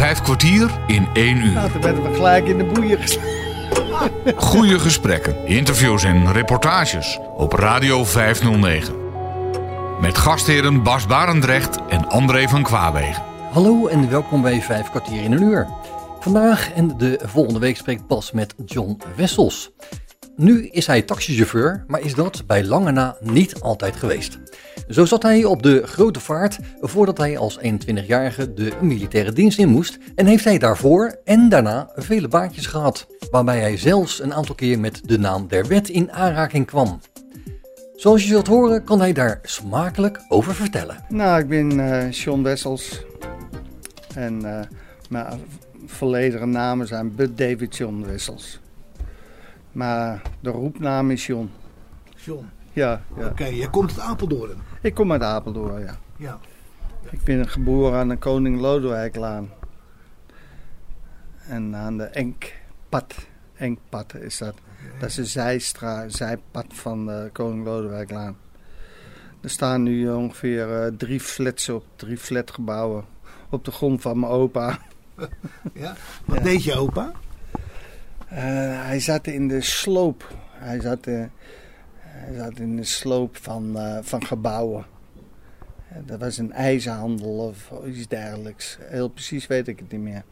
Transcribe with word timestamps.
Vijf 0.00 0.22
kwartier 0.22 0.70
in 0.86 1.08
één 1.12 1.36
uur. 1.36 1.52
Nou, 1.52 1.70
toen 1.70 1.80
werden 1.80 2.02
we 2.02 2.14
gelijk 2.14 2.46
in 2.46 2.58
de 2.58 2.64
boeien 2.64 2.98
geslagen. 2.98 4.36
Goede 4.36 4.78
gesprekken, 4.78 5.46
interviews 5.46 6.04
en 6.04 6.32
reportages 6.32 7.18
op 7.36 7.52
Radio 7.52 8.04
509. 8.04 8.94
Met 10.00 10.18
gastheren 10.18 10.82
Bas 10.82 11.06
Barendrecht 11.06 11.78
en 11.88 12.08
André 12.08 12.48
van 12.48 12.62
Kwaabegen. 12.62 13.22
Hallo 13.52 13.86
en 13.86 14.10
welkom 14.10 14.42
bij 14.42 14.62
Vijf 14.62 14.90
kwartier 14.90 15.22
in 15.22 15.32
een 15.32 15.42
uur. 15.42 15.68
Vandaag 16.20 16.72
en 16.72 16.96
de 16.98 17.20
volgende 17.22 17.58
week 17.58 17.76
spreekt 17.76 18.06
Bas 18.06 18.32
met 18.32 18.54
John 18.66 19.00
Wessels. 19.16 19.70
Nu 20.40 20.66
is 20.66 20.86
hij 20.86 21.02
taxichauffeur, 21.02 21.84
maar 21.86 22.00
is 22.00 22.14
dat 22.14 22.42
bij 22.46 22.64
lange 22.64 22.92
na 22.92 23.16
niet 23.20 23.60
altijd 23.60 23.96
geweest. 23.96 24.38
Zo 24.88 25.04
zat 25.04 25.22
hij 25.22 25.44
op 25.44 25.62
de 25.62 25.86
grote 25.86 26.20
vaart 26.20 26.58
voordat 26.80 27.18
hij 27.18 27.38
als 27.38 27.58
21-jarige 27.58 28.54
de 28.54 28.72
militaire 28.80 29.32
dienst 29.32 29.58
in 29.58 29.68
moest 29.68 29.98
en 30.14 30.26
heeft 30.26 30.44
hij 30.44 30.58
daarvoor 30.58 31.20
en 31.24 31.48
daarna 31.48 31.90
vele 31.94 32.28
baantjes 32.28 32.66
gehad, 32.66 33.06
waarbij 33.30 33.60
hij 33.60 33.76
zelfs 33.76 34.22
een 34.22 34.34
aantal 34.34 34.54
keer 34.54 34.78
met 34.78 35.00
de 35.04 35.18
naam 35.18 35.48
der 35.48 35.66
wet 35.66 35.88
in 35.88 36.12
aanraking 36.12 36.66
kwam. 36.66 37.00
Zoals 37.96 38.22
je 38.22 38.28
zult 38.28 38.46
horen 38.46 38.84
kan 38.84 39.00
hij 39.00 39.12
daar 39.12 39.38
smakelijk 39.42 40.20
over 40.28 40.54
vertellen. 40.54 41.04
Nou, 41.08 41.40
ik 41.40 41.48
ben 41.48 41.80
eh 41.80 42.10
John 42.10 42.42
Wessels. 42.42 43.04
En 44.14 44.44
eh, 44.44 44.66
mijn 45.08 45.26
volledige 45.86 46.46
namen 46.46 46.86
zijn 46.86 47.14
Bud 47.14 47.38
David 47.38 47.76
John 47.76 48.04
Wessels. 48.06 48.60
Maar 49.72 50.22
de 50.40 50.50
roepnaam 50.50 51.10
is 51.10 51.26
John. 51.26 51.50
John, 52.16 52.48
Ja, 52.72 53.02
ja. 53.16 53.26
oké, 53.26 53.44
jij 53.44 53.70
komt 53.70 53.90
uit 53.90 54.00
Apeldoorn. 54.00 54.58
Ik 54.82 54.94
kom 54.94 55.12
uit 55.12 55.22
Apeldoorn, 55.22 55.80
ja. 55.80 55.96
Ja. 56.16 56.38
Ik 57.10 57.22
ben 57.24 57.48
geboren 57.48 57.98
aan 57.98 58.08
de 58.08 58.16
Koning 58.16 58.60
Lodewijklaan. 58.60 59.50
En 61.48 61.76
aan 61.76 61.96
de 61.98 62.04
Enkpad. 62.04 63.14
Enkpad 63.56 64.14
is 64.14 64.38
dat. 64.38 64.54
Dat 64.98 65.08
is 65.08 65.16
een 65.16 65.26
zijstra, 65.26 66.08
zijpad 66.08 66.66
van 66.68 67.06
de 67.06 67.28
Koning 67.32 67.64
Lodewijklaan. 67.64 68.36
Er 69.40 69.50
staan 69.50 69.82
nu 69.82 70.10
ongeveer 70.10 70.82
eh, 70.82 70.92
drie 70.96 71.20
flats 71.20 71.68
op, 71.68 71.84
drie 71.96 72.16
flatgebouwen. 72.16 73.04
Op 73.50 73.64
de 73.64 73.70
grond 73.70 74.00
van 74.02 74.18
mijn 74.20 74.32
opa. 74.32 74.78
ja. 75.74 75.94
Wat 76.24 76.36
Ja. 76.38 76.42
deed 76.42 76.64
je 76.64 76.74
opa? 76.74 77.12
Eh, 78.30 78.38
hij 78.86 79.00
zat 79.00 79.26
in 79.26 79.48
de 79.48 79.60
sloop. 79.60 80.28
Hij 80.52 80.80
zat, 80.80 81.06
eh, 81.06 81.24
hij 81.98 82.34
zat 82.36 82.58
in 82.58 82.76
de 82.76 82.84
sloop 82.84 83.36
van, 83.36 83.78
eh, 83.78 83.98
van 84.02 84.24
gebouwen. 84.24 84.84
Dat 86.06 86.20
was 86.20 86.38
een 86.38 86.52
ijzerhandel 86.52 87.30
of 87.30 87.72
iets 87.86 88.08
dergelijks. 88.08 88.78
Heel 88.80 89.08
precies 89.08 89.46
weet 89.46 89.68
ik 89.68 89.78
het 89.78 89.90
niet 89.92 90.00
meer. 90.00 90.22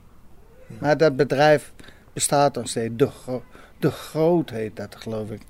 Maar 0.79 0.97
dat 0.97 1.17
bedrijf 1.17 1.73
bestaat 2.13 2.55
nog 2.55 2.69
steeds. 2.69 2.95
De, 2.97 3.07
Gro- 3.07 3.43
de 3.79 3.91
Groot 3.91 4.51
heet 4.51 4.77
dat, 4.77 4.97
geloof 4.97 5.31
ik. 5.31 5.41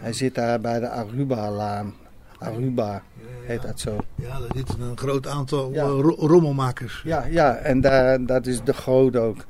Hij 0.00 0.12
zit 0.12 0.34
daar 0.34 0.60
bij 0.60 0.80
de 0.80 0.88
Aruba-laan. 0.88 1.94
Aruba 2.38 3.02
heet 3.46 3.62
dat 3.62 3.80
zo. 3.80 3.98
Ja, 4.14 4.28
er 4.36 4.56
zitten 4.56 4.80
een 4.80 4.98
groot 4.98 5.26
aantal 5.26 5.72
Ja. 5.72 5.82
rommelmakers. 6.16 7.02
Ja, 7.04 7.24
ja 7.24 7.54
en 7.56 7.80
daar, 7.80 8.26
dat 8.26 8.46
is 8.46 8.62
de 8.62 8.72
Groot 8.72 9.16
ook. 9.16 9.44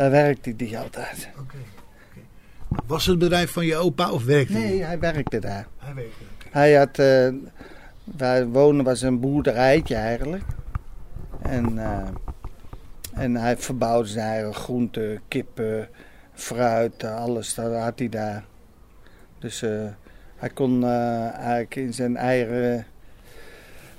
Daar 0.00 0.10
werkte 0.10 0.54
hij 0.56 0.78
altijd. 0.78 1.28
Oké. 1.38 1.56
Was 2.86 3.06
het 3.06 3.18
bedrijf 3.18 3.52
van 3.52 3.66
je 3.66 3.76
opa 3.76 4.10
of 4.10 4.24
werkte 4.24 4.52
hij? 4.52 4.62
Nee, 4.62 4.82
hij 4.82 4.98
werkte 4.98 5.38
daar. 5.38 5.66
Hij 5.78 5.94
werkte. 5.94 6.24
Hij 6.50 6.74
had, 6.74 6.98
eh, 6.98 7.28
waar 8.04 8.48
wonen 8.48 8.84
was 8.84 9.02
een 9.02 9.20
boerderijtje 9.20 9.94
eigenlijk. 9.94 10.42
En, 11.42 11.78
eh, 11.78 12.08
en 13.12 13.36
hij 13.36 13.56
verbouwde 13.56 14.08
zijn 14.08 14.26
eigen 14.26 14.54
groenten, 14.54 15.20
kippen, 15.28 15.88
fruit, 16.34 17.04
alles, 17.04 17.54
dat 17.54 17.74
had 17.74 17.98
hij 17.98 18.08
daar. 18.08 18.44
Dus 19.38 19.62
eh, 19.62 19.86
hij 20.36 20.50
kon 20.50 20.84
eigenlijk 20.84 21.74
in 21.74 21.94
zijn 21.94 22.16
eigen, 22.16 22.86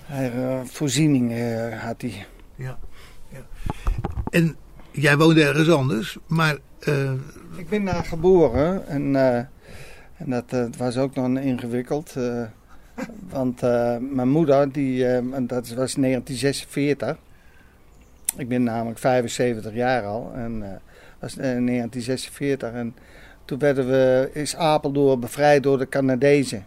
eigen 0.10 0.68
voorzieningen 0.68 1.72
eh, 1.72 1.80
had 1.80 2.02
hij. 2.02 2.26
Ja. 2.56 2.78
ja. 3.30 3.42
En 4.30 4.56
jij 4.92 5.18
woonde 5.18 5.44
ergens 5.44 5.70
anders, 5.70 6.18
maar 6.28 6.58
eh, 6.80 7.12
Ik 7.56 7.70
ben 7.70 7.86
daar 7.86 8.04
geboren 8.06 8.88
en, 8.88 9.16
eh, 9.16 9.36
en 10.18 10.26
dat 10.30 10.44
eh, 10.48 10.66
was 10.78 10.98
ook 10.98 11.16
nog 11.16 11.38
ingewikkeld. 11.38 12.16
eh, 12.16 12.44
want 13.30 13.64
eh, 13.64 13.98
mijn 14.00 14.30
moeder, 14.30 14.72
die, 14.72 15.06
eh, 15.06 15.16
en 15.16 15.48
dat 15.48 15.70
was 15.70 15.94
1946. 15.96 17.18
Ik 18.38 18.48
ben 18.48 18.64
namelijk 18.64 19.00
75 19.00 19.74
jaar 19.74 20.04
al. 20.04 20.32
En 20.36 20.64
eh, 20.64 20.70
dat 20.70 20.80
was 21.20 21.32
eh, 21.32 21.38
1946. 21.42 22.72
En 22.72 22.96
toen 23.46 23.60
werden 23.60 23.88
we, 23.88 24.30
is 24.34 24.56
Apeldoorn 24.56 25.20
bevrijd 25.20 25.64
door 25.64 25.78
de 25.78 25.90
Canadezen. 25.90 26.66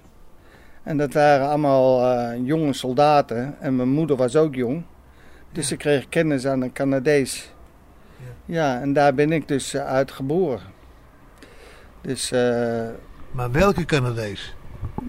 En 0.82 0.96
dat 0.96 1.12
waren 1.12 1.48
allemaal 1.48 2.34
jonge 2.34 2.72
soldaten. 2.72 3.54
En 3.60 3.76
mijn 3.76 3.88
moeder 3.88 4.16
was 4.16 4.36
ook 4.36 4.54
jong. 4.54 4.82
Dus 5.52 5.68
ze 5.68 5.76
kreeg 5.76 6.08
kennis 6.08 6.46
aan 6.46 6.62
een 6.62 6.72
Canadees. 6.72 7.53
Ja, 8.44 8.80
en 8.80 8.92
daar 8.92 9.14
ben 9.14 9.32
ik 9.32 9.48
dus 9.48 9.74
eh, 9.74 9.86
uit 9.86 10.10
geboren. 10.10 10.72
Dus 12.00 12.30
eh, 12.32 12.88
maar 13.30 13.52
welke 13.52 13.84
Canadees? 13.84 14.54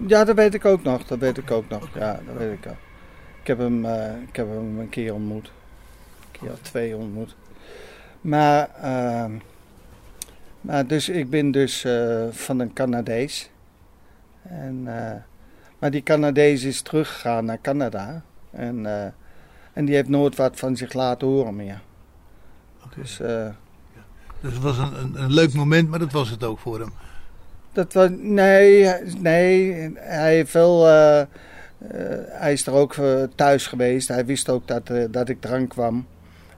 ja, 0.06 0.24
dat 0.24 0.36
weet 0.36 0.54
ik 0.54 0.64
ook 0.64 0.82
nog. 0.82 1.04
Dat 1.04 1.18
weet 1.18 1.38
ik 1.38 1.50
ook 1.50 1.68
nog. 1.68 1.88
Ja, 1.94 2.20
dat 2.26 2.36
weet 2.36 2.52
ik 2.52 2.66
ook. 2.66 2.76
Ik 3.40 3.46
heb 3.46 3.58
hem, 3.58 3.84
eh, 3.84 4.12
ik 4.28 4.36
heb 4.36 4.48
hem 4.48 4.78
een 4.78 4.88
keer 4.88 5.14
ontmoet. 5.14 5.46
Een 5.46 6.40
keer 6.40 6.52
of 6.52 6.60
twee 6.60 6.96
ontmoet. 6.96 7.36
Maar, 8.20 8.68
ehm, 8.82 9.32
maar 10.60 10.86
dus 10.86 11.08
ik 11.08 11.30
ben 11.30 11.50
dus 11.50 11.86
van 12.30 12.58
een 12.58 12.72
Canadees. 12.72 13.50
En, 14.42 14.82
maar 15.78 15.90
die 15.90 16.02
Canadees 16.02 16.64
is 16.64 16.82
teruggegaan 16.82 17.44
naar 17.44 17.60
Canada. 17.60 18.22
En, 18.50 18.86
en 19.72 19.84
die 19.84 19.94
heeft 19.94 20.08
nooit 20.08 20.36
wat 20.36 20.58
van 20.58 20.76
zich 20.76 20.92
laten 20.92 21.26
horen 21.26 21.56
meer. 21.56 21.80
Dus... 22.94 23.20
Dus 24.40 24.54
het 24.54 24.62
was 24.62 24.78
een, 24.78 25.00
een, 25.00 25.22
een 25.22 25.32
leuk 25.32 25.52
moment, 25.52 25.88
maar 25.88 25.98
dat 25.98 26.12
was 26.12 26.30
het 26.30 26.44
ook 26.44 26.58
voor 26.58 26.80
hem. 26.80 26.92
Dat 27.72 27.92
was, 27.92 28.08
nee, 28.18 28.92
nee, 29.18 29.90
hij 29.94 30.34
heeft 30.34 30.52
wel, 30.52 30.88
eh, 30.88 31.20
eh, 31.20 31.26
hij 32.28 32.52
is 32.52 32.66
er 32.66 32.72
ook 32.72 32.94
thuis 33.34 33.66
geweest. 33.66 34.08
Hij 34.08 34.26
wist 34.26 34.48
ook 34.48 34.66
dat, 34.68 34.90
dat 35.10 35.28
ik 35.28 35.40
drank 35.40 35.68
kwam. 35.68 36.06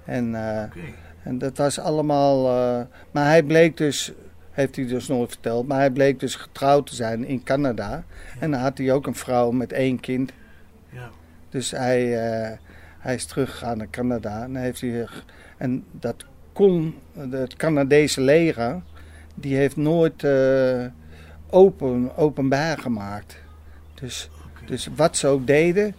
En, 0.05 0.35
en 1.23 1.39
dat 1.39 1.57
was 1.57 1.79
allemaal, 1.79 2.43
maar 3.11 3.27
hij 3.27 3.43
bleek 3.43 3.77
dus, 3.77 4.13
heeft 4.51 4.77
hij 4.77 4.87
dus 4.87 5.09
nooit 5.09 5.31
verteld, 5.31 5.69
maar 5.69 5.79
hij 5.79 5.91
bleek 5.91 6.21
dus 6.21 6.35
getrouwd 6.35 6.87
te 6.87 6.95
zijn 6.95 7.25
in 7.25 7.43
Canada. 7.43 8.05
En 8.39 8.51
dan 8.51 8.61
had 8.61 8.79
hij 8.79 8.93
ook 8.93 9.07
een 9.07 9.15
vrouw 9.15 9.51
met 9.51 9.73
één 9.73 10.01
kind. 10.01 10.33
Ja. 10.89 11.11
Dus 11.49 11.71
hij, 11.71 12.07
hij 12.99 13.15
is 13.15 13.25
teruggegaan 13.25 13.79
naar 13.79 13.91
Canada. 13.91 14.43
En, 14.43 14.57
heeft 14.57 14.81
hij, 14.81 15.09
en 15.59 15.85
dat 15.91 16.25
kon, 16.53 16.95
het 17.19 17.57
Canadese 17.57 18.21
leger, 18.21 18.83
die 19.35 19.57
heeft 19.57 19.77
nooit 19.77 20.25
eh, 20.25 20.87
open, 21.51 22.17
openbaar 22.17 22.79
gemaakt. 22.79 23.37
Dus, 23.95 24.31
dus 24.67 24.89
wat 24.97 25.17
ze 25.17 25.27
ook 25.27 25.47
deden, 25.47 25.95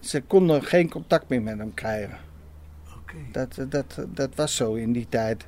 ze 0.00 0.22
konden 0.22 0.62
geen 0.62 0.90
contact 0.90 1.28
meer 1.28 1.42
met 1.42 1.58
hem 1.58 1.74
krijgen. 1.74 2.16
Dat, 3.32 3.56
dat, 3.68 4.06
dat 4.08 4.34
was 4.34 4.56
zo 4.56 4.74
in 4.74 4.92
die 4.92 5.06
tijd. 5.08 5.46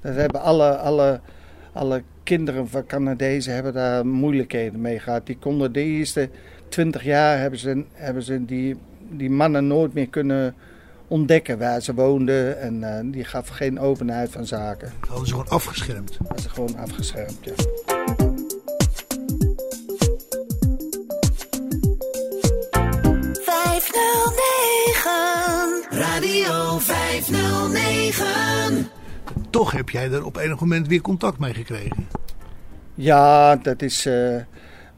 Dat 0.00 0.14
hebben 0.14 0.40
alle, 0.40 0.76
alle, 0.76 1.20
alle 1.72 2.02
kinderen 2.22 2.68
van 2.68 2.86
Canadezen 2.86 3.54
hebben 3.54 3.72
daar 3.72 4.06
moeilijkheden 4.06 4.80
mee 4.80 4.98
gehad. 4.98 5.26
Die 5.26 5.38
konden 5.38 5.72
de 5.72 5.82
eerste 5.82 6.30
twintig 6.68 7.04
jaar 7.04 7.38
hebben 7.38 7.58
ze, 7.58 7.84
hebben 7.92 8.22
ze 8.22 8.44
die, 8.44 8.76
die 9.10 9.30
mannen 9.30 9.66
nooit 9.66 9.94
meer 9.94 10.08
kunnen 10.08 10.54
ontdekken 11.08 11.58
waar 11.58 11.80
ze 11.80 11.94
woonden. 11.94 12.60
En 12.60 12.84
eh, 12.96 13.04
die 13.12 13.24
gaf 13.24 13.48
geen 13.48 13.80
openheid 13.80 14.30
van 14.30 14.46
zaken. 14.46 14.92
Dat 15.00 15.08
hadden 15.08 15.26
ze 15.26 15.32
gewoon 15.34 15.48
afgeschermd. 15.48 16.18
Dat 16.28 16.40
ze 16.40 16.48
gewoon 16.48 16.76
afgeschermd. 16.76 17.38
Ja. 17.44 17.52
Radio 25.90 26.78
509. 26.78 28.88
Toch 29.50 29.72
heb 29.72 29.90
jij 29.90 30.12
er 30.12 30.24
op 30.24 30.36
enig 30.36 30.60
moment 30.60 30.88
weer 30.88 31.00
contact 31.00 31.38
mee 31.38 31.54
gekregen. 31.54 32.06
Ja, 32.94 33.56
dat 33.56 33.82
is. 33.82 34.06
eh, 34.06 34.36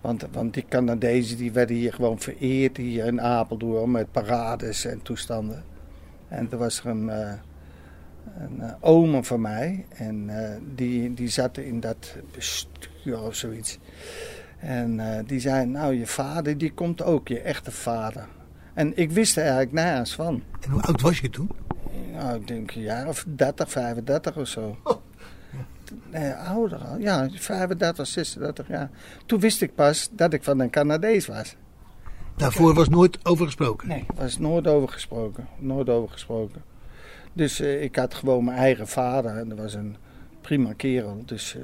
want, 0.00 0.26
want 0.32 0.54
die 0.54 0.64
Canadezen 0.68 1.36
die 1.36 1.52
werden 1.52 1.76
hier 1.76 1.92
gewoon 1.92 2.20
vereerd 2.20 2.76
hier 2.76 3.06
in 3.06 3.20
Apeldoorn 3.20 3.90
met 3.90 4.12
parades 4.12 4.84
en 4.84 5.02
toestanden. 5.02 5.64
En 6.30 6.50
er 6.50 6.58
was 6.58 6.80
er 6.80 6.86
een, 6.86 7.10
eh 7.10 7.32
een 8.38 8.60
eh, 8.60 8.72
oom 8.80 9.24
van 9.24 9.40
mij 9.40 9.86
en 9.88 10.28
eh, 10.28 10.56
die, 10.74 11.14
die 11.14 11.28
zat 11.28 11.58
in 11.58 11.80
dat 11.80 12.16
bestuur 12.34 13.22
of 13.22 13.34
zoiets. 13.34 13.78
En 14.58 15.24
die 15.26 15.40
zei, 15.40 15.66
nou 15.66 15.94
je 15.94 16.06
vader 16.06 16.58
die 16.58 16.72
komt 16.72 17.02
ook, 17.02 17.28
je 17.28 17.40
echte 17.40 17.70
vader. 17.70 18.26
En 18.74 18.96
ik 18.96 19.10
wist 19.10 19.36
er 19.36 19.42
eigenlijk 19.42 19.72
nergens 19.72 20.14
van. 20.14 20.42
En 20.60 20.70
hoe 20.70 20.82
oud 20.82 21.00
was 21.00 21.18
je 21.20 21.30
toen? 21.30 21.50
Nou, 22.12 22.40
ik 22.40 22.46
denk 22.46 22.70
een 22.70 22.82
jaar 22.82 23.08
of 23.08 23.24
30, 23.28 23.70
35 23.70 24.36
of 24.36 24.48
zo. 24.48 24.76
Oh. 24.84 24.96
Nee, 26.10 26.32
ouder 26.32 26.78
al. 26.78 26.98
Ja, 26.98 27.28
35, 27.30 28.06
36 28.06 28.68
jaar. 28.68 28.90
Toen 29.26 29.40
wist 29.40 29.62
ik 29.62 29.74
pas 29.74 30.08
dat 30.12 30.32
ik 30.32 30.44
van 30.44 30.60
een 30.60 30.70
Canadees 30.70 31.26
was. 31.26 31.56
Daarvoor 32.40 32.74
was 32.74 32.88
nooit 32.88 33.18
over 33.22 33.46
gesproken. 33.46 33.88
Nee, 33.88 34.04
er 34.08 34.14
was 34.22 34.38
nooit 34.38 34.66
over 34.66 34.88
gesproken. 34.88 35.48
Nooit 35.58 35.88
over 35.88 36.10
gesproken. 36.10 36.62
Dus 37.32 37.60
eh, 37.60 37.82
ik 37.82 37.96
had 37.96 38.14
gewoon 38.14 38.44
mijn 38.44 38.58
eigen 38.58 38.88
vader. 38.88 39.36
En 39.36 39.48
dat 39.48 39.58
was 39.58 39.74
een 39.74 39.96
prima 40.40 40.72
kerel. 40.72 41.22
Dus 41.26 41.56
eh, 41.56 41.62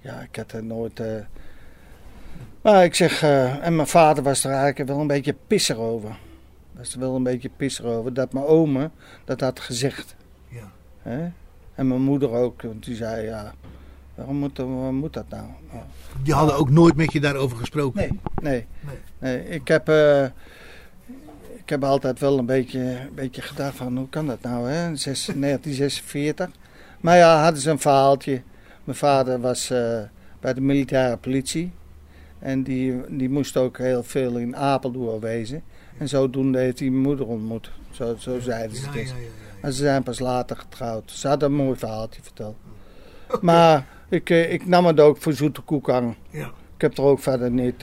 ja, 0.00 0.20
ik 0.20 0.36
had 0.36 0.52
er 0.52 0.64
nooit... 0.64 1.00
eh, 1.00 1.14
Maar 2.62 2.84
ik 2.84 2.94
zeg... 2.94 3.22
en 3.22 3.76
mijn 3.76 3.88
vader 3.88 4.22
was 4.22 4.44
er 4.44 4.50
eigenlijk 4.50 4.88
wel 4.90 5.00
een 5.00 5.06
beetje 5.06 5.36
pisser 5.46 5.78
over. 5.78 6.16
Was 6.72 6.94
er 6.94 7.00
wel 7.00 7.14
een 7.16 7.22
beetje 7.22 7.50
pisser 7.56 7.84
over. 7.86 8.14
Dat 8.14 8.32
mijn 8.32 8.44
oma 8.46 8.90
dat 9.24 9.40
had 9.40 9.60
gezegd. 9.60 10.16
Ja. 10.48 10.72
Hè? 11.02 11.28
En 11.74 11.88
mijn 11.88 12.02
moeder 12.02 12.30
ook. 12.30 12.62
Want 12.62 12.84
die 12.84 12.96
zei, 12.96 13.26
ja... 13.26 13.54
Waarom 14.14 14.36
moet, 14.36 14.58
waarom 14.58 14.94
moet 14.94 15.12
dat 15.12 15.28
nou? 15.28 15.46
Nou, 15.72 15.82
Die 16.22 16.34
hadden 16.34 16.56
ook 16.56 16.70
nooit 16.70 16.96
met 16.96 17.12
je 17.12 17.20
daarover 17.20 17.56
gesproken. 17.56 17.98
Nee, 18.00 18.18
nee. 18.42 18.66
Nee. 18.80 18.96
Nee 19.24 19.48
ik, 19.48 19.68
heb, 19.68 19.88
eh, 19.88 20.24
ik 21.56 21.68
heb 21.68 21.84
altijd 21.84 22.18
wel 22.20 22.38
een 22.38 22.46
beetje, 22.46 22.78
een 22.80 23.14
beetje 23.14 23.42
gedacht 23.42 23.76
van 23.76 23.96
hoe 23.96 24.08
kan 24.08 24.26
dat 24.26 24.40
nou, 24.42 24.68
hè? 24.68 24.96
Zes- 24.96 25.26
1946. 25.40 26.48
Maar 27.00 27.16
ja, 27.16 27.42
hadden 27.42 27.60
ze 27.62 27.70
een 27.70 27.78
verhaaltje. 27.78 28.42
Mijn 28.84 28.98
vader 28.98 29.40
was 29.40 29.70
eh, 29.70 29.98
bij 30.40 30.54
de 30.54 30.60
militaire 30.60 31.16
politie. 31.16 31.72
En 32.38 32.62
die, 32.62 33.00
die 33.08 33.28
moest 33.30 33.56
ook 33.56 33.78
heel 33.78 34.02
veel 34.02 34.36
in 34.38 34.56
Apeldoorn 34.56 35.20
wezen. 35.20 35.62
En 35.98 36.08
zodoende 36.08 36.58
heeft 36.58 36.78
hij 36.78 36.88
mijn 36.90 37.02
moeder 37.02 37.26
ontmoet. 37.26 37.70
Zo, 37.90 38.16
zo 38.18 38.40
zeiden 38.40 38.76
ze 38.76 38.82
ja. 38.94 39.04
En 39.60 39.72
ze 39.72 39.82
zijn 39.82 40.02
pas 40.02 40.18
later 40.18 40.56
getrouwd. 40.56 41.10
Ze 41.10 41.28
hadden 41.28 41.48
een 41.50 41.56
mooi 41.56 41.78
verhaaltje 41.78 42.22
verteld. 42.22 42.56
Maar 43.40 43.86
ik, 44.08 44.30
eh, 44.30 44.52
ik 44.52 44.66
nam 44.66 44.86
het 44.86 45.00
ook 45.00 45.16
voor 45.16 45.32
zoete 45.32 45.60
koek 45.60 45.90
aan. 45.90 46.16
Ja. 46.30 46.46
Ik 46.74 46.80
heb 46.80 46.98
er 46.98 47.04
ook 47.04 47.20
verder 47.20 47.50
niet. 47.50 47.82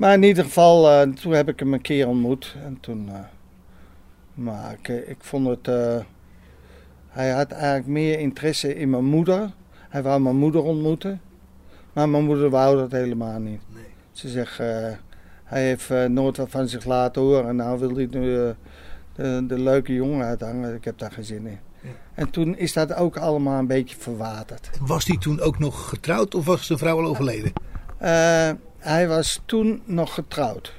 Maar 0.00 0.14
in 0.14 0.22
ieder 0.22 0.44
geval, 0.44 0.90
eh, 0.90 1.08
toen 1.08 1.32
heb 1.32 1.48
ik 1.48 1.58
hem 1.58 1.72
een 1.72 1.80
keer 1.80 2.08
ontmoet. 2.08 2.56
En 2.64 2.78
toen. 2.80 3.08
eh, 3.08 3.14
maar 4.34 4.72
ik, 4.72 4.88
eh, 4.88 5.08
ik 5.08 5.16
vond 5.18 5.46
het. 5.46 5.66
hij 7.08 7.30
had 7.30 7.50
eigenlijk 7.50 7.86
meer 7.86 8.18
interesse 8.18 8.74
in 8.74 8.90
mijn 8.90 9.04
moeder. 9.04 9.50
Hij 9.88 10.02
wou 10.02 10.20
mijn 10.20 10.36
moeder 10.36 10.62
ontmoeten. 10.62 11.20
Maar 11.92 12.08
mijn 12.08 12.24
moeder 12.24 12.50
wou 12.50 12.76
dat 12.76 12.92
helemaal 12.92 13.38
niet. 13.38 13.60
Nee. 13.74 13.84
Ze 14.12 14.28
zegt. 14.28 14.58
hij 15.44 15.62
heeft 15.64 16.08
nooit 16.08 16.36
wat 16.36 16.50
van 16.50 16.68
zich 16.68 16.84
laten 16.84 17.22
horen. 17.22 17.48
En 17.48 17.56
nou 17.56 17.78
wil 17.78 17.94
hij 17.94 18.08
nu 18.10 18.54
de, 19.14 19.44
de 19.46 19.58
leuke 19.58 19.94
jongen 19.94 20.26
uithangen. 20.26 20.74
Ik 20.74 20.84
heb 20.84 20.98
daar 20.98 21.12
geen 21.12 21.24
zin 21.24 21.46
in. 21.46 21.58
Ja. 21.80 21.88
En 22.14 22.30
toen 22.30 22.56
is 22.56 22.72
dat 22.72 22.94
ook 22.94 23.16
allemaal 23.16 23.58
een 23.58 23.66
beetje 23.66 23.96
verwaterd. 23.96 24.70
Was 24.80 25.04
die 25.04 25.18
toen 25.18 25.40
ook 25.40 25.58
nog 25.58 25.88
getrouwd 25.88 26.34
of 26.34 26.44
was 26.44 26.66
zijn 26.66 26.78
vrouw 26.78 26.98
al 26.98 27.06
overleden? 27.06 27.52
Hij 28.80 29.08
was 29.08 29.42
toen 29.44 29.82
nog 29.84 30.14
getrouwd. 30.14 30.74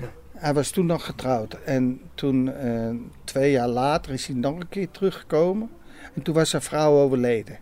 Ja. 0.00 0.06
Hij 0.34 0.54
was 0.54 0.70
toen 0.70 0.86
nog 0.86 1.04
getrouwd. 1.04 1.54
En 1.64 2.00
toen, 2.14 2.52
eh, 2.52 2.90
twee 3.24 3.50
jaar 3.50 3.68
later, 3.68 4.12
is 4.12 4.26
hij 4.26 4.36
nog 4.36 4.60
een 4.60 4.68
keer 4.68 4.90
teruggekomen. 4.90 5.70
En 6.14 6.22
toen 6.22 6.34
was 6.34 6.50
zijn 6.50 6.62
vrouw 6.62 6.92
overleden. 6.92 7.58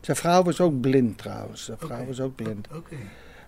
Zijn 0.00 0.16
vrouw 0.16 0.42
was 0.42 0.60
ook 0.60 0.80
blind 0.80 1.18
trouwens. 1.18 1.64
Zijn 1.64 1.78
vrouw 1.78 2.04
was 2.04 2.20
ook 2.20 2.34
blind. 2.34 2.68
Oké. 2.74 2.96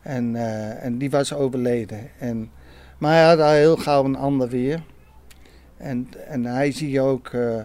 En, 0.02 0.36
eh, 0.36 0.84
en 0.84 0.98
die 0.98 1.10
was 1.10 1.34
overleden. 1.34 2.10
En, 2.18 2.50
maar 2.98 3.12
hij 3.12 3.24
had 3.24 3.38
al 3.38 3.50
heel 3.50 3.76
gauw 3.76 4.04
een 4.04 4.16
ander 4.16 4.48
weer. 4.48 4.82
En, 5.76 6.08
en 6.28 6.44
hij 6.44 6.68
is 6.68 6.80
hier 6.80 7.02
ook 7.02 7.28
eh, 7.28 7.60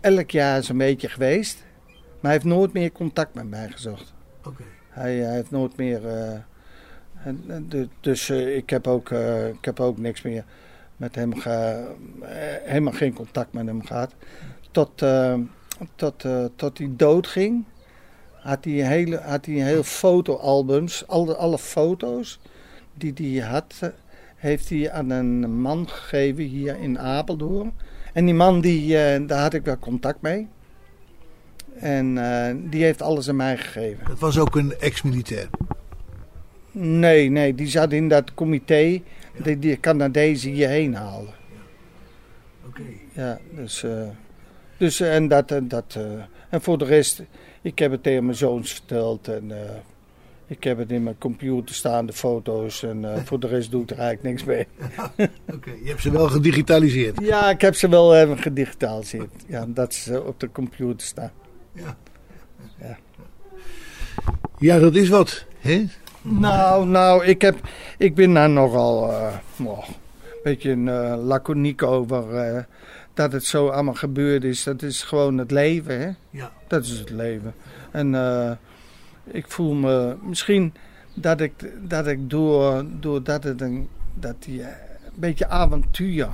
elk 0.00 0.30
jaar 0.30 0.62
zo'n 0.62 0.78
beetje 0.78 1.08
geweest. 1.08 1.64
Maar 1.86 2.18
hij 2.20 2.32
heeft 2.32 2.44
nooit 2.44 2.72
meer 2.72 2.92
contact 2.92 3.34
met 3.34 3.48
mij 3.48 3.68
gezocht. 3.68 4.14
Oké. 4.44 4.62
Hij, 4.88 5.16
hij 5.16 5.34
heeft 5.34 5.50
nooit 5.50 5.76
meer. 5.76 6.00
En- 7.24 7.90
dus 8.00 8.28
eh, 8.28 8.56
ik, 8.56 8.70
heb 8.70 8.86
ook, 8.86 9.10
eh, 9.10 9.48
ik 9.48 9.64
heb 9.64 9.80
ook 9.80 9.98
niks 9.98 10.22
meer 10.22 10.44
met 10.96 11.14
hem 11.14 11.34
ge, 11.34 11.50
eh, 12.20 12.28
helemaal 12.62 12.92
geen 12.92 13.12
contact 13.12 13.52
met 13.52 13.66
hem 13.66 13.84
gehad. 13.84 14.14
Tot, 14.70 15.04
tot, 15.94 16.24
tot 16.56 16.78
hij 16.78 16.90
doodging, 16.90 17.64
had 18.32 18.64
hij, 18.64 18.72
hele, 18.72 19.16
had 19.16 19.46
hij 19.46 19.54
heel 19.54 19.82
fotoalbums, 19.82 21.06
alle, 21.06 21.36
alle 21.36 21.58
foto's 21.58 22.40
die 22.94 23.40
hij 23.40 23.48
had, 23.48 23.92
heeft 24.36 24.68
hij 24.68 24.90
aan 24.90 25.10
een 25.10 25.60
man 25.60 25.88
gegeven 25.88 26.44
hier 26.44 26.76
in 26.80 26.98
Apeldoorn. 26.98 27.72
En 28.12 28.24
die 28.24 28.34
man, 28.34 28.60
die, 28.60 28.88
daar 29.26 29.40
had 29.40 29.54
ik 29.54 29.64
wel 29.64 29.78
contact 29.78 30.20
mee. 30.20 30.48
En 31.74 32.14
die 32.70 32.82
heeft 32.82 33.02
alles 33.02 33.28
aan 33.28 33.36
mij 33.36 33.56
gegeven. 33.56 34.06
Dat 34.08 34.18
was 34.18 34.38
ook 34.38 34.56
een 34.56 34.74
ex-militair. 34.78 35.48
Nee, 36.72 37.30
nee, 37.30 37.54
die 37.54 37.66
zat 37.66 37.92
in 37.92 38.08
dat 38.08 38.34
comité 38.34 39.00
die 39.42 39.58
die 39.58 39.80
Canadezen 39.80 40.50
hierheen 40.50 40.94
haalde. 40.94 41.30
Oké. 42.66 42.82
Ja, 43.12 43.38
dus, 43.50 43.82
eh, 43.82 44.08
dus 44.76 45.00
en 45.00 45.28
dat, 45.28 45.50
en 45.50 45.68
dat, 45.68 45.94
eh, 45.96 46.02
en 46.48 46.60
voor 46.60 46.78
de 46.78 46.84
rest, 46.84 47.22
ik 47.62 47.78
heb 47.78 47.90
het 47.90 48.02
tegen 48.02 48.24
mijn 48.24 48.36
zoons 48.36 48.72
verteld 48.72 49.28
en 49.28 49.50
eh, 49.50 49.74
ik 50.46 50.64
heb 50.64 50.78
het 50.78 50.90
in 50.90 51.02
mijn 51.02 51.18
computer 51.18 51.74
staan, 51.74 52.06
de 52.06 52.12
foto's 52.12 52.82
en 52.82 53.22
voor 53.24 53.40
de 53.40 53.46
rest 53.46 53.70
doe 53.70 53.82
ik 53.82 53.90
er 53.90 53.98
eigenlijk 53.98 54.28
niks 54.28 54.44
mee. 54.44 54.66
Oké, 55.54 55.70
je 55.82 55.88
hebt 55.88 56.02
ze 56.02 56.10
wel 56.10 56.28
gedigitaliseerd. 56.28 57.20
Ja, 57.20 57.50
ik 57.50 57.60
heb 57.60 57.74
ze 57.74 57.88
wel 57.88 58.16
even 58.16 58.38
gedigitaliseerd, 58.38 59.30
ja, 59.46 59.66
dat 59.68 59.94
ze 59.94 60.22
op 60.24 60.40
de 60.40 60.52
computer 60.52 61.06
staan. 61.06 61.32
Ja. 61.72 61.96
Ja. 62.80 62.98
Ja, 64.58 64.78
dat 64.78 64.94
is 64.94 65.08
wat. 65.08 65.44
Hè? 65.58 65.84
Nou, 66.22 66.86
nou, 66.86 67.24
ik, 67.24 67.42
heb, 67.42 67.56
ik 67.98 68.14
ben 68.14 68.34
daar 68.34 68.50
nogal 68.50 69.10
eh, 69.12 69.34
oh, 69.64 69.88
een 69.88 69.94
beetje 70.42 70.74
uh, 70.76 71.14
laconiek 71.24 71.82
over. 71.82 72.34
eh, 72.36 72.62
dat 73.14 73.32
het 73.32 73.44
zo 73.44 73.68
allemaal 73.68 73.94
gebeurd 73.94 74.44
is. 74.44 74.64
Dat 74.64 74.82
is 74.82 75.02
gewoon 75.02 75.38
het 75.38 75.50
leven, 75.50 76.00
hè? 76.00 76.10
Ja. 76.30 76.52
Dat 76.66 76.84
is 76.84 76.98
het 76.98 77.10
leven. 77.10 77.54
En 77.90 78.14
ik 79.24 79.44
voel 79.48 79.74
me 79.74 80.16
misschien 80.22 80.74
dat 81.14 81.40
ik, 81.40 81.52
dat 81.88 82.06
ik 82.06 82.30
door, 82.30 82.84
doordat 83.00 83.44
het 83.44 83.60
een, 83.60 83.88
dat 84.14 84.34
die, 84.38 84.62
een 84.62 84.68
beetje 85.14 85.48
avontuur. 85.48 86.28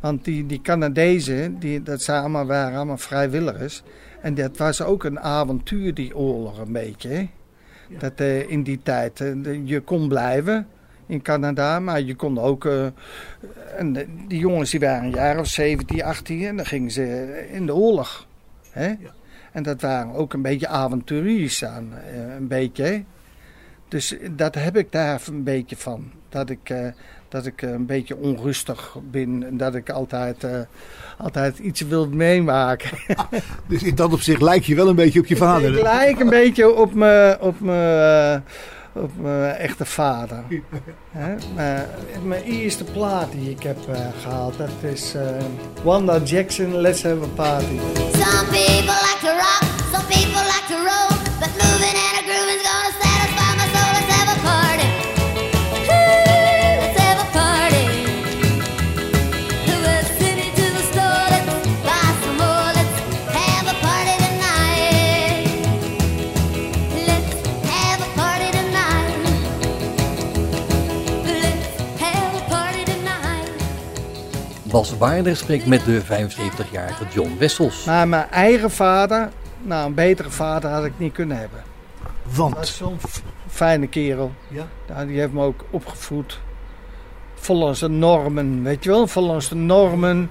Want 0.00 0.24
die, 0.24 0.46
die 0.46 0.60
Canadezen, 0.60 1.58
die, 1.58 1.82
dat 1.82 2.02
zijn 2.02 2.20
allemaal, 2.20 2.46
waren 2.46 2.76
allemaal 2.76 2.96
vrijwilligers. 2.96 3.82
En 4.20 4.34
dat 4.34 4.56
was 4.56 4.82
ook 4.82 5.04
een 5.04 5.20
avontuur, 5.20 5.94
die 5.94 6.16
oorlog, 6.16 6.58
een 6.58 6.72
beetje. 6.72 7.08
Hè? 7.08 7.28
Ja. 7.94 8.00
Dat 8.00 8.20
eh, 8.20 8.50
in 8.50 8.62
die 8.62 8.80
tijd, 8.82 9.20
eh, 9.20 9.32
je 9.64 9.80
kon 9.80 10.08
blijven 10.08 10.66
in 11.06 11.22
Canada, 11.22 11.80
maar 11.80 12.00
je 12.00 12.14
kon 12.14 12.38
ook. 12.38 12.64
eh, 12.64 12.86
en 13.76 13.92
die 14.28 14.38
jongens 14.38 14.70
die 14.70 14.80
waren 14.80 15.04
een 15.04 15.10
jaar 15.10 15.38
of 15.38 15.46
17, 15.46 16.02
18 16.02 16.44
en 16.46 16.56
dan 16.56 16.66
gingen 16.66 16.90
ze 16.90 17.46
in 17.52 17.66
de 17.66 17.74
oorlog. 17.74 18.26
Hè? 18.70 18.94
En 19.52 19.62
dat 19.62 19.80
waren 19.80 20.12
ook 20.12 20.32
een 20.32 20.42
beetje 20.42 20.68
avonturiers 20.68 21.64
aan, 21.64 21.92
een 22.38 22.48
beetje. 22.48 23.04
Dus 23.88 24.16
dat 24.30 24.54
heb 24.54 24.76
ik 24.76 24.92
daar 24.92 25.22
een 25.28 25.42
beetje 25.42 25.76
van. 25.76 26.10
Dat 26.28 26.50
ik, 26.50 26.74
dat 27.34 27.46
ik 27.46 27.62
eh, 27.62 27.70
een 27.70 27.86
beetje 27.86 28.16
onrustig 28.16 28.96
ben 29.10 29.42
en 29.46 29.56
dat 29.56 29.74
ik 29.74 29.90
altijd, 29.90 30.44
eh, 30.44 30.60
altijd 31.18 31.58
iets 31.58 31.80
wil 31.80 32.08
meemaken. 32.08 32.98
Dus 33.68 33.82
in 33.82 33.94
dat 33.94 34.12
opzicht 34.12 34.42
lijk 34.42 34.64
je 34.64 34.74
wel 34.74 34.88
een 34.88 34.94
beetje 34.94 35.20
op 35.20 35.26
je 35.26 35.36
vader. 35.36 35.76
Ik 35.76 35.82
lijk 35.82 36.20
een 36.20 36.28
beetje 36.28 36.74
op 36.74 36.94
mijn, 36.94 37.40
op 37.40 37.60
mijn, 37.60 38.42
eh, 38.94 39.02
op 39.02 39.10
mijn 39.20 39.54
echte 39.54 39.84
vader. 39.84 40.44
Hè? 41.10 41.34
Maar 41.54 41.86
mijn 42.22 42.42
eerste 42.42 42.84
plaat 42.84 43.32
die 43.32 43.50
ik 43.50 43.62
heb 43.62 43.88
eh, 43.88 43.96
gehaald, 44.22 44.58
dat 44.58 44.92
is 44.92 45.14
eh, 45.14 45.22
Wanda 45.82 46.18
Jackson, 46.18 46.76
Let's 46.76 47.02
Have 47.02 47.22
a 47.22 47.26
Party. 47.34 47.78
Some 48.12 48.46
people 48.50 48.96
like 49.06 49.18
to 49.20 49.32
rock, 49.32 49.62
some 49.92 50.06
people 50.06 50.42
like 50.42 50.64
to 50.68 50.76
roll, 50.76 51.03
Bas 74.74 74.98
Waarder 74.98 75.36
spreekt 75.36 75.66
met 75.66 75.84
de 75.84 76.02
75-jarige 76.02 77.04
John 77.12 77.36
Wessels. 77.38 77.84
Maar 77.84 78.08
mijn 78.08 78.30
eigen 78.30 78.70
vader, 78.70 79.28
nou 79.62 79.86
een 79.86 79.94
betere 79.94 80.30
vader 80.30 80.70
had 80.70 80.84
ik 80.84 80.92
niet 80.96 81.12
kunnen 81.12 81.36
hebben. 81.36 81.62
Dat 82.02 82.36
was 82.36 82.36
Want. 82.36 82.68
zo'n 82.68 82.98
fijne 83.48 83.86
kerel. 83.86 84.32
Ja. 84.48 84.66
Ja, 84.88 85.04
die 85.04 85.18
heeft 85.18 85.32
me 85.32 85.42
ook 85.42 85.64
opgevoed 85.70 86.40
volgens 87.34 87.80
de 87.80 87.88
normen, 87.88 88.62
weet 88.62 88.84
je 88.84 88.90
wel? 88.90 89.06
Volgens 89.06 89.48
de 89.48 89.54
normen 89.54 90.30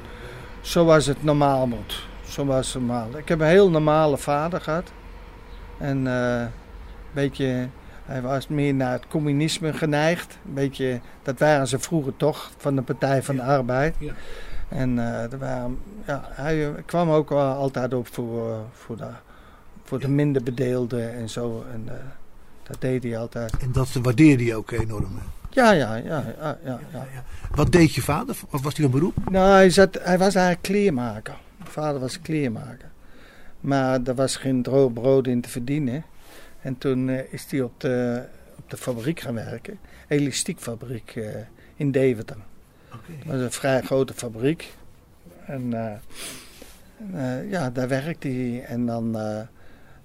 zoals 0.62 1.06
het 1.06 1.24
normaal 1.24 1.68
moet. 1.68 2.08
Zoals 2.24 2.74
het 2.74 2.82
normaal. 2.82 3.18
Ik 3.18 3.28
heb 3.28 3.40
een 3.40 3.48
heel 3.48 3.70
normale 3.70 4.18
vader 4.18 4.62
gehad. 4.62 4.92
En 5.78 6.08
eh, 6.08 6.40
een 6.40 6.50
beetje, 7.12 7.68
hij 8.14 8.22
was 8.22 8.48
meer 8.48 8.74
naar 8.74 8.92
het 8.92 9.08
communisme 9.08 9.74
geneigd. 9.74 10.38
Een 10.46 10.54
beetje, 10.54 11.00
dat 11.24 11.40
waren 11.40 11.68
ze 11.68 11.80
vroeger 11.80 12.18
toch, 12.18 12.52
van 12.58 12.76
de 12.76 12.82
Partij 12.82 13.24
van 13.24 13.36
de 13.36 13.44
Arbeid. 13.44 13.96
Ja. 14.00 14.14
En 14.70 14.98
er 14.98 15.38
waren, 15.38 15.78
ja, 16.08 16.22
hij 16.32 16.66
eh, 16.66 16.74
kwam 16.86 17.10
ook 17.10 17.30
wel 17.30 17.54
altijd 17.54 17.94
op 17.94 18.08
voor, 18.14 18.50
eh, 18.50 18.58
voor, 18.74 18.98
de, 18.98 19.08
voor 19.84 20.00
de 20.00 20.10
minder 20.10 20.44
bedeelden 20.44 21.14
en 21.14 21.30
zo. 21.30 21.66
En 21.74 21.90
dat 22.64 22.82
deed 22.82 23.04
hij 23.04 23.18
altijd. 23.18 23.58
En 23.58 23.72
dat 23.72 23.94
waardeerde 23.94 24.46
je 24.46 24.56
ook 24.56 24.72
enorm. 24.72 25.20
Ja, 25.50 25.72
ja, 25.72 25.96
ja, 25.96 26.04
ja, 26.40 26.58
ja, 26.64 26.80
ja. 26.92 27.08
Ja. 27.14 27.24
Wat 27.56 27.72
deed 27.72 27.94
je 27.94 28.02
vader? 28.02 28.36
Wat 28.50 28.62
was 28.62 28.74
hij 28.74 28.84
van 28.84 29.00
beroep? 29.00 29.16
Nou, 29.30 29.52
hij, 29.52 29.70
zat, 29.70 30.00
hij 30.02 30.18
was 30.18 30.36
eigenlijk 30.36 30.62
kleermaker. 30.62 31.36
Mijn 31.58 31.72
vader 31.72 32.00
was 32.00 32.22
kleermaker. 32.22 32.90
Maar 33.60 34.00
er 34.04 34.16
was 34.16 34.36
geen 34.36 34.62
droog 34.62 34.94
brood 34.94 35.28
in 35.28 35.42
te 35.42 35.50
verdienen. 35.50 36.04
En 36.64 36.78
toen 36.78 37.10
eh, 37.10 37.34
is 37.34 37.46
hij 37.50 37.62
op 37.62 37.80
de, 37.80 38.24
op 38.58 38.70
de 38.70 38.78
fabriek 38.78 39.20
gaan 39.20 39.34
werken. 39.34 39.80
Elastiekfabriek 40.08 41.16
eh, 41.16 41.26
in 41.76 41.92
Deventer. 41.92 42.38
Dat 42.90 43.00
was 43.26 43.42
een 43.42 43.52
vrij 43.52 43.82
grote 43.82 44.14
fabriek. 44.14 44.74
En, 45.46 45.74
eh, 47.14 47.52
ja, 47.52 47.70
daar 47.70 47.88
werkte 47.88 48.28
hij. 48.28 48.64
En 48.64 48.86
dan... 48.86 49.18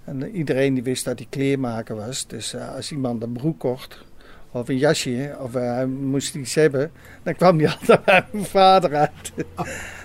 en 0.04 0.30
iedereen 0.30 0.74
die 0.74 0.82
wist 0.82 1.04
dat 1.04 1.18
hij 1.18 1.26
kleermaker 1.30 1.96
was. 1.96 2.26
Dus 2.26 2.56
als 2.56 2.92
iemand 2.92 3.22
een 3.22 3.32
broek 3.32 3.58
kocht... 3.58 4.06
Of 4.50 4.68
een 4.68 4.78
jasje, 4.78 5.36
of 5.40 5.52
hij 5.52 5.86
moest 5.86 6.34
iets 6.34 6.54
hebben... 6.54 6.90
Dan 7.22 7.34
kwam 7.34 7.58
hij 7.58 7.68
altijd 7.80 8.04
bij 8.04 8.24
mijn 8.30 8.44
vader 8.44 8.94
uit. 8.94 9.32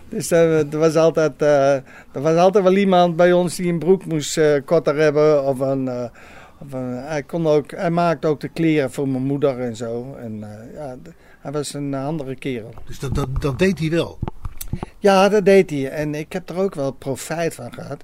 Dus 0.09 0.31
er, 0.31 0.77
was 0.77 0.95
altijd, 0.95 1.41
er 1.41 1.83
was 2.11 2.37
altijd 2.37 2.63
wel 2.63 2.75
iemand 2.75 3.15
bij 3.15 3.33
ons 3.33 3.55
die 3.55 3.71
een 3.71 3.79
broek 3.79 4.05
moest 4.05 4.39
korter 4.65 4.95
hebben. 4.95 5.43
Of 5.43 5.59
een, 5.59 5.89
of 5.89 6.11
een, 6.11 6.11
hij, 6.71 7.23
kon 7.23 7.47
ook, 7.47 7.71
hij 7.71 7.89
maakte 7.89 8.27
ook 8.27 8.39
de 8.39 8.47
kleren 8.47 8.91
voor 8.91 9.07
mijn 9.07 9.23
moeder 9.23 9.59
en 9.59 9.75
zo. 9.75 10.15
En, 10.15 10.43
eh, 10.43 10.73
ja, 10.73 10.97
hij 11.39 11.51
was 11.51 11.73
een 11.73 11.93
andere 11.93 12.35
kerel. 12.35 12.73
Dus 12.85 12.99
dat, 12.99 13.15
dat, 13.15 13.41
dat 13.41 13.59
deed 13.59 13.79
hij 13.79 13.89
wel. 13.89 14.19
Ja, 14.99 15.29
dat 15.29 15.45
deed 15.45 15.69
hij. 15.69 15.89
En 15.89 16.15
ik 16.15 16.33
heb 16.33 16.49
er 16.49 16.57
ook 16.57 16.75
wel 16.75 16.91
profijt 16.91 17.55
van 17.55 17.73
gehad. 17.73 18.03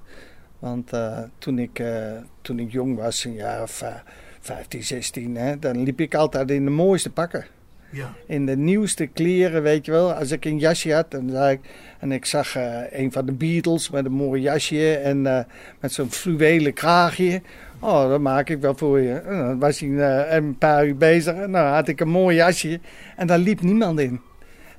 Want 0.58 0.92
eh, 0.92 1.18
toen, 1.38 1.58
ik, 1.58 1.78
eh, 1.78 2.12
toen 2.42 2.58
ik 2.58 2.72
jong 2.72 2.96
was, 2.96 3.24
een 3.24 3.34
jaar 3.34 3.62
of 3.62 3.82
eh, 3.82 3.94
15, 4.40 4.82
16, 4.82 5.36
hè, 5.36 5.58
dan 5.58 5.82
liep 5.82 6.00
ik 6.00 6.14
altijd 6.14 6.50
in 6.50 6.64
de 6.64 6.70
mooiste 6.70 7.10
pakken. 7.10 7.46
Ja. 7.90 8.14
In 8.26 8.46
de 8.46 8.56
nieuwste 8.56 9.06
kleren, 9.06 9.62
weet 9.62 9.84
je 9.86 9.92
wel. 9.92 10.12
Als 10.12 10.30
ik 10.30 10.44
een 10.44 10.58
jasje 10.58 10.94
had 10.94 11.10
dan 11.10 11.30
zei 11.30 11.52
ik, 11.52 11.60
en 11.98 12.12
ik 12.12 12.24
zag 12.24 12.56
eh, 12.56 12.80
een 12.90 13.12
van 13.12 13.26
de 13.26 13.32
Beatles 13.32 13.90
met 13.90 14.04
een 14.04 14.12
mooi 14.12 14.42
jasje 14.42 14.96
en 14.96 15.26
eh, 15.26 15.44
met 15.80 15.92
zo'n 15.92 16.10
fluwelen 16.10 16.72
kraagje. 16.72 17.42
Oh, 17.80 18.08
dat 18.08 18.20
maak 18.20 18.48
ik 18.48 18.60
wel 18.60 18.76
voor 18.76 19.00
je. 19.00 19.14
En 19.14 19.38
dan 19.38 19.58
was 19.58 19.80
hij 19.80 19.88
eh, 19.88 20.34
een 20.34 20.58
paar 20.58 20.86
uur 20.86 20.96
bezig 20.96 21.34
en 21.34 21.52
dan 21.52 21.66
had 21.66 21.88
ik 21.88 22.00
een 22.00 22.08
mooi 22.08 22.36
jasje 22.36 22.80
en 23.16 23.26
daar 23.26 23.38
liep 23.38 23.60
niemand 23.60 24.00
in. 24.00 24.20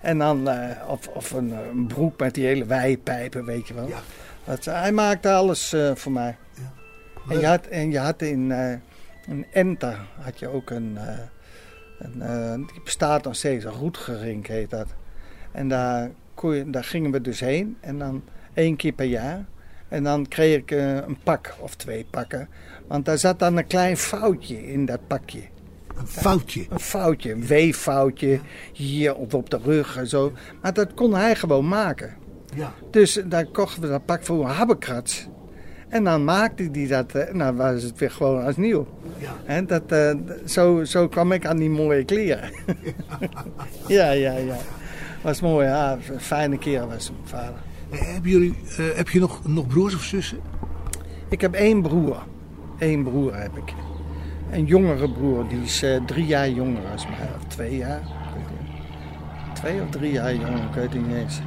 En 0.01 0.17
dan, 0.17 0.49
eh, 0.49 0.89
of, 0.89 1.07
of 1.07 1.31
een, 1.31 1.51
eh, 1.51 1.59
een 1.73 1.87
broek 1.87 2.19
met 2.19 2.33
die 2.33 2.45
hele 2.45 2.65
wijpijpen, 2.65 3.45
weet 3.45 3.67
je 3.67 3.73
wel. 3.73 3.87
Ja. 3.87 3.99
Dat, 4.43 4.65
hij 4.65 4.91
maakte 4.91 5.31
alles 5.31 5.73
eh, 5.73 5.91
voor 5.95 6.11
mij. 6.11 6.37
En 7.29 7.39
je 7.39 7.45
had, 7.45 7.65
en 7.65 7.91
je 7.91 7.99
had 7.99 8.21
in, 8.21 8.51
eh 8.51 8.73
in 9.27 9.45
Enter 9.51 9.99
had 10.19 10.39
je 10.39 10.47
ook 10.47 10.69
een, 10.69 10.97
eh, 10.97 11.19
een 11.99 12.21
eh, 12.21 12.53
die 12.53 12.81
bestaat 12.83 13.23
nog 13.23 13.35
steeds, 13.35 13.65
een 13.65 13.71
roetgerink 13.71 14.47
heet 14.47 14.69
dat. 14.69 14.87
En 15.51 15.67
daar, 15.67 16.09
kon 16.33 16.55
je, 16.55 16.69
daar 16.69 16.83
gingen 16.83 17.11
we 17.11 17.21
dus 17.21 17.39
heen 17.39 17.77
en 17.79 17.97
dan 17.97 18.23
één 18.53 18.75
keer 18.75 18.91
per 18.91 19.05
jaar. 19.05 19.45
En 19.91 20.03
dan 20.03 20.27
kreeg 20.27 20.57
ik 20.57 20.71
eh, 20.71 20.95
een 20.95 21.17
pak 21.23 21.55
of 21.59 21.75
twee 21.75 22.05
pakken. 22.09 22.49
Want 22.87 23.05
daar 23.05 23.17
zat 23.17 23.39
dan 23.39 23.57
een 23.57 23.67
klein 23.67 23.97
foutje 23.97 24.71
in 24.71 24.85
dat 24.85 24.99
pakje. 25.07 25.41
Een 25.97 26.07
foutje. 26.07 26.65
Een 26.69 26.79
foutje, 26.79 27.31
een 27.31 27.45
weeffoutje 27.45 28.39
hier 28.73 29.15
of 29.15 29.33
op 29.33 29.49
de 29.49 29.59
rug 29.63 29.97
en 29.97 30.07
zo. 30.07 30.31
Maar 30.61 30.73
dat 30.73 30.93
kon 30.93 31.15
hij 31.15 31.35
gewoon 31.35 31.67
maken. 31.67 32.15
Ja. 32.55 32.73
Dus 32.91 33.21
dan 33.25 33.51
kochten 33.51 33.81
we 33.81 33.87
dat 33.87 34.05
pak 34.05 34.23
voor 34.23 34.43
een 34.45 34.55
habbekrats. 34.55 35.27
En 35.87 36.03
dan 36.03 36.23
maakte 36.23 36.69
hij 36.71 36.87
dat 36.87 37.15
eh, 37.15 37.29
en 37.29 37.37
dan 37.37 37.55
was 37.55 37.83
het 37.83 37.97
weer 37.97 38.11
gewoon 38.11 38.43
als 38.43 38.57
nieuw. 38.57 38.87
Ja. 39.17 39.35
Hè, 39.43 39.65
dat, 39.65 39.83
eh, 39.87 40.15
zo, 40.45 40.83
zo 40.83 41.07
kwam 41.07 41.31
ik 41.31 41.45
aan 41.45 41.57
die 41.57 41.69
mooie 41.69 42.05
kleren. 42.05 42.51
ja, 43.87 44.11
ja, 44.11 44.37
ja. 44.37 44.57
Was 45.21 45.41
mooi, 45.41 45.67
ja. 45.67 45.97
Fijne 46.17 46.57
kerel 46.57 46.87
was 46.87 47.11
mijn 47.11 47.27
vader. 47.27 47.69
Eh, 47.91 47.99
Hebben 47.99 48.31
jullie, 48.31 48.55
eh, 48.77 48.85
heb 48.95 49.09
je 49.09 49.19
nog, 49.19 49.47
nog 49.47 49.67
broers 49.67 49.95
of 49.95 50.03
zussen? 50.03 50.39
Ik 51.29 51.41
heb 51.41 51.53
één 51.53 51.81
broer. 51.81 52.17
Eén 52.79 53.03
broer 53.03 53.35
heb 53.35 53.57
ik. 53.57 53.73
Een 54.51 54.65
jongere 54.65 55.09
broer, 55.09 55.47
die 55.47 55.61
is 55.61 55.83
eh, 55.83 55.99
drie 56.05 56.25
jaar 56.25 56.49
jonger 56.49 56.81
als 56.91 57.07
mij. 57.07 57.29
Of 57.37 57.47
twee 57.47 57.77
jaar. 57.77 58.01
Twee 59.53 59.81
of 59.81 59.89
drie 59.89 60.11
jaar 60.11 60.33
jonger, 60.33 60.63
ik 60.63 60.73
weet 60.73 60.93
het 60.93 61.07
niet 61.07 61.15
eens. 61.15 61.39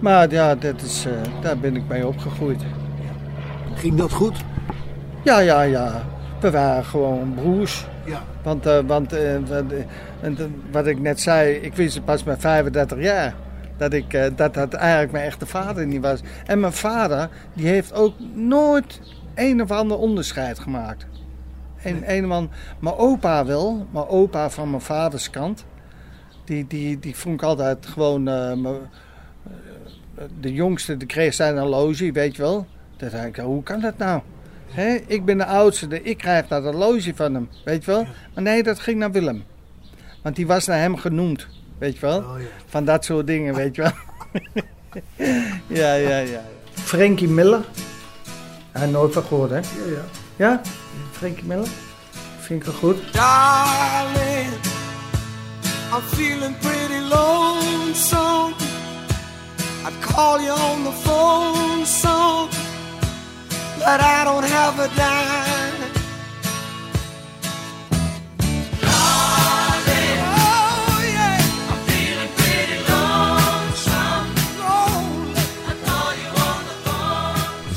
Maar 0.00 0.30
ja, 0.30 0.54
dat 0.54 0.82
is, 0.82 1.06
daar 1.40 1.58
ben 1.58 1.76
ik 1.76 1.82
mee 1.88 2.06
opgegroeid. 2.06 2.62
Ging 3.74 3.94
dat 3.94 4.12
goed? 4.12 4.44
Ja, 5.24 5.38
ja, 5.38 5.62
ja. 5.62 6.04
We 6.40 6.50
waren 6.50 6.84
gewoon 6.84 7.34
broers. 7.34 7.86
Ja. 8.04 8.22
Want, 8.42 8.64
want 8.86 9.14
wat, 9.48 10.48
wat 10.70 10.86
ik 10.86 11.00
net 11.00 11.20
zei, 11.20 11.54
ik 11.54 11.74
wist 11.74 11.94
het 11.94 12.04
pas 12.04 12.24
met 12.24 12.40
35 12.40 13.00
jaar. 13.00 13.34
Dat, 13.76 13.92
ik, 13.92 14.12
eh, 14.12 14.26
dat 14.36 14.54
dat 14.54 14.72
eigenlijk 14.74 15.12
mijn 15.12 15.24
echte 15.24 15.46
vader 15.46 15.86
niet 15.86 16.00
was. 16.02 16.20
En 16.46 16.60
mijn 16.60 16.72
vader, 16.72 17.28
die 17.54 17.66
heeft 17.66 17.92
ook 17.92 18.14
nooit 18.34 19.00
een 19.34 19.62
of 19.62 19.70
ander 19.70 19.98
onderscheid 19.98 20.58
gemaakt. 20.58 21.06
Een, 21.82 22.02
een 22.06 22.26
man, 22.26 22.50
mijn 22.78 22.94
opa 22.96 23.44
wel, 23.44 23.86
mijn 23.90 24.06
opa 24.06 24.50
van 24.50 24.70
mijn 24.70 24.82
vaders 24.82 25.30
kant. 25.30 25.64
Die, 26.44 26.66
die, 26.66 26.98
die 26.98 27.16
vond 27.16 27.34
ik 27.34 27.42
altijd 27.46 27.86
gewoon... 27.86 28.28
eh, 28.28 28.52
me- 28.54 28.80
eh, 29.44 30.24
de 30.40 30.52
jongste, 30.52 30.96
die 30.96 31.06
kreeg 31.08 31.34
zijn 31.34 31.58
horloge, 31.58 32.12
weet 32.12 32.36
je 32.36 32.42
wel. 32.42 32.66
Dat 32.96 33.10
dacht 33.10 33.24
ik, 33.24 33.36
hoe 33.36 33.62
kan 33.62 33.80
dat 33.80 33.98
nou? 33.98 34.20
Hè, 34.70 34.94
ik 35.06 35.24
ben 35.24 35.38
de 35.38 35.46
oudste, 35.46 35.86
de- 35.88 36.02
ik 36.02 36.18
krijg 36.18 36.46
dat 36.46 36.62
horloge 36.62 37.12
van 37.14 37.34
hem, 37.34 37.48
weet 37.64 37.84
je 37.84 37.90
wel. 37.90 38.06
Maar 38.34 38.42
nee, 38.42 38.62
dat 38.62 38.78
ging 38.78 38.98
naar 38.98 39.12
Willem. 39.12 39.44
Want 40.22 40.36
die 40.36 40.46
was 40.46 40.66
naar 40.66 40.78
hem 40.78 40.96
genoemd, 40.96 41.46
weet 41.78 41.94
je 41.94 42.00
wel. 42.00 42.18
Oh, 42.18 42.40
ja. 42.40 42.46
Van 42.68 42.84
dat 42.84 43.04
soort 43.04 43.26
dingen, 43.26 43.54
weet 43.54 43.74
je 43.74 43.82
wel. 43.82 43.92
ja, 45.80 45.94
ja, 45.94 46.18
ja. 46.18 46.44
Frankie 46.72 47.28
Miller. 47.28 47.64
Hij 48.72 48.86
nooit 48.86 49.12
van 49.12 49.22
gehoord, 49.22 49.50
hè? 49.50 49.56
Ja, 49.56 49.62
ja. 49.88 50.04
Ja? 50.36 50.60
Frankie 51.12 51.44
Miller? 51.44 51.68
Vind 52.38 52.60
ik 52.60 52.66
wel 52.66 52.74
goed. 52.74 53.12
Darling, 53.12 54.52
I'm 55.92 56.00
feeling 56.02 56.58
pretty 56.58 57.00
lonesome. 57.08 58.54
I'd 59.86 60.00
call 60.00 60.40
you 60.40 60.50
on 60.50 60.84
the 60.84 60.92
phone 60.92 61.86
some, 61.86 62.48
but 63.78 64.00
I 64.00 64.24
don't 64.24 64.44
have 64.44 64.78
a 64.80 64.88
dime. 64.94 65.75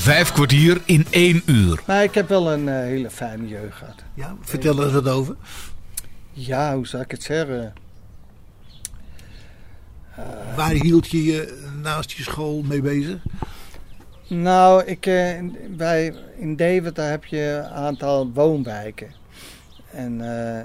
Vijf 0.09 0.31
kwartier 0.31 0.81
in 0.85 1.05
één 1.09 1.41
uur. 1.45 1.81
Maar 1.87 2.03
ik 2.03 2.13
heb 2.13 2.29
wel 2.29 2.51
een 2.51 2.69
eh, 2.69 2.75
hele 2.75 3.09
fijne 3.09 3.47
jeugd 3.47 3.77
gehad. 3.77 4.03
ja. 4.13 4.35
Vertel 4.41 4.77
er 4.77 4.83
eens 4.83 4.93
wat 4.93 5.07
over. 5.07 5.35
Ja, 6.31 6.75
hoe 6.75 6.87
zou 6.87 7.03
ik 7.03 7.11
het 7.11 7.23
zeggen? 7.23 7.73
Waar 10.55 10.71
hield 10.71 11.09
je 11.09 11.23
je 11.23 11.69
naast 11.81 12.11
je 12.11 12.23
school 12.23 12.61
mee 12.61 12.81
bezig? 12.81 13.17
Nou, 14.27 14.83
ik, 14.83 15.05
eh, 15.05 15.39
bij, 15.69 16.13
in 16.37 16.55
Deventer 16.55 17.09
heb 17.09 17.25
je 17.25 17.63
een 17.63 17.71
aantal 17.71 18.31
woonwijken. 18.33 19.11
En, 19.91 20.21
eh, 20.21 20.57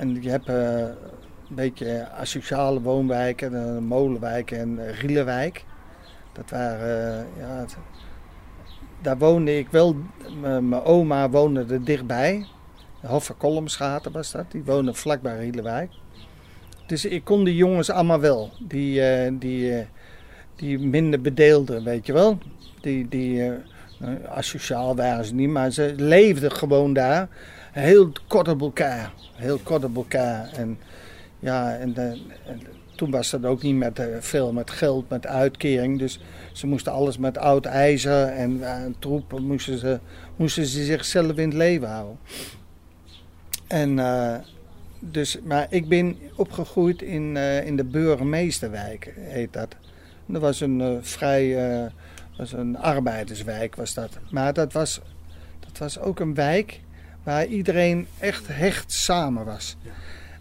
en 0.00 0.22
je 0.22 0.30
hebt 0.30 0.48
eh, 0.48 0.78
een 0.78 1.54
beetje 1.54 2.08
asociale 2.10 2.80
woonwijken, 2.80 3.50
de 3.50 3.80
Molenwijk 3.80 4.50
en 4.50 4.92
Rielenwijk. 4.92 5.64
Dat 6.34 6.50
waren, 6.50 7.18
eh, 7.18 7.42
ja, 7.42 7.64
daar 9.04 9.18
woonde 9.18 9.58
ik 9.58 9.68
wel, 9.70 9.96
mijn 10.40 10.82
oma 10.82 11.30
woonde 11.30 11.64
er 11.68 11.84
dichtbij. 11.84 12.46
Hoffer 13.00 13.34
Kolmsgaten 13.34 14.12
was 14.12 14.30
dat, 14.30 14.50
die 14.50 14.64
woonde 14.64 14.94
vlakbij 14.94 15.38
Rielenwijk. 15.38 15.90
Dus 16.86 17.04
ik 17.04 17.24
kon 17.24 17.44
die 17.44 17.56
jongens 17.56 17.90
allemaal 17.90 18.20
wel, 18.20 18.50
die, 18.60 19.02
eh, 19.02 19.32
die, 19.38 19.74
eh, 19.74 19.86
die 20.56 20.78
minder 20.78 21.20
bedeelden, 21.20 21.84
weet 21.84 22.06
je 22.06 22.12
wel. 22.12 22.38
Die, 22.80 23.08
die 23.08 23.42
eh, 23.42 23.52
asociaal 24.28 24.96
waren 24.96 25.24
ze 25.24 25.34
niet, 25.34 25.48
maar 25.48 25.70
ze 25.70 25.94
leefden 25.96 26.52
gewoon 26.52 26.92
daar. 26.92 27.28
Heel 27.72 28.12
kort 28.28 28.48
op 28.48 28.60
elkaar. 28.60 29.12
Heel 29.32 29.58
kort 29.62 29.84
op 29.84 29.96
elkaar. 29.96 30.48
En 30.52 30.78
ja, 31.38 31.76
en, 31.76 31.96
en 31.96 32.20
toen 32.94 33.10
was 33.10 33.30
dat 33.30 33.44
ook 33.44 33.62
niet 33.62 33.76
met, 33.76 33.98
eh, 33.98 34.06
veel 34.20 34.52
met 34.52 34.70
geld, 34.70 35.08
met 35.08 35.26
uitkering. 35.26 35.98
Dus 35.98 36.20
ze 36.52 36.66
moesten 36.66 36.92
alles 36.92 37.18
met 37.18 37.38
oud 37.38 37.64
ijzer 37.64 38.26
en 38.26 38.62
eh, 38.62 38.82
troep 38.98 39.40
moesten 39.40 39.78
ze, 39.78 40.00
moesten 40.36 40.66
ze 40.66 40.84
zichzelf 40.84 41.36
in 41.36 41.48
het 41.48 41.56
leven 41.56 41.88
houden. 41.88 42.18
En 43.66 43.98
eh, 43.98 44.34
dus, 44.98 45.38
maar 45.42 45.66
ik 45.70 45.88
ben 45.88 46.18
opgegroeid 46.36 47.02
in, 47.02 47.36
in 47.36 47.76
de 47.76 47.84
Burgemeesterwijk, 47.84 49.14
heet 49.16 49.52
dat. 49.52 49.76
Dat 50.26 50.40
was 50.40 50.60
een 50.60 50.98
vrij, 51.02 51.90
was 52.36 52.52
een 52.52 52.78
arbeiderswijk 52.78 53.76
was 53.76 53.94
dat. 53.94 54.18
Maar 54.30 54.52
dat 54.52 54.72
was, 54.72 55.00
dat 55.60 55.78
was 55.78 55.98
ook 55.98 56.20
een 56.20 56.34
wijk 56.34 56.80
waar 57.22 57.46
iedereen 57.46 58.06
echt 58.18 58.46
hecht 58.48 58.92
samen 58.92 59.44
was. 59.44 59.76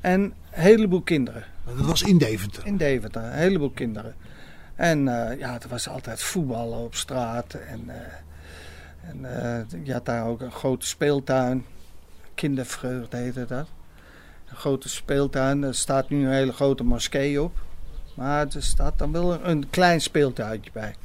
En 0.01 0.21
een 0.21 0.33
heleboel 0.49 1.01
kinderen. 1.01 1.52
Dat 1.65 1.85
was 1.85 2.01
in 2.01 2.17
Deventer. 2.17 2.65
In 2.65 2.77
Deventer, 2.77 3.23
een 3.23 3.31
heleboel 3.31 3.69
kinderen. 3.69 4.15
En 4.75 5.07
eh, 5.07 5.39
ja, 5.39 5.53
er 5.61 5.69
was 5.69 5.89
altijd 5.89 6.21
voetballen 6.21 6.77
op 6.77 6.95
straat. 6.95 7.53
En, 7.53 7.89
eh, 7.89 9.09
en 9.09 9.25
eh, 9.25 9.85
je 9.85 9.93
had 9.93 10.05
daar 10.05 10.25
ook 10.25 10.41
een 10.41 10.51
grote 10.51 10.85
speeltuin. 10.85 11.65
Kindervreugde 12.33 13.17
heette 13.17 13.45
dat. 13.45 13.67
Een 14.49 14.55
grote 14.55 14.89
speeltuin. 14.89 15.63
Er 15.63 15.75
staat 15.75 16.09
nu 16.09 16.25
een 16.25 16.33
hele 16.33 16.53
grote 16.53 16.83
moskee 16.83 17.41
op. 17.41 17.61
Maar 18.15 18.47
er 18.55 18.63
staat 18.63 18.97
dan 18.97 19.11
wel 19.11 19.45
een, 19.45 19.69
klein 19.69 20.01
speeltuintje 20.01 20.71
bij. 20.73 20.95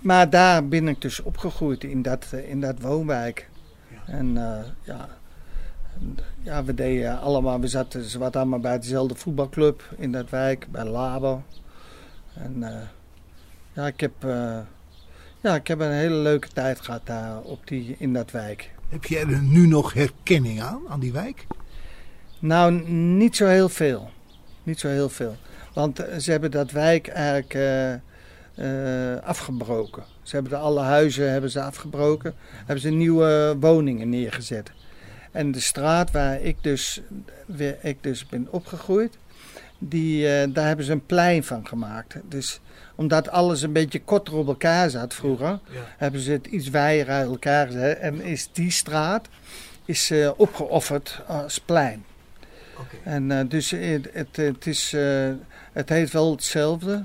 Maar 0.00 0.30
daar 0.30 0.68
ben 0.68 0.88
ik 0.88 1.00
dus 1.00 1.20
opgegroeid 1.20 1.84
in 1.84 2.02
dat, 2.02 2.26
in 2.32 2.60
dat 2.60 2.80
woonwijk. 2.80 3.48
Ja, 3.88 4.12
en, 4.12 4.34
ja, 4.82 5.08
we 6.64 6.74
deden 6.74 7.20
allemaal, 7.20 7.60
we 7.60 7.68
zaten 7.68 8.04
ze 8.04 8.18
wat 8.18 8.36
allemaal 8.36 8.60
bij 8.60 8.78
dezelfde 8.78 9.14
voetbalclub 9.14 9.82
in 9.98 10.12
dat 10.12 10.30
wijk, 10.30 10.66
bij 10.70 10.84
Labo. 10.84 11.42
En 12.34 12.62
eh, 12.62 12.80
ja, 13.72 13.86
ik 13.86 14.00
heb, 14.00 14.12
eh, 14.18 14.58
ja, 15.40 15.54
ik 15.54 15.66
heb 15.66 15.80
een 15.80 15.92
hele 15.92 16.14
leuke 16.14 16.48
tijd 16.48 16.80
gehad 16.80 17.06
daar 17.06 17.40
op 17.40 17.66
die, 17.66 17.94
in 17.98 18.12
dat 18.12 18.30
wijk. 18.30 18.70
Heb 18.88 19.04
jij 19.04 19.20
er 19.20 19.42
nu 19.42 19.66
nog 19.66 19.92
herkenning 19.92 20.62
aan, 20.62 20.80
aan 20.88 21.00
die 21.00 21.12
wijk? 21.12 21.46
Nou, 22.38 22.88
niet 22.90 23.36
zo 23.36 23.46
heel 23.46 23.68
veel. 23.68 24.10
Niet 24.62 24.80
zo 24.80 24.88
heel 24.88 25.08
veel. 25.08 25.36
Want 25.74 25.98
eh, 25.98 26.18
ze 26.18 26.30
hebben 26.30 26.50
dat 26.50 26.70
wijk 26.70 27.08
eigenlijk 27.08 27.58
afgebroken. 29.24 30.02
Ze 30.22 30.34
hebben 30.34 30.52
de, 30.52 30.58
alle 30.58 30.80
huizen 30.80 31.32
hebben 31.32 31.50
ze 31.50 31.62
afgebroken. 31.62 32.34
Hebben 32.54 32.80
ze 32.80 32.90
nieuwe 32.90 33.56
woningen 33.60 34.08
neergezet. 34.08 34.72
En 35.30 35.52
de 35.52 35.60
straat 35.60 36.10
waar 36.10 36.40
ik 36.40 36.56
dus, 36.60 37.00
ik 37.80 38.02
dus 38.02 38.26
ben 38.26 38.48
opgegroeid, 38.50 39.18
die, 39.80 40.28
eh, 40.28 40.48
daar 40.52 40.66
hebben 40.66 40.84
ze 40.84 40.92
een 40.92 41.06
plein 41.06 41.44
van 41.44 41.66
gemaakt. 41.66 42.16
Dus 42.24 42.60
omdat 42.94 43.28
alles 43.28 43.62
een 43.62 43.72
beetje 43.72 44.00
korter 44.00 44.34
op 44.34 44.46
elkaar 44.46 44.90
zat 44.90 45.14
vroeger, 45.14 45.58
hebben 45.96 46.20
ze 46.20 46.30
het 46.32 46.46
iets 46.46 46.68
wijer 46.68 47.08
uit 47.08 47.28
elkaar 47.28 47.66
gezet. 47.66 47.98
En 47.98 48.20
is 48.20 48.48
die 48.52 48.70
straat 48.70 49.28
is, 49.84 50.10
eh, 50.10 50.30
opgeofferd 50.36 51.22
als 51.26 51.58
plein. 51.58 52.04
En 53.04 53.30
eh, 53.30 53.48
dus 53.48 53.70
het, 53.70 54.08
het, 54.12 54.36
het, 54.36 54.66
is, 54.66 54.94
het 55.72 55.88
heet 55.88 56.10
wel 56.10 56.30
hetzelfde, 56.30 57.04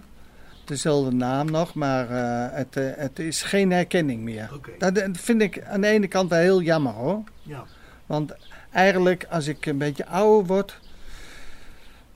dezelfde 0.65 1.15
naam 1.15 1.51
nog, 1.51 1.73
maar 1.73 2.09
het, 2.53 2.75
het 2.75 3.19
is 3.19 3.41
geen 3.41 3.71
herkenning 3.71 4.21
meer. 4.21 4.49
Dat 4.77 5.01
vind 5.11 5.41
ik 5.41 5.63
aan 5.63 5.81
de 5.81 5.87
ene 5.87 6.07
kant 6.07 6.29
wel 6.29 6.39
heel 6.39 6.61
jammer 6.61 6.93
hoor. 6.93 7.23
Ja. 7.41 7.65
Want 8.05 8.33
eigenlijk 8.71 9.25
als 9.29 9.47
ik 9.47 9.65
een 9.65 9.77
beetje 9.77 10.05
ouder 10.05 10.45
word, 10.45 10.79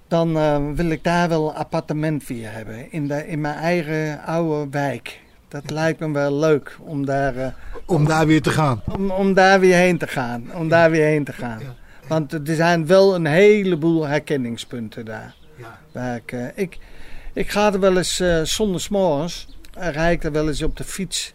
dan 0.08 0.38
eh, 0.38 0.58
wil 0.75 0.89
ik 0.89 1.03
daar 1.03 1.29
wel 1.29 1.50
een 1.50 1.55
appartement 1.55 2.27
weer 2.27 2.51
hebben. 2.51 2.91
In, 2.91 3.08
de, 3.08 3.27
in 3.27 3.41
mijn 3.41 3.55
eigen 3.55 4.22
oude 4.25 4.69
wijk. 4.72 5.19
Dat 5.48 5.69
lijkt 5.69 6.00
me 6.00 6.12
wel 6.12 6.34
leuk 6.34 6.77
om 6.79 7.05
daar, 7.05 7.36
eh, 7.36 7.48
Om 7.86 8.05
daar 8.05 8.27
weer 8.27 8.41
te 8.41 8.50
gaan. 8.50 8.81
om, 8.96 9.12
om 9.12 9.34
daar 9.34 9.60
weer 9.60 9.75
heen 9.75 9.97
te 9.97 10.08
gaan. 10.08 10.54
Om 10.56 10.69
daar 10.69 10.91
weer 10.91 11.06
heen 11.06 11.23
te 11.23 11.34
gaan. 11.34 11.62
Want 12.08 12.34
er 12.34 12.56
zijn 12.56 12.88
wel 12.88 13.15
een 13.15 13.25
heleboel 13.25 14.08
herkenningspunten 14.08 15.06
daar. 15.06 15.36
Ja. 15.56 15.80
Waar 15.91 16.15
ik, 16.15 16.32
eh, 16.32 16.45
ik, 16.56 16.78
ik 17.34 17.49
ga 17.49 17.73
er 17.73 17.80
wel 17.80 17.97
eens 17.97 18.23
zondagsmorgens, 18.43 19.47
uh, 19.78 19.89
rijd 19.89 20.13
ik 20.17 20.23
er 20.23 20.32
wel 20.32 20.47
eens 20.47 20.62
op 20.62 20.78
de 20.78 20.84
fiets. 20.84 21.34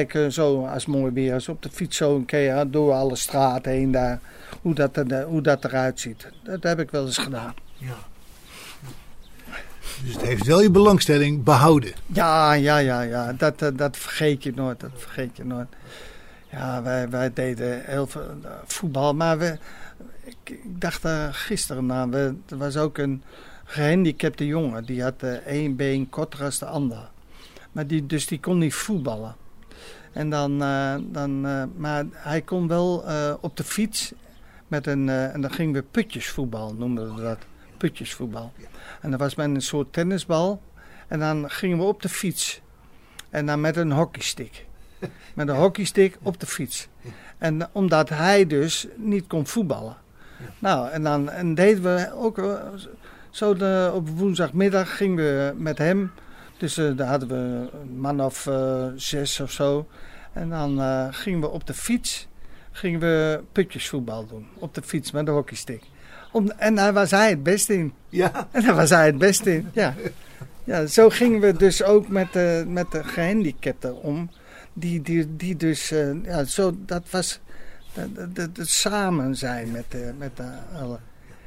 Ik 0.00 0.14
eh, 0.14 0.26
zo, 0.28 0.66
als 0.66 0.86
mooi 0.86 1.12
weer 1.12 1.34
is, 1.34 1.48
op 1.48 1.62
de 1.62 1.70
fiets 1.72 1.96
zo 1.96 2.16
een 2.16 2.24
keer 2.24 2.70
door 2.70 2.92
alle 2.92 3.16
straten 3.16 3.72
heen 3.72 3.90
daar. 3.90 4.20
Hoe 4.62 4.74
dat, 4.74 4.96
er, 4.96 5.22
hoe 5.22 5.40
dat 5.40 5.64
eruit 5.64 6.00
ziet. 6.00 6.28
Dat 6.42 6.62
heb 6.62 6.80
ik 6.80 6.90
wel 6.90 7.06
eens 7.06 7.18
gedaan. 7.18 7.54
Ja. 7.74 7.96
Dus 10.04 10.12
het 10.12 10.22
heeft 10.22 10.46
wel 10.46 10.62
je 10.62 10.70
belangstelling 10.70 11.42
behouden. 11.42 11.92
Ja, 12.06 12.52
ja, 12.52 12.78
ja, 12.78 13.00
ja. 13.00 13.32
Dat, 13.32 13.62
eh, 13.62 13.68
dat 13.74 13.96
vergeet 13.96 14.42
je 14.42 14.52
nooit. 14.54 14.80
Dat 14.80 14.90
vergeet 14.94 15.36
je 15.36 15.44
nooit. 15.44 15.68
Ja, 16.50 16.82
wij, 16.82 17.08
wij 17.08 17.32
deden 17.32 17.82
heel 17.84 18.06
veel 18.06 18.34
eh, 18.42 18.50
voetbal. 18.64 19.14
Maar 19.14 19.38
we, 19.38 19.58
ik, 20.24 20.36
ik 20.44 20.80
dacht 20.80 21.02
daar 21.02 21.34
gisteren 21.34 21.92
aan. 21.92 22.10
We, 22.10 22.34
er 22.48 22.56
was 22.56 22.76
ook 22.76 22.98
een 22.98 23.22
gehandicapte 23.64 24.46
jongen. 24.46 24.84
Die 24.84 25.02
had 25.02 25.22
eh, 25.22 25.32
één 25.32 25.76
been 25.76 26.08
korter 26.08 26.44
als 26.44 26.58
de 26.58 26.66
ander. 26.66 27.10
Maar 27.72 27.86
die, 27.86 28.06
dus 28.06 28.26
die 28.26 28.40
kon 28.40 28.58
niet 28.58 28.74
voetballen. 28.74 29.36
En 30.18 30.30
dan, 30.30 30.62
eh, 30.62 30.94
dan, 31.02 31.46
eh, 31.46 31.62
maar 31.76 32.04
hij 32.12 32.42
kon 32.42 32.68
wel 32.68 33.04
eh, 33.06 33.34
op 33.40 33.56
de 33.56 33.64
fiets 33.64 34.12
met 34.68 34.86
een, 34.86 35.08
en 35.08 35.40
dan 35.40 35.52
gingen 35.52 35.74
we 35.74 35.82
putjesvoetbal, 35.82 36.74
noemden 36.74 37.14
we 37.14 37.22
dat. 37.22 37.38
Putjesvoetbal. 37.76 38.52
En 39.00 39.10
dat 39.10 39.20
was 39.20 39.34
met 39.34 39.46
een 39.46 39.62
soort 39.62 39.92
tennisbal. 39.92 40.62
En 41.08 41.18
dan 41.18 41.50
gingen 41.50 41.78
we 41.78 41.84
op 41.84 42.02
de 42.02 42.08
fiets. 42.08 42.60
En 43.30 43.46
dan 43.46 43.60
met 43.60 43.76
een 43.76 43.92
hockeystick. 43.92 44.66
Met 45.34 45.48
een 45.48 45.56
hockeystick 45.64 46.18
op 46.22 46.40
de 46.40 46.46
fiets. 46.46 46.88
En 47.38 47.68
omdat 47.72 48.08
hij 48.08 48.46
dus 48.46 48.86
niet 48.96 49.26
kon 49.26 49.46
voetballen. 49.46 49.96
Nou, 50.58 50.90
en 50.90 51.02
dan 51.02 51.30
en 51.30 51.54
deden 51.54 51.82
we 51.82 52.12
ook 52.14 52.60
zo 53.30 53.54
de, 53.54 53.90
op 53.94 54.08
woensdagmiddag 54.08 54.96
gingen 54.96 55.16
we 55.16 55.54
met 55.56 55.78
hem. 55.78 56.12
Dus 56.58 56.76
eh, 56.76 56.96
daar 56.96 57.08
hadden 57.08 57.28
we 57.28 57.68
een 57.78 57.98
man 58.00 58.20
of 58.20 58.46
eh, 58.46 58.86
zes 58.96 59.40
of 59.40 59.50
zo. 59.50 59.88
En 60.32 60.48
dan 60.48 60.80
eh, 60.80 61.06
gingen 61.10 61.40
we 61.40 61.48
op 61.48 61.66
de 61.66 61.74
fiets 61.74 62.28
gingen 62.70 63.00
we 63.00 63.40
putjesvoetbal 63.52 64.26
doen. 64.26 64.46
Op 64.54 64.74
de 64.74 64.82
fiets 64.82 65.10
met 65.10 65.26
de 65.26 65.32
hockeystick. 65.32 65.82
Om, 66.32 66.50
en 66.50 66.74
daar 66.74 66.92
was 66.92 67.10
hij 67.10 67.28
het 67.28 67.42
beste 67.42 67.74
in. 67.74 67.92
Ja. 68.08 68.48
En 68.50 68.62
daar 68.62 68.74
was 68.74 68.90
hij 68.90 69.06
het 69.06 69.18
beste 69.18 69.54
in, 69.54 69.68
ja. 69.72 69.94
Ja, 70.64 70.86
zo 70.86 71.08
gingen 71.08 71.40
we 71.40 71.56
dus 71.56 71.82
ook 71.82 72.08
met 72.08 72.32
de, 72.32 72.64
met 72.66 72.90
de 72.90 73.04
gehandicapten 73.04 74.02
om. 74.02 74.30
Die, 74.72 75.02
die, 75.02 75.36
die 75.36 75.56
dus, 75.56 75.88
ja, 76.22 76.44
zo, 76.44 76.76
dat 76.86 77.02
was 77.10 77.40
het 78.34 78.50
samen 78.68 79.36
zijn 79.36 79.70
met 79.70 79.84
de, 79.88 80.12
met 80.18 80.36
de 80.36 80.50
alle. 80.80 80.98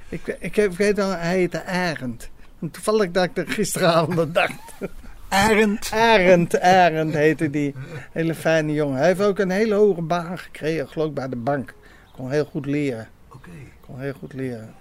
Ik, 0.10 0.38
ik 0.40 0.56
weet 0.56 1.00
al, 1.00 1.10
hij 1.10 1.38
heette 1.38 1.66
Arend. 1.66 2.30
En 2.62 2.72
toevallig 2.72 3.12
dat 3.12 3.24
ik 3.24 3.38
er 3.38 3.48
gisteravond 3.48 4.20
aan 4.20 4.32
dacht. 4.32 4.60
Arend. 5.32 5.92
Arend, 5.94 6.60
Arend 6.60 7.14
heette 7.14 7.50
die. 7.50 7.76
Hele 8.12 8.36
fijne 8.36 8.74
jongen. 8.74 8.98
Hij 8.98 9.08
heeft 9.08 9.22
ook 9.22 9.40
een 9.40 9.50
hele 9.50 9.74
hoge 9.74 10.02
baan 10.02 10.38
gekregen, 10.38 10.88
geloof 10.88 11.08
ik, 11.08 11.14
bij 11.14 11.30
de 11.30 11.36
bank. 11.36 11.74
Kon 12.12 12.32
heel 12.32 12.46
goed 12.46 12.66
leren. 12.66 13.08
Oké. 13.34 13.50
Kon 13.86 14.00
heel 14.00 14.14
goed 14.14 14.34
leren. 14.34 14.74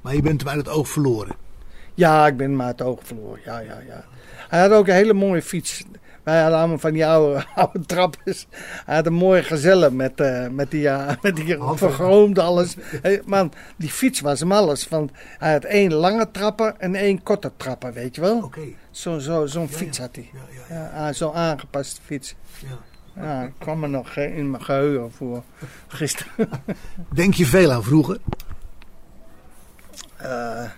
Maar 0.00 0.14
je 0.14 0.22
bent 0.22 0.40
hem 0.40 0.48
uit 0.50 0.66
het 0.66 0.68
oog 0.68 0.88
verloren. 0.88 1.36
Ja, 1.94 2.26
ik 2.26 2.36
ben 2.36 2.56
maar 2.56 2.66
het 2.66 2.82
oog 2.82 3.00
verloren. 3.02 3.40
Ja, 3.44 3.58
ja, 3.58 3.78
ja. 3.86 4.04
Hij 4.48 4.60
had 4.60 4.70
ook 4.70 4.88
een 4.88 4.94
hele 4.94 5.12
mooie 5.12 5.42
fiets. 5.42 5.84
Wij 6.28 6.40
hadden 6.40 6.58
allemaal 6.58 6.78
van 6.78 6.92
die 6.92 7.06
oude, 7.06 7.44
oude 7.54 7.86
trappers. 7.86 8.46
Hij 8.84 8.94
had 8.94 9.06
een 9.06 9.12
mooie 9.12 9.42
gezellen 9.42 9.96
met, 9.96 10.20
eh, 10.20 10.48
met 10.48 10.70
die, 10.70 10.82
uh, 10.82 11.10
met 11.22 11.36
die 11.36 11.56
vergroomd 11.74 12.38
alles. 12.38 12.76
Hey, 13.02 13.22
man, 13.24 13.52
die 13.76 13.88
fiets 13.90 14.20
was 14.20 14.40
hem 14.40 14.52
alles. 14.52 14.88
Want 14.88 15.10
hij 15.38 15.52
had 15.52 15.64
één 15.64 15.92
lange 15.94 16.30
trapper 16.30 16.74
en 16.78 16.94
één 16.94 17.22
korte 17.22 17.52
trapper, 17.56 17.92
weet 17.92 18.14
je 18.14 18.20
wel. 18.20 18.42
Oké. 18.42 18.60
Zo, 18.90 19.18
zo, 19.18 19.46
Zo'n 19.46 19.62
Ja, 19.70 19.76
fiets 19.76 19.96
ja. 19.96 20.02
had 20.04 20.14
hij. 20.14 20.30
Ja, 20.32 20.40
ja, 20.50 20.74
ja. 20.76 20.90
Ja, 21.00 21.06
ah, 21.08 21.14
zo'n 21.14 21.32
aangepaste 21.34 22.00
fiets. 22.04 22.34
ja. 22.58 23.22
Ja, 23.22 23.42
ik 23.42 23.52
kwam 23.58 23.82
er 23.82 23.88
nog 23.88 24.16
in 24.16 24.50
mijn 24.50 24.62
geheugen 24.62 25.12
voor 25.12 25.42
gisteren. 25.88 26.32
Denk 27.14 27.34
je 27.34 27.46
veel 27.46 27.72
aan 27.72 27.84
vroeger? 27.84 28.18
Eh, 30.16 30.70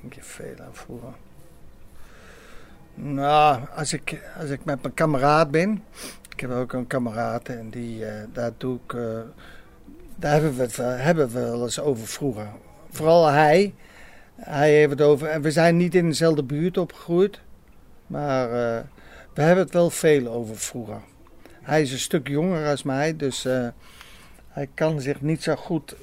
denk 0.00 0.14
je 0.14 0.22
veel 0.22 0.54
aan 0.60 0.74
vroeger? 0.74 1.12
Nou, 2.98 3.60
als 3.74 3.92
ik, 3.92 4.20
als 4.40 4.50
ik 4.50 4.64
met 4.64 4.82
mijn 4.82 4.94
kameraad 4.94 5.50
ben. 5.50 5.84
Ik 6.30 6.40
heb 6.40 6.50
ook 6.50 6.72
een 6.72 6.86
kameraad 6.86 7.48
en 7.48 7.70
die, 7.70 8.04
eh, 8.06 8.24
daar 8.32 8.50
doe 8.56 8.78
ik. 8.84 8.92
eh, 8.94 9.18
daar 10.16 10.32
hebben 10.32 10.56
we, 10.56 10.62
het, 10.62 10.76
hebben 10.76 11.28
we 11.28 11.40
wel 11.40 11.62
eens 11.62 11.80
over 11.80 12.06
vroeger. 12.06 12.48
Vooral 12.90 13.26
hij. 13.26 13.74
Hij 14.34 14.72
heeft 14.72 14.90
het 14.90 15.00
over. 15.00 15.28
En 15.28 15.42
we 15.42 15.50
zijn 15.50 15.76
niet 15.76 15.94
in 15.94 16.08
dezelfde 16.08 16.42
buurt 16.42 16.78
opgegroeid. 16.78 17.40
Maar 18.06 18.44
eh, 18.44 18.82
we 19.34 19.42
hebben 19.42 19.64
het 19.64 19.72
wel 19.72 19.90
veel 19.90 20.28
over 20.28 20.56
vroeger. 20.56 21.00
Hij 21.62 21.82
is 21.82 21.92
een 21.92 21.98
stuk 21.98 22.28
jonger 22.28 22.68
als 22.68 22.82
mij, 22.82 23.16
dus 23.16 23.42
hij 24.48 24.68
kan 24.74 25.00
zich 25.00 25.20
niet 25.20 25.42
zo 25.42 25.56
goed 25.56 25.96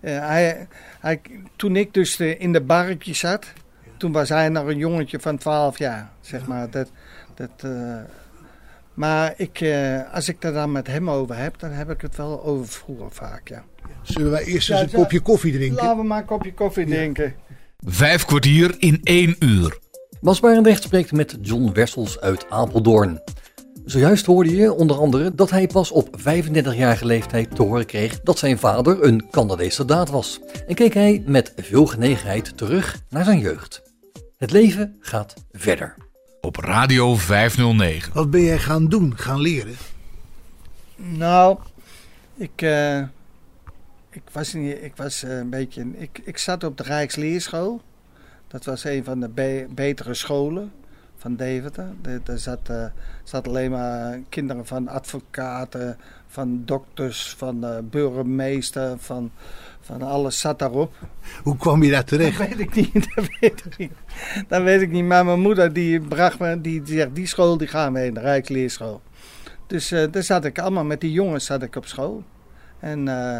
hij, 0.00 0.66
hij, 1.00 1.20
toen 1.56 1.76
ik 1.76 1.94
dus 1.94 2.20
in 2.20 2.52
de 2.52 2.60
barretje 2.60 3.14
zat, 3.14 3.46
toen 3.98 4.12
was 4.12 4.28
hij 4.28 4.48
nog 4.48 4.66
een 4.66 4.78
jongetje 4.78 5.20
van 5.20 5.38
12 5.38 5.78
jaar, 5.78 6.10
zeg 6.20 6.46
maar. 6.46 6.70
Dat, 6.70 6.90
dat, 7.34 7.50
eh, 7.56 7.96
maar 8.94 9.34
ik, 9.36 9.60
eh, 9.60 10.14
als 10.14 10.28
ik 10.28 10.36
het 10.40 10.54
dan 10.54 10.72
met 10.72 10.86
hem 10.86 11.10
over 11.10 11.36
heb, 11.36 11.58
dan 11.58 11.70
heb 11.70 11.90
ik 11.90 12.00
het 12.00 12.16
wel 12.16 12.44
over 12.44 12.68
vroeger 12.68 13.10
vaak, 13.10 13.48
ja. 13.48 13.64
Zullen 14.02 14.30
wij 14.30 14.44
eerst 14.44 14.68
Ja, 14.68 14.80
eens 14.80 14.92
een 14.92 14.98
kopje 14.98 15.20
koffie 15.20 15.52
drinken? 15.52 15.84
Laten 15.84 15.96
we 15.98 16.04
maar 16.04 16.18
een 16.18 16.24
kopje 16.24 16.54
koffie 16.54 16.86
drinken. 16.86 17.34
Vijf 17.86 18.24
kwartier 18.24 18.74
in 18.78 19.00
één 19.02 19.36
uur. 19.38 19.78
Bas 20.20 20.40
Barendrecht 20.40 20.82
spreekt 20.82 21.12
met 21.12 21.36
John 21.40 21.72
Wessels 21.72 22.20
uit 22.20 22.50
Apeldoorn. 22.50 23.20
Zojuist 23.84 24.26
hoorde 24.26 24.56
je 24.56 24.72
onder 24.72 24.96
andere 24.98 25.34
dat 25.34 25.50
hij 25.50 25.66
pas 25.66 25.90
op 25.90 26.08
35-jarige 26.18 27.04
leeftijd 27.04 27.56
te 27.56 27.62
horen 27.62 27.86
kreeg 27.86 28.20
dat 28.20 28.38
zijn 28.38 28.58
vader 28.58 29.04
een 29.04 29.30
Canadees 29.30 29.74
soldaat 29.74 30.10
was. 30.10 30.40
En 30.66 30.74
keek 30.74 30.94
hij 30.94 31.22
met 31.26 31.52
veel 31.56 31.86
genegenheid 31.86 32.56
terug 32.56 33.02
naar 33.08 33.24
zijn 33.24 33.38
jeugd. 33.38 33.82
Het 34.38 34.50
leven 34.50 34.96
gaat 35.00 35.34
verder. 35.52 35.94
Op 36.40 36.56
Radio 36.56 37.14
509. 37.16 38.12
Wat 38.12 38.30
ben 38.30 38.42
jij 38.42 38.58
gaan 38.58 38.86
doen, 38.88 39.16
gaan 39.18 39.40
leren? 39.40 39.74
Nou, 40.96 41.58
ik, 42.34 42.62
eh, 42.62 42.98
ik 44.10 44.22
was, 44.32 44.52
niet, 44.52 44.82
ik 44.82 44.96
was 44.96 45.22
eh, 45.22 45.36
een 45.38 45.50
beetje. 45.50 45.86
Ik, 45.94 46.20
ik 46.24 46.38
zat 46.38 46.64
op 46.64 46.76
de 46.76 46.82
Rijksleerschool. 46.82 47.80
Dat 48.48 48.64
was 48.64 48.84
een 48.84 49.04
van 49.04 49.20
de 49.20 49.28
be- 49.28 49.66
betere 49.70 50.14
scholen 50.14 50.72
van 51.16 51.36
Deventer. 51.36 51.88
De- 52.02 52.20
Daar 52.24 52.38
zat, 52.38 52.68
eh, 52.68 52.84
zat 53.24 53.48
alleen 53.48 53.70
maar 53.70 54.18
kinderen 54.28 54.66
van 54.66 54.88
advocaten, 54.88 55.98
van 56.28 56.62
dokters, 56.64 57.34
van 57.38 57.64
eh, 57.64 57.78
burgemeester, 57.82 58.98
van, 58.98 59.30
van 59.88 60.02
alles 60.02 60.40
zat 60.40 60.58
daarop. 60.58 60.94
Hoe 61.42 61.56
kwam 61.56 61.82
je 61.82 61.90
daar 61.90 61.98
Dat 61.98 62.08
terecht? 62.08 62.38
weet 62.38 62.58
ik 62.58 62.74
niet, 62.74 62.92
dat 63.14 63.28
weet 63.40 63.64
ik 63.64 63.78
niet. 63.78 63.92
Dat 64.48 64.62
weet 64.62 64.82
ik 64.82 64.90
niet. 64.90 65.04
Maar 65.04 65.24
mijn 65.24 65.40
moeder 65.40 65.72
die 65.72 66.00
bracht 66.00 66.38
me, 66.38 66.60
die, 66.60 66.82
die 66.82 66.96
zegt, 66.96 67.14
die 67.14 67.26
school 67.26 67.56
die 67.56 67.68
gaan 67.68 67.92
we 67.92 68.04
in, 68.04 68.14
de 68.14 68.20
Rijksleerschool. 68.20 69.00
Dus 69.66 69.90
eh, 69.90 70.04
daar 70.10 70.22
zat 70.22 70.44
ik 70.44 70.58
allemaal 70.58 70.84
met 70.84 71.00
die 71.00 71.12
jongens 71.12 71.44
zat 71.44 71.62
ik 71.62 71.76
op 71.76 71.86
school. 71.86 72.24
En 72.78 73.08
eh, 73.08 73.38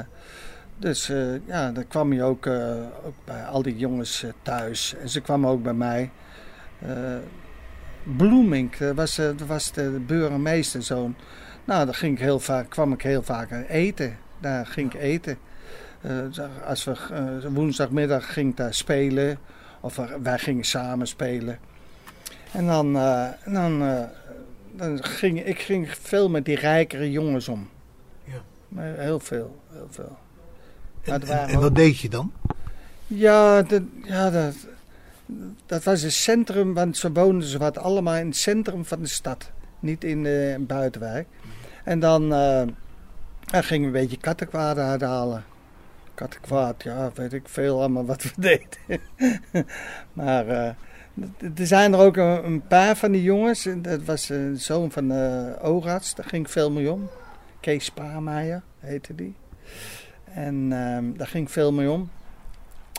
dus 0.78 1.08
eh, 1.08 1.46
ja, 1.46 1.70
dan 1.72 1.86
kwam 1.88 2.12
je 2.12 2.22
ook, 2.22 2.46
ook 3.04 3.14
bij 3.24 3.44
al 3.44 3.62
die 3.62 3.76
jongens 3.76 4.24
thuis. 4.42 4.94
En 5.00 5.08
ze 5.08 5.20
kwamen 5.20 5.50
ook 5.50 5.62
bij 5.62 5.74
mij. 5.74 6.10
Bloemink, 8.16 8.78
dat 8.78 8.94
was, 8.94 9.16
dat 9.16 9.46
was 9.46 9.72
de 9.72 10.02
burgemeesterzoon. 10.06 11.16
Nou, 11.64 11.84
daar 11.84 11.94
ging 11.94 12.16
ik 12.16 12.22
heel 12.22 12.40
vaak, 12.40 12.70
kwam 12.70 12.92
ik 12.92 13.02
heel 13.02 13.22
vaak 13.22 13.52
aan 13.52 13.62
eten. 13.62 14.16
Daar 14.40 14.66
ging 14.66 14.94
ik 14.94 15.00
eten. 15.00 15.38
Eh, 16.00 16.18
als 16.66 16.84
we 16.84 16.92
eh, 17.12 17.50
woensdagmiddag 17.52 18.32
ging 18.32 18.50
ik 18.50 18.56
daar 18.56 18.74
spelen. 18.74 19.38
Of 19.80 19.96
we- 19.96 20.18
wij 20.22 20.38
gingen 20.38 20.64
samen 20.64 21.06
spelen. 21.06 21.58
En 22.52 22.66
dan, 22.66 22.96
eh, 22.96 23.28
dan, 23.44 23.78
dan 24.72 25.04
ging 25.04 25.44
ik 25.44 25.58
ging 25.60 25.90
veel 26.00 26.28
met 26.30 26.44
die 26.44 26.56
rijkere 26.56 27.10
jongens 27.10 27.48
om. 27.48 27.68
Ja. 28.24 28.40
Maar 28.68 28.94
heel 28.96 29.20
veel, 29.20 29.56
heel 29.72 29.86
veel. 29.90 30.16
En, 31.02 31.12
het 31.12 31.22
en- 31.22 31.28
waren 31.28 31.48
en 31.48 31.56
ook- 31.56 31.62
wat 31.62 31.74
deed 31.74 31.98
je 31.98 32.08
dan? 32.08 32.32
ja, 33.06 33.62
dat, 33.62 33.82
ja 34.04 34.30
dat, 34.30 34.54
dat 35.66 35.84
was 35.84 36.02
het 36.02 36.12
centrum, 36.12 36.74
want 36.74 36.96
ze 36.96 37.12
woonden 37.12 37.48
ze 37.48 37.58
wat 37.58 37.78
allemaal 37.78 38.14
in 38.16 38.26
het 38.26 38.36
centrum 38.36 38.84
van 38.84 39.00
de 39.00 39.08
stad. 39.08 39.50
Niet 39.80 40.04
in 40.04 40.22
de 40.22 40.56
buitenwijk. 40.60 41.26
En 41.84 42.00
dan, 42.00 42.32
eh, 42.32 42.62
dan 43.50 43.62
gingen 43.64 43.92
we 43.92 43.98
een 43.98 44.02
beetje 44.04 44.20
kattenkwaad 44.20 44.78
uithalen. 44.78 45.44
Kattenkwaad, 46.18 46.82
ja, 46.82 47.10
weet 47.14 47.32
ik 47.32 47.48
veel 47.48 47.78
allemaal 47.78 48.04
wat 48.04 48.22
we 48.22 48.30
deden. 48.48 49.00
maar 50.12 50.48
eh, 50.48 50.70
er 51.54 51.66
zijn 51.66 51.92
er 51.92 51.98
ook 51.98 52.16
een, 52.16 52.62
paar 52.68 52.96
van 52.96 53.12
die 53.12 53.22
jongens. 53.22 53.66
En 53.66 53.82
Dat 53.82 54.04
was 54.04 54.28
een 54.28 54.56
zoon 54.56 54.90
van 54.90 55.08
de 55.08 55.54
oogarts, 55.62 56.14
daar 56.14 56.26
ging 56.26 56.50
veel 56.50 56.70
mee 56.70 56.92
om. 56.92 57.08
Kees 57.60 57.84
Spaarmeijer 57.84 58.62
heette 58.78 59.14
die. 59.14 59.34
En 60.24 60.72
ehm, 60.72 61.16
daar 61.16 61.26
ging 61.26 61.50
veel 61.50 61.72
mee 61.72 61.90
om. 61.90 62.10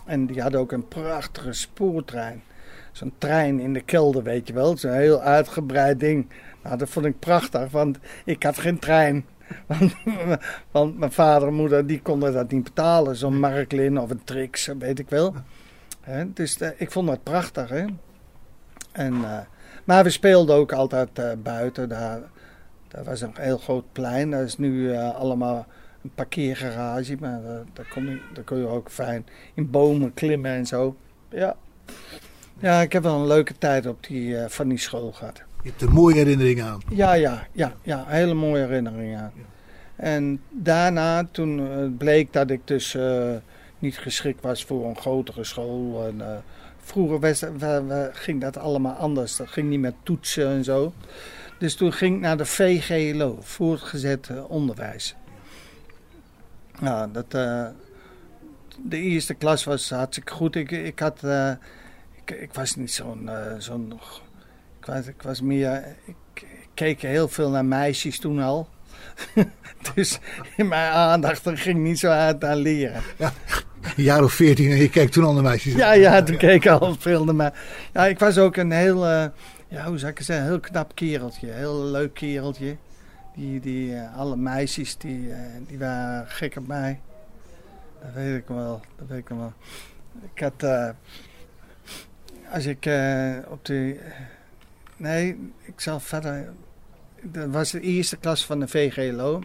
En 0.05 0.25
die 0.25 0.41
hadden 0.41 0.59
ook 0.59 0.71
een 0.71 0.87
prachtige 0.87 1.53
spoortrein. 1.53 2.43
Zo'n 2.91 3.13
trein 3.17 3.59
in 3.59 3.73
de 3.73 3.81
kelder, 3.81 4.23
weet 4.23 4.47
je 4.47 4.53
wel. 4.53 4.77
Zo'n 4.77 4.91
heel 4.91 5.21
uitgebreid 5.21 5.99
ding. 5.99 6.27
Nou, 6.63 6.77
dat 6.77 6.89
vond 6.89 7.05
ik 7.05 7.19
prachtig, 7.19 7.71
want 7.71 7.97
ik 8.25 8.43
had 8.43 8.57
geen 8.57 8.79
trein. 8.79 9.25
Want, 10.71 10.97
mijn 10.97 11.11
vader 11.11 11.47
en 11.47 11.53
moeder 11.53 11.87
die 11.87 12.01
konden 12.01 12.33
dat 12.33 12.51
niet 12.51 12.63
betalen. 12.63 13.15
Zo'n 13.15 13.39
Marklin 13.39 13.99
of 13.99 14.09
een 14.09 14.23
Trix, 14.23 14.69
weet 14.79 14.99
ik 14.99 15.09
wel. 15.09 15.33
Dus 16.27 16.57
eh, 16.57 16.69
ik 16.77 16.91
vond 16.91 17.07
dat 17.07 17.23
prachtig. 17.23 17.69
En, 18.91 19.13
eh, 19.23 19.39
maar 19.83 20.03
we 20.03 20.09
speelden 20.09 20.55
ook 20.55 20.71
altijd 20.71 21.19
eh, 21.19 21.31
buiten. 21.43 21.89
Daar, 21.89 22.21
daar 22.87 23.03
was 23.03 23.21
een 23.21 23.33
heel 23.39 23.57
groot 23.57 23.91
plein. 23.91 24.31
Dat 24.31 24.41
is 24.41 24.57
nu 24.57 24.95
allemaal 24.95 25.65
een 26.03 26.11
parkeergarage. 26.15 27.17
Maar 27.19 27.41
daar, 27.73 27.87
kon 27.93 28.05
je, 28.05 28.21
daar 28.33 28.43
kon 28.43 28.57
je 28.57 28.67
ook 28.67 28.89
fijn 28.91 29.25
in 29.53 29.69
bomen 29.69 30.13
klimmen 30.13 30.51
en 30.51 30.65
zo. 30.65 30.95
Ja, 31.29 31.55
ja 32.59 32.81
ik 32.81 32.93
heb 32.93 33.03
wel 33.03 33.19
een 33.19 33.27
leuke 33.27 33.57
tijd 33.57 33.85
op 33.85 34.07
die, 34.07 34.37
van 34.47 34.67
die 34.67 34.77
school 34.77 35.11
gehad. 35.11 35.43
Je 35.63 35.69
hebt 35.69 35.81
er 35.81 35.91
mooie 35.93 36.15
herinneringen 36.15 36.65
aan. 36.65 36.81
Ja, 36.89 37.13
ja, 37.13 37.47
ja, 37.51 37.73
ja, 37.81 38.03
hele 38.07 38.33
mooie 38.33 38.61
herinneringen 38.65 39.19
aan. 39.19 39.31
En 39.95 40.41
daarna, 40.49 41.27
toen 41.31 41.59
eh, 41.59 41.85
bleek 41.97 42.33
dat 42.33 42.49
ik 42.49 42.61
dus 42.67 42.95
eh, 42.95 43.31
niet 43.79 43.97
geschikt 43.97 44.41
was 44.41 44.63
voor 44.65 44.85
een 44.85 44.97
grotere 44.97 45.43
school. 45.43 46.07
En, 46.07 46.21
eh, 46.31 46.37
vroeger 46.79 47.19
was, 47.19 47.39
we- 47.39 47.83
we- 47.87 48.09
ging 48.13 48.41
dat 48.41 48.57
allemaal 48.57 48.93
anders. 48.95 49.35
Dat 49.35 49.47
ging 49.47 49.69
niet 49.69 49.79
met 49.79 49.93
toetsen 50.03 50.47
en 50.47 50.63
zo. 50.63 50.93
Dus 51.57 51.75
toen 51.75 51.93
ging 51.93 52.15
ik 52.15 52.21
naar 52.21 52.37
de 52.37 52.45
VGLO, 52.45 53.37
voortgezet 53.41 54.29
onderwijs. 54.47 55.15
Ja, 56.81 57.07
dat, 57.07 57.31
de 57.31 58.97
eerste 58.97 59.33
klas 59.33 59.63
was 59.63 59.89
hartstikke 59.89 60.33
goed. 60.33 60.55
Ik, 60.55 60.71
ik, 60.71 60.99
had, 60.99 61.23
ik, 62.25 62.31
ik 62.31 62.53
was 62.53 62.75
niet 62.75 62.91
zo'n... 62.91 63.29
zo'n 63.57 63.99
was, 64.89 65.07
ik 65.07 65.21
was 65.21 65.41
meer... 65.41 65.95
Ik, 66.05 66.15
keek 66.73 67.01
heel 67.01 67.27
veel 67.27 67.49
naar 67.49 67.65
meisjes 67.65 68.19
toen 68.19 68.39
al. 68.39 68.69
dus 69.95 70.19
in 70.57 70.67
mijn 70.67 70.91
aandacht 70.91 71.41
ging 71.53 71.79
niet 71.79 71.99
zo 71.99 72.09
hard 72.09 72.43
aan 72.43 72.57
leren. 72.57 73.01
Een 73.17 74.03
jaar 74.03 74.23
of 74.23 74.33
veertien 74.33 74.71
en 74.71 74.77
je 74.77 74.89
kijkt 74.89 75.13
toen 75.13 75.23
al 75.23 75.33
naar 75.33 75.43
meisjes. 75.43 75.73
Ja, 75.73 75.91
ja, 75.91 76.23
toen 76.23 76.37
keek 76.37 76.63
ik 76.63 76.67
al 76.71 76.95
veel 76.99 77.25
naar 77.25 77.35
mij. 77.35 77.51
Ja, 77.93 78.07
ik 78.07 78.19
was 78.19 78.37
ook 78.37 78.55
een 78.55 78.71
heel, 78.71 79.05
eh, 79.05 79.25
ja, 79.67 79.85
hoe 79.85 79.97
zou 79.97 80.11
ik 80.11 80.17
het 80.17 80.27
zeggen, 80.27 80.45
heel 80.45 80.59
knap 80.59 80.95
kereltje. 80.95 81.47
Heel 81.47 81.83
leuk 81.83 82.13
kereltje. 82.13 82.77
Die, 83.35 83.59
die, 83.59 83.95
eh, 83.95 84.17
alle 84.17 84.35
meisjes, 84.35 84.97
die, 84.97 85.31
eh, 85.31 85.37
die 85.67 85.77
waren 85.77 86.27
gek 86.27 86.55
op 86.57 86.67
mij. 86.67 86.99
Dat 88.01 88.13
weet 88.13 88.37
ik 88.37 88.47
wel, 88.47 88.81
dat 88.97 89.07
weet 89.07 89.19
ik 89.19 89.29
wel. 89.29 89.53
Ik 90.33 90.39
had, 90.39 90.93
als 92.51 92.65
ik 92.65 92.89
op 93.49 93.65
de, 93.65 93.99
nee, 94.99 95.51
ik 95.61 95.79
zal 95.79 95.99
verder, 95.99 96.53
dat 97.21 97.49
was 97.49 97.71
de 97.71 97.79
eerste 97.81 98.17
klas 98.17 98.45
van 98.45 98.59
de 98.59 98.67
VGLO. 98.67 99.41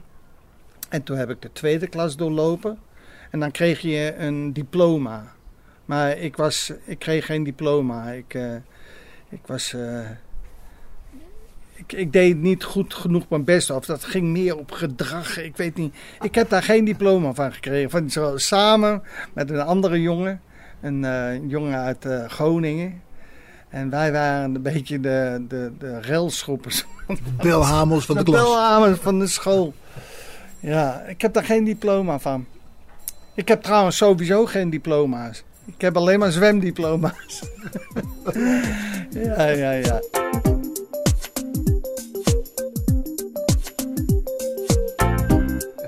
En 0.88 1.02
toen 1.02 1.16
heb 1.16 1.30
ik 1.30 1.42
de 1.42 1.52
tweede 1.52 1.86
klas 1.86 2.16
doorlopen. 2.16 2.78
En 3.30 3.40
dan 3.40 3.50
kreeg 3.50 3.80
je 3.80 4.14
een 4.18 4.52
diploma. 4.52 5.32
Maar 5.84 6.18
ik, 6.18 6.36
was, 6.36 6.72
ik 6.84 6.98
kreeg 6.98 7.26
geen 7.26 7.44
diploma. 7.44 8.10
Ik, 8.10 8.34
eh, 8.34 8.54
ik 9.28 9.40
was. 9.46 9.72
eh, 9.72 10.10
ik, 11.74 11.92
ik 11.92 12.12
deed 12.12 12.36
niet 12.36 12.64
goed 12.64 12.94
genoeg 12.94 13.28
mijn 13.28 13.44
best. 13.44 13.70
Of 13.70 13.84
dat 13.84 14.04
ging 14.04 14.26
meer 14.26 14.56
op 14.58 14.70
gedrag. 14.70 15.38
Ik 15.38 15.56
weet 15.56 15.76
niet. 15.76 15.94
Ik 16.20 16.34
heb 16.34 16.48
daar 16.48 16.62
geen 16.62 16.84
diploma 16.84 17.34
van 17.34 17.52
gekregen. 17.52 17.90
Van, 17.90 18.40
samen 18.40 19.02
met 19.32 19.50
een 19.50 19.60
andere 19.60 20.00
jongen. 20.00 20.40
Een 20.80 21.04
eh, 21.04 21.48
jongen 21.50 21.78
uit 21.78 22.06
Groningen. 22.26 23.02
En 23.74 23.90
wij 23.90 24.12
waren 24.12 24.54
een 24.54 24.62
beetje 24.62 25.00
de, 25.00 25.44
de, 25.48 25.72
de 25.78 26.00
relschoppers. 26.00 26.84
Belhamels 27.36 28.04
van 28.06 28.16
de, 28.16 28.24
de 28.24 28.30
klas. 28.30 28.42
belhamers 28.42 28.98
van 29.00 29.18
de 29.18 29.26
school. 29.26 29.74
Ja, 30.60 31.02
ik 31.06 31.20
heb 31.20 31.32
daar 31.32 31.44
geen 31.44 31.64
diploma 31.64 32.18
van. 32.18 32.46
Ik 33.34 33.48
heb 33.48 33.62
trouwens 33.62 33.96
sowieso 33.96 34.46
geen 34.46 34.70
diploma's. 34.70 35.44
Ik 35.64 35.80
heb 35.80 35.96
alleen 35.96 36.18
maar 36.18 36.32
zwemdiploma's. 36.32 37.42
ja, 39.10 39.46
ja, 39.46 39.70
ja. 39.70 40.00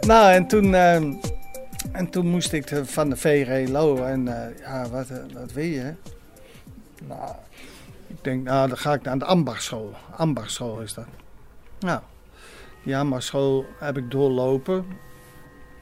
Nou, 0.06 0.32
en 0.32 0.46
toen, 0.46 0.74
ehm, 0.74 1.12
en 1.92 2.10
toen 2.10 2.26
moest 2.26 2.52
ik 2.52 2.66
de- 2.66 2.84
van 2.86 3.10
de 3.10 3.16
VGLO. 3.16 3.96
En 4.04 4.28
eh, 4.28 4.58
ja, 4.60 4.88
wat, 4.88 5.08
eh, 5.10 5.16
wat 5.32 5.52
wil 5.52 5.64
je? 5.64 5.92
Nou, 7.08 7.30
ik 8.16 8.24
denk, 8.24 8.44
nou, 8.44 8.68
dan 8.68 8.78
ga 8.78 8.94
ik 8.94 9.02
naar 9.02 9.18
de 9.18 9.24
ambachtschool. 9.24 9.94
Ambachtschool 10.16 10.80
is 10.80 10.94
dat. 10.94 11.06
Nou, 11.78 12.00
die 12.82 12.96
ambachtschool 12.96 13.66
heb 13.78 13.96
ik 13.96 14.10
doorlopen. 14.10 14.86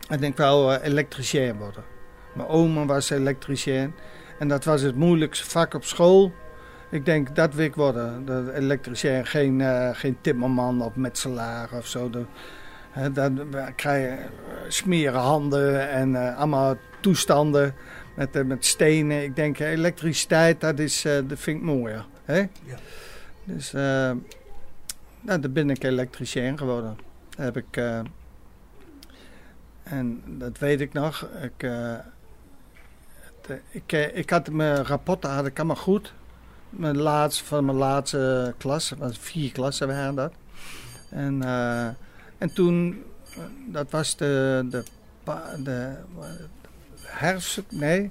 En 0.08 0.22
ik 0.22 0.36
wou 0.36 0.74
eh, 0.74 0.84
elektricien 0.86 1.56
worden. 1.56 1.84
Mijn 2.34 2.48
oma 2.48 2.84
was 2.84 3.10
elektricien. 3.10 3.94
En 4.38 4.48
dat 4.48 4.64
was 4.64 4.82
het 4.82 4.96
moeilijkste 4.96 5.50
vak 5.50 5.74
op 5.74 5.84
school. 5.84 6.32
Ik 6.90 7.04
denk, 7.04 7.36
dat 7.36 7.54
wil 7.54 7.64
ik 7.64 7.74
worden. 7.74 8.24
De 8.24 8.52
elektricien, 8.54 9.26
geen, 9.26 9.60
eh, 9.60 9.90
geen 9.92 10.16
timmerman 10.20 10.82
of 10.82 10.94
metselaar 10.94 11.68
of 11.72 11.86
zo. 11.86 12.10
De, 12.10 12.24
dan 13.12 13.48
krijg 13.76 14.02
je 14.02 14.16
eh, 14.16 14.26
smeren 14.68 15.20
handen 15.20 15.90
en 15.90 16.36
allemaal 16.36 16.76
toestanden 17.00 17.74
met, 18.14 18.46
met 18.46 18.64
stenen. 18.64 19.22
Ik 19.22 19.36
denk, 19.36 19.58
elektriciteit, 19.58 20.60
dat, 20.60 20.78
is, 20.78 21.02
dat 21.02 21.38
vind 21.38 21.56
ik 21.56 21.62
mooier. 21.62 22.06
Hè? 22.24 22.38
Ja. 22.38 22.76
Dus 23.44 23.74
eh, 23.74 24.10
nou, 25.20 25.40
dan 25.40 25.52
ben 25.52 25.70
ik 25.70 25.84
elektricien 25.84 26.58
geworden. 26.58 26.98
Dat 27.28 27.44
heb 27.44 27.56
ik... 27.56 27.76
eh, 27.76 28.00
en 29.82 30.22
dat 30.26 30.58
weet 30.58 30.80
ik 30.80 30.92
nog. 30.92 31.28
Ik, 31.42 31.62
eh, 31.62 31.96
het, 33.14 33.60
ik, 33.70 33.92
ik 33.92 34.30
had 34.30 34.50
mijn 34.50 34.84
rapporten 34.84 35.30
had 35.30 35.46
ik 35.46 35.58
allemaal 35.58 35.76
goed. 35.76 36.12
Mijn 36.70 36.96
laatste, 36.96 37.44
van 37.44 37.64
mijn 37.64 37.78
laatste 37.78 38.54
klas. 38.58 38.90
Was 38.98 39.18
vier 39.18 39.52
klassen 39.52 39.86
waren 39.86 40.14
dat. 40.14 40.32
En, 41.10 41.42
en 42.38 42.54
toen, 42.54 43.02
dat 43.66 43.90
was 43.90 44.16
de, 44.16 44.66
de, 44.70 44.82
pa- 45.24 45.56
de, 45.56 45.96
herfst, 47.00 47.62
nee, 47.70 48.10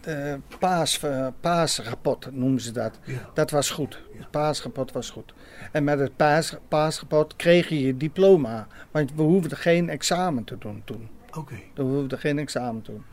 de 0.00 0.38
paas, 0.58 1.00
paasrapport 1.40 2.28
noemen 2.32 2.60
ze 2.60 2.72
dat. 2.72 2.98
Ja. 3.04 3.30
Dat 3.34 3.50
was 3.50 3.70
goed. 3.70 4.02
Het 4.18 4.30
paasrapport 4.30 4.92
was 4.92 5.10
goed. 5.10 5.34
En 5.72 5.84
met 5.84 5.98
het 5.98 6.16
paas, 6.16 6.56
paasrapport 6.68 7.36
kreeg 7.36 7.68
je 7.68 7.80
je 7.80 7.96
diploma. 7.96 8.66
Want 8.90 9.14
we 9.14 9.22
hoefden 9.22 9.58
geen 9.58 9.88
examen 9.88 10.44
te 10.44 10.58
doen 10.58 10.82
toen. 10.84 11.08
Oké. 11.36 11.54
We 11.74 11.82
hoefden 11.82 12.18
geen 12.18 12.38
examen 12.38 12.82
te 12.82 12.90
doen. 12.90 13.04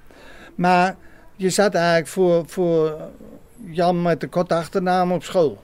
Maar 0.55 0.95
je 1.35 1.49
zat 1.49 1.75
eigenlijk 1.75 2.07
voor, 2.07 2.43
voor 2.47 2.97
Jan 3.65 4.01
met 4.01 4.21
de 4.21 4.27
korte 4.27 4.53
achternaam 4.55 5.11
op 5.11 5.23
school. 5.23 5.63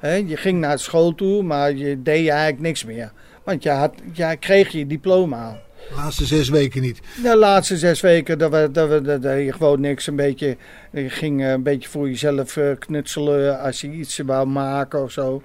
Je 0.00 0.36
ging 0.36 0.60
naar 0.60 0.78
school 0.78 1.14
toe, 1.14 1.42
maar 1.42 1.72
je 1.72 2.02
deed 2.02 2.28
eigenlijk 2.28 2.60
niks 2.60 2.84
meer. 2.84 3.12
Want 3.44 3.62
je, 3.62 3.70
had, 3.70 3.94
je 4.12 4.36
kreeg 4.36 4.68
je 4.68 4.86
diploma. 4.86 5.58
Laatste 5.94 6.26
zes 6.26 6.48
weken 6.48 6.82
niet. 6.82 7.00
De 7.22 7.36
laatste 7.36 7.76
zes 7.76 8.00
weken, 8.00 8.38
dat, 8.38 8.50
we, 8.50 8.70
dat, 8.70 9.20
we, 9.20 9.30
je 9.30 9.52
gewoon 9.52 9.80
niks. 9.80 10.06
Een 10.06 10.16
beetje, 10.16 10.56
je 10.90 11.10
ging 11.10 11.42
eh, 11.42 11.50
een 11.50 11.62
beetje 11.62 11.88
voor 11.88 12.08
jezelf 12.08 12.56
eh, 12.56 12.70
knutselen 12.78 13.60
als 13.60 13.80
je 13.80 13.90
iets 13.90 14.18
wou 14.18 14.46
maken 14.46 15.02
of 15.02 15.10
zo. 15.10 15.42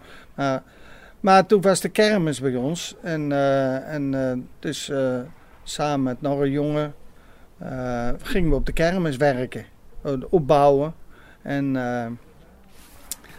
Maar- 1.20 1.46
toen 1.46 1.62
was 1.62 1.82
de 1.82 1.90
kermis 1.90 2.40
bij 2.40 2.56
ons. 2.56 2.96
En, 3.02 3.32
eh, 3.32 3.94
en 3.94 4.48
dus 4.60 4.92
samen 5.64 6.04
met 6.04 6.22
nog 6.22 6.40
een 6.40 6.52
jongen 6.52 6.94
gingen 8.22 8.50
we 8.50 8.56
op 8.56 8.66
de 8.66 8.74
kermis 8.74 9.18
werken. 9.18 9.66
opbouwen. 10.30 10.94
En, 11.42 11.78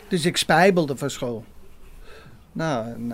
dus 0.09 0.25
ik 0.25 0.37
spijbelde 0.37 0.97
van 0.97 1.11
school. 1.11 1.45
Nou, 2.53 2.87
en, 2.87 3.13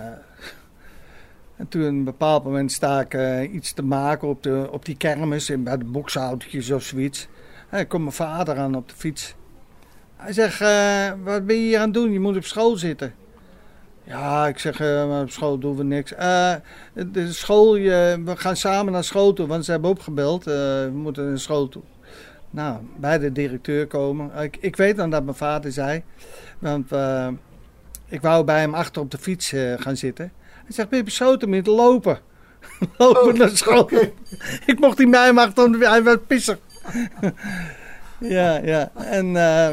en 1.59 1.67
toen 1.67 1.81
op 1.81 1.87
een 1.87 2.03
bepaald 2.03 2.43
moment 2.43 2.71
sta 2.71 2.99
ik 2.99 3.13
eh, 3.13 3.53
iets 3.53 3.73
te 3.73 3.83
maken 3.83 4.27
op, 4.27 4.43
de, 4.43 4.67
op 4.71 4.85
die 4.85 4.97
kermis, 4.97 5.49
in, 5.49 5.63
bij 5.63 5.77
de 5.77 5.85
bokshoutjes 5.85 6.71
of 6.71 6.83
zoiets. 6.83 7.27
En 7.69 7.87
komt 7.87 8.01
mijn 8.01 8.15
vader 8.15 8.57
aan 8.57 8.75
op 8.75 8.89
de 8.89 8.95
fiets. 8.95 9.35
Hij 10.15 10.33
zegt, 10.33 10.61
eh, 10.61 11.11
wat 11.23 11.45
ben 11.45 11.55
je 11.55 11.61
hier 11.61 11.77
aan 11.77 11.83
het 11.83 11.93
doen? 11.93 12.11
Je 12.11 12.19
moet 12.19 12.37
op 12.37 12.43
school 12.43 12.75
zitten. 12.75 13.13
Ja, 14.03 14.47
ik 14.47 14.59
zeg, 14.59 14.79
eh, 14.79 15.19
op 15.21 15.29
school 15.29 15.57
doen 15.57 15.75
we 15.75 15.83
niks. 15.83 16.11
De 16.93 17.33
school, 17.33 17.73
we 17.73 18.33
gaan 18.35 18.55
samen 18.55 18.93
naar 18.93 19.03
school 19.03 19.33
toe, 19.33 19.47
want 19.47 19.65
ze 19.65 19.71
hebben 19.71 19.89
opgebeld. 19.89 20.43
we 20.43 20.91
moeten 20.93 21.27
naar 21.27 21.39
school 21.39 21.67
toe. 21.67 21.83
Nou, 22.49 22.77
bij 22.97 23.17
de 23.17 23.31
directeur 23.31 23.87
komen. 23.87 24.31
Ik, 24.41 24.57
ik 24.59 24.75
weet 24.75 24.95
dan 24.95 25.09
dat 25.09 25.23
mijn 25.23 25.35
vader 25.35 25.71
zei, 25.71 26.03
want 26.59 26.91
ik 28.05 28.21
wou 28.21 28.43
bij 28.43 28.59
hem 28.59 28.73
achter 28.73 29.01
op 29.01 29.11
de 29.11 29.17
fiets 29.17 29.53
gaan 29.77 29.97
zitten. 29.97 30.31
Hij 30.69 30.77
zegt, 30.77 30.89
ben 30.89 30.97
je 30.97 31.05
besloten 31.05 31.49
met 31.49 31.67
lopen? 31.67 32.19
lopen 32.97 33.37
naar 33.37 33.49
school. 33.49 33.89
ik 34.65 34.79
mocht 34.79 35.05
achter, 35.37 35.65
om 35.65 35.71
de- 35.71 35.89
hij 35.89 36.03
was 36.03 36.17
pissig. 36.27 36.57
ja, 38.19 38.57
ja. 38.57 38.91
En, 38.95 39.35
eh, 39.35 39.67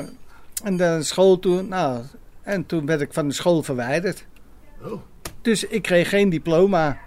en 0.64 0.76
dan 0.76 1.04
school 1.04 1.38
toe. 1.38 1.62
Nou, 1.62 2.02
en 2.42 2.66
toen 2.66 2.86
werd 2.86 3.00
ik 3.00 3.12
van 3.12 3.28
de 3.28 3.34
school 3.34 3.62
verwijderd. 3.62 4.24
Oh. 4.82 5.00
Dus 5.42 5.64
ik 5.64 5.82
kreeg 5.82 6.08
geen 6.08 6.28
diploma. 6.28 6.98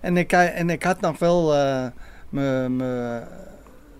En 0.00 0.16
ik, 0.16 0.32
en 0.32 0.70
ik 0.70 0.82
had 0.82 1.00
nog 1.00 1.18
wel 1.18 1.54
eh, 1.54 1.86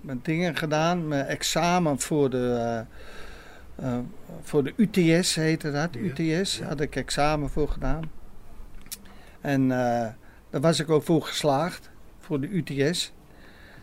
mijn 0.00 0.20
dingen 0.22 0.56
gedaan. 0.56 1.08
Mijn 1.08 1.26
examen 1.26 2.00
voor 2.00 2.30
de, 2.30 2.84
eh, 3.76 3.88
eh, 3.88 3.98
voor 4.42 4.64
de 4.64 4.72
UTS 4.76 5.34
heette 5.34 5.70
dat. 5.70 5.88
Ja, 5.92 6.00
UTS 6.00 6.58
ja. 6.58 6.66
had 6.66 6.80
ik 6.80 6.96
examen 6.96 7.50
voor 7.50 7.68
gedaan. 7.68 8.10
En 9.40 9.62
eh, 9.62 10.07
daar 10.50 10.61
was 10.61 10.81
ik 10.81 10.90
ook 10.90 11.03
voor 11.03 11.22
geslaagd. 11.22 11.90
Voor 12.20 12.40
de 12.40 12.48
UTS. 12.48 13.12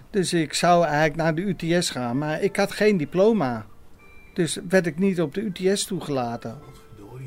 Dus 0.10 0.34
ik 0.34 0.54
zou 0.54 0.84
eigenlijk 0.86 1.16
naar 1.16 1.36
de 1.36 1.42
UTS 1.42 1.90
gaan. 1.90 2.18
Maar 2.18 2.42
ik 2.42 2.56
had 2.56 2.72
geen 2.72 2.98
diploma. 2.98 3.66
Dus 4.34 4.60
werd 4.70 4.86
ik 4.86 4.98
niet 5.00 5.22
op 5.22 5.34
de 5.34 5.42
UTS 5.42 5.86
toegelaten. 5.86 6.58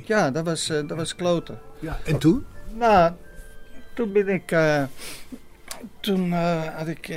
Ja, 0.05 0.31
dat 0.31 0.45
was, 0.45 0.69
eh, 0.69 0.87
dat 0.87 0.97
was 0.97 1.15
kloten. 1.15 1.59
Ja, 1.79 1.99
en 2.05 2.19
toen? 2.19 2.45
Nou, 2.75 3.13
toen 3.95 4.13
ben 4.13 4.29
ik. 4.29 4.51
eh, 4.51 4.83
toen 6.01 6.33
had 6.77 6.87
ik 6.87 7.09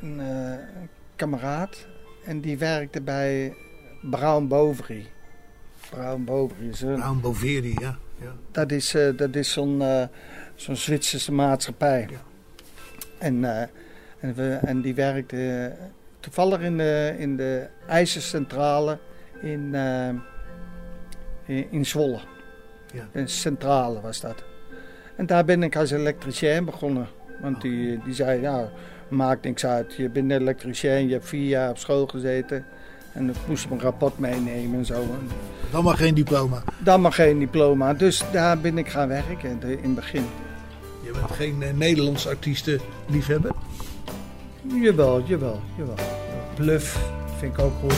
een 0.00 0.20
kameraad. 1.16 1.86
En 2.24 2.40
die 2.40 2.58
werkte 2.58 3.00
bij 3.00 3.54
Brown 4.02 4.46
Boveri. 4.46 5.06
Brown 5.90 6.24
Boveri 6.24 6.68
is 6.68 6.80
een, 6.80 6.94
Brown 6.94 7.20
Boveri, 7.20 7.74
ja. 7.80 7.98
ja. 8.20 8.32
dat 8.50 8.72
is, 8.72 8.96
dat 9.16 9.34
is 9.36 9.52
zo'n 9.52 9.82
zo'n 10.54 10.76
Zwitserse 10.76 11.32
maatschappij. 11.32 12.08
Ja. 12.10 12.20
En, 13.18 13.44
eh, 13.44 13.60
en, 14.20 14.34
we, 14.34 14.58
en 14.62 14.80
die 14.80 14.94
werkte 14.94 15.72
toevallig 16.20 16.60
in 16.60 16.76
de, 16.76 17.14
in 17.18 17.36
de 17.36 17.66
ijzercentrale 17.86 18.98
in, 19.40 19.74
eh, 19.74 20.08
in, 21.44 21.66
in 21.70 21.86
Zwolle. 21.86 22.18
Ja. 22.92 23.08
Een 23.12 23.28
centrale 23.28 24.00
was 24.00 24.20
dat. 24.20 24.44
En 25.16 25.26
daar 25.26 25.44
ben 25.44 25.62
ik 25.62 25.76
als 25.76 25.90
elektricien 25.90 26.64
begonnen. 26.64 27.06
Want 27.40 27.56
Oh. 27.56 27.62
die, 27.62 28.00
die 28.04 28.14
zei, 28.14 28.40
ja, 28.40 28.70
maakt 29.08 29.44
niks 29.44 29.66
uit. 29.66 29.94
Je 29.94 30.08
bent 30.08 30.30
elektricien, 30.30 31.06
je 31.06 31.12
hebt 31.12 31.28
vier 31.28 31.48
jaar 31.48 31.70
op 31.70 31.78
school 31.78 32.06
gezeten. 32.06 32.66
En 33.12 33.28
ik 33.28 33.36
moest 33.46 33.68
mijn 33.68 33.80
rapport 33.80 34.18
meenemen 34.18 34.78
en 34.78 34.84
zo. 34.86 34.94
En 34.94 35.28
Dan 35.70 35.84
maar 35.84 35.96
geen 35.96 36.14
diploma. 36.14 36.62
dan 36.78 37.00
mag 37.00 37.14
geen 37.14 37.38
diploma. 37.38 37.94
Dus 37.94 38.22
daar 38.32 38.58
ben 38.58 38.78
ik 38.78 38.88
gaan 38.88 39.08
werken 39.08 39.60
in 39.60 39.78
het 39.82 39.94
begin. 39.94 40.24
Je 41.02 41.10
bent 41.12 41.30
geen 41.32 41.62
eh, 41.62 41.72
Nederlands 41.74 42.28
artiesten 42.28 42.80
liefhebber? 43.06 43.50
Jawel, 44.62 45.22
jawel, 45.26 45.60
jawel. 45.76 45.94
Bluff 46.54 46.98
vind 47.38 47.52
ik 47.58 47.64
ook 47.64 47.72
goed. 47.80 47.94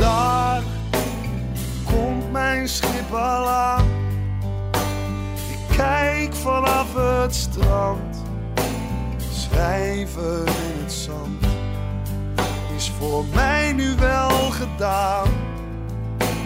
Daar 0.00 0.62
komt 1.84 2.32
mijn 2.32 2.68
schip 2.68 3.12
al 3.12 3.48
aan. 3.48 3.86
Ik 5.50 5.76
kijk 5.76 6.34
vanaf 6.34 6.94
het 6.94 7.34
strand. 7.34 8.22
Schrijven 9.32 10.38
in 10.46 10.82
het 10.82 10.92
zand 10.92 11.46
is 12.84 12.92
voor 12.98 13.24
mij 13.34 13.72
nu 13.72 13.94
wel 13.98 14.50
gedaan. 14.50 15.28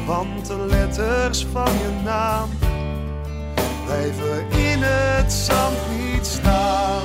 Want 0.06 0.46
de 0.46 0.66
letters 0.70 1.46
van 1.52 1.72
je 1.72 2.00
naam 2.04 2.48
blijven 3.84 4.50
in 4.50 4.78
het 4.82 5.32
zand 5.32 5.76
niet 5.98 6.26
staan. 6.26 7.02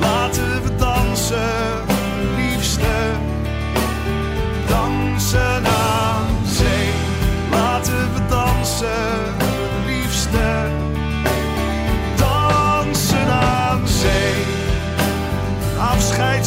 Laten 0.00 0.62
we 0.62 0.74
dansen, 0.76 1.84
liefste. 2.36 3.10
Dansen 4.68 5.66
aan 5.66 6.46
zee. 6.46 6.90
Laten 7.50 8.14
we 8.14 8.20
dansen, 8.28 9.34
liefste. 9.86 10.77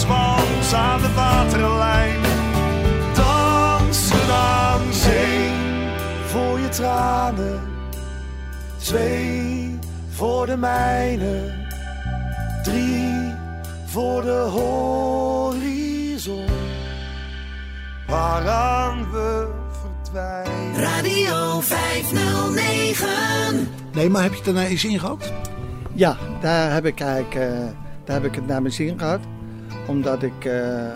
Afscheidswals 0.01 0.73
aan 0.73 1.01
de 1.01 1.13
waterlijn. 1.13 2.19
Dansen 3.13 4.33
aan 4.33 4.93
zee. 4.93 5.49
Voor 6.25 6.59
je 6.59 6.69
tranen. 6.69 7.59
Twee 8.77 9.79
voor 10.09 10.45
de 10.45 10.57
mijne. 10.57 11.59
Drie 12.63 13.33
voor 13.85 14.21
de 14.21 14.47
horizon, 14.51 16.45
waaraan 18.07 19.11
we 19.11 19.47
verdwijnen. 19.81 20.75
Radio 20.75 21.59
509. 21.59 23.67
Nee, 23.93 24.09
maar 24.09 24.21
heb 24.21 24.31
je 24.31 24.37
het 24.37 24.45
daarna 24.45 24.65
eens 24.65 24.85
ingehad? 24.85 25.33
Ja, 25.93 26.17
daar 26.41 26.73
heb 26.73 26.85
ik 26.85 26.99
eigenlijk 26.99 27.35
eh, 27.35 27.49
daar 28.05 28.15
heb 28.15 28.25
ik 28.25 28.35
het 28.35 28.47
naar 28.47 28.61
mijn 28.61 28.73
zin 28.73 28.99
gehad. 28.99 29.19
Omdat 29.87 30.23
ik, 30.23 30.45
eh, 30.45 30.91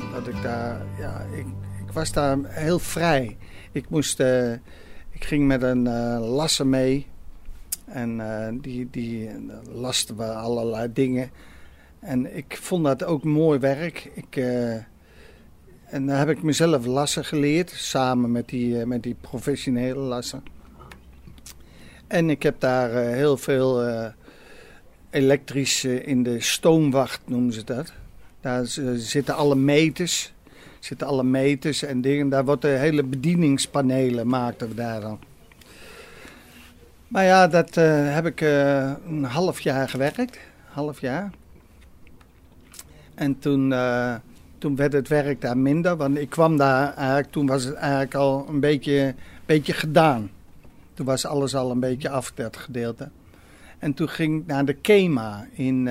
omdat 0.00 0.28
ik 0.28 0.42
daar, 0.42 0.82
ja, 0.98 1.20
ik, 1.36 1.46
ik 1.86 1.92
was 1.92 2.12
daar 2.12 2.38
heel 2.44 2.78
vrij. 2.78 3.36
Ik 3.72 3.88
moest, 3.88 4.20
eh, 4.20 4.52
ik 5.10 5.24
ging 5.24 5.46
met 5.46 5.62
een 5.62 5.86
eh 5.86 6.18
lasser 6.20 6.66
mee. 6.66 7.06
En 7.84 8.20
die, 8.62 8.88
die 8.90 9.30
lasten 9.72 10.16
we 10.16 10.24
allerlei 10.24 10.92
dingen. 10.92 11.30
En 12.00 12.36
ik 12.36 12.58
vond 12.60 12.84
dat 12.84 13.04
ook 13.04 13.24
mooi 13.24 13.58
werk. 13.58 14.10
Ik, 14.14 14.36
en 15.84 16.06
daar 16.06 16.18
heb 16.18 16.28
ik 16.28 16.42
mezelf 16.42 16.86
lassen 16.86 17.24
geleerd, 17.24 17.70
samen 17.70 18.32
met 18.32 18.48
die, 18.48 18.86
met 18.86 19.02
die 19.02 19.16
professionele 19.20 20.00
lassen. 20.00 20.42
En 22.06 22.30
ik 22.30 22.42
heb 22.42 22.60
daar 22.60 22.90
heel 22.90 23.36
veel 23.36 23.82
elektrisch 25.10 25.84
in 25.84 26.22
de 26.22 26.40
stoomwacht, 26.40 27.20
noemen 27.24 27.52
ze 27.52 27.64
dat. 27.64 27.92
Daar 28.40 28.66
zitten 28.96 29.34
alle 29.34 29.54
meters, 29.54 30.32
zitten 30.78 31.06
alle 31.06 31.24
meters 31.24 31.82
en 31.82 32.00
dingen. 32.00 32.28
Daar 32.28 32.44
worden 32.44 32.80
hele 32.80 33.02
bedieningspanelen 33.02 34.26
maakten 34.26 34.68
we 34.68 34.74
daar 34.74 35.00
dan. 35.00 35.18
Maar 37.10 37.24
ja, 37.24 37.46
dat 37.46 37.76
eh, 37.76 38.14
heb 38.14 38.26
ik 38.26 38.40
eh, 38.40 38.92
een 39.08 39.24
half 39.24 39.60
jaar 39.60 39.88
gewerkt. 39.88 40.38
Half 40.68 41.00
jaar. 41.00 41.30
En 43.14 43.38
toen, 43.38 43.72
eh, 43.72 44.14
toen 44.58 44.76
werd 44.76 44.92
het 44.92 45.08
werk 45.08 45.40
daar 45.40 45.58
minder. 45.58 45.96
Want 45.96 46.18
ik 46.18 46.30
kwam 46.30 46.56
daar 46.56 46.94
eigenlijk, 46.94 47.30
toen 47.30 47.46
was 47.46 47.64
het 47.64 47.74
eigenlijk 47.74 48.14
al 48.14 48.46
een 48.48 48.60
beetje, 48.60 49.14
beetje 49.46 49.72
gedaan. 49.72 50.30
Toen 50.94 51.06
was 51.06 51.26
alles 51.26 51.54
al 51.54 51.70
een 51.70 51.80
beetje 51.80 52.10
af, 52.10 52.32
dat 52.32 52.56
gedeelte. 52.56 53.08
En 53.78 53.94
toen 53.94 54.08
ging 54.08 54.40
ik 54.40 54.46
naar 54.46 54.64
de 54.64 54.74
KEMA 54.74 55.46
in 55.52 55.88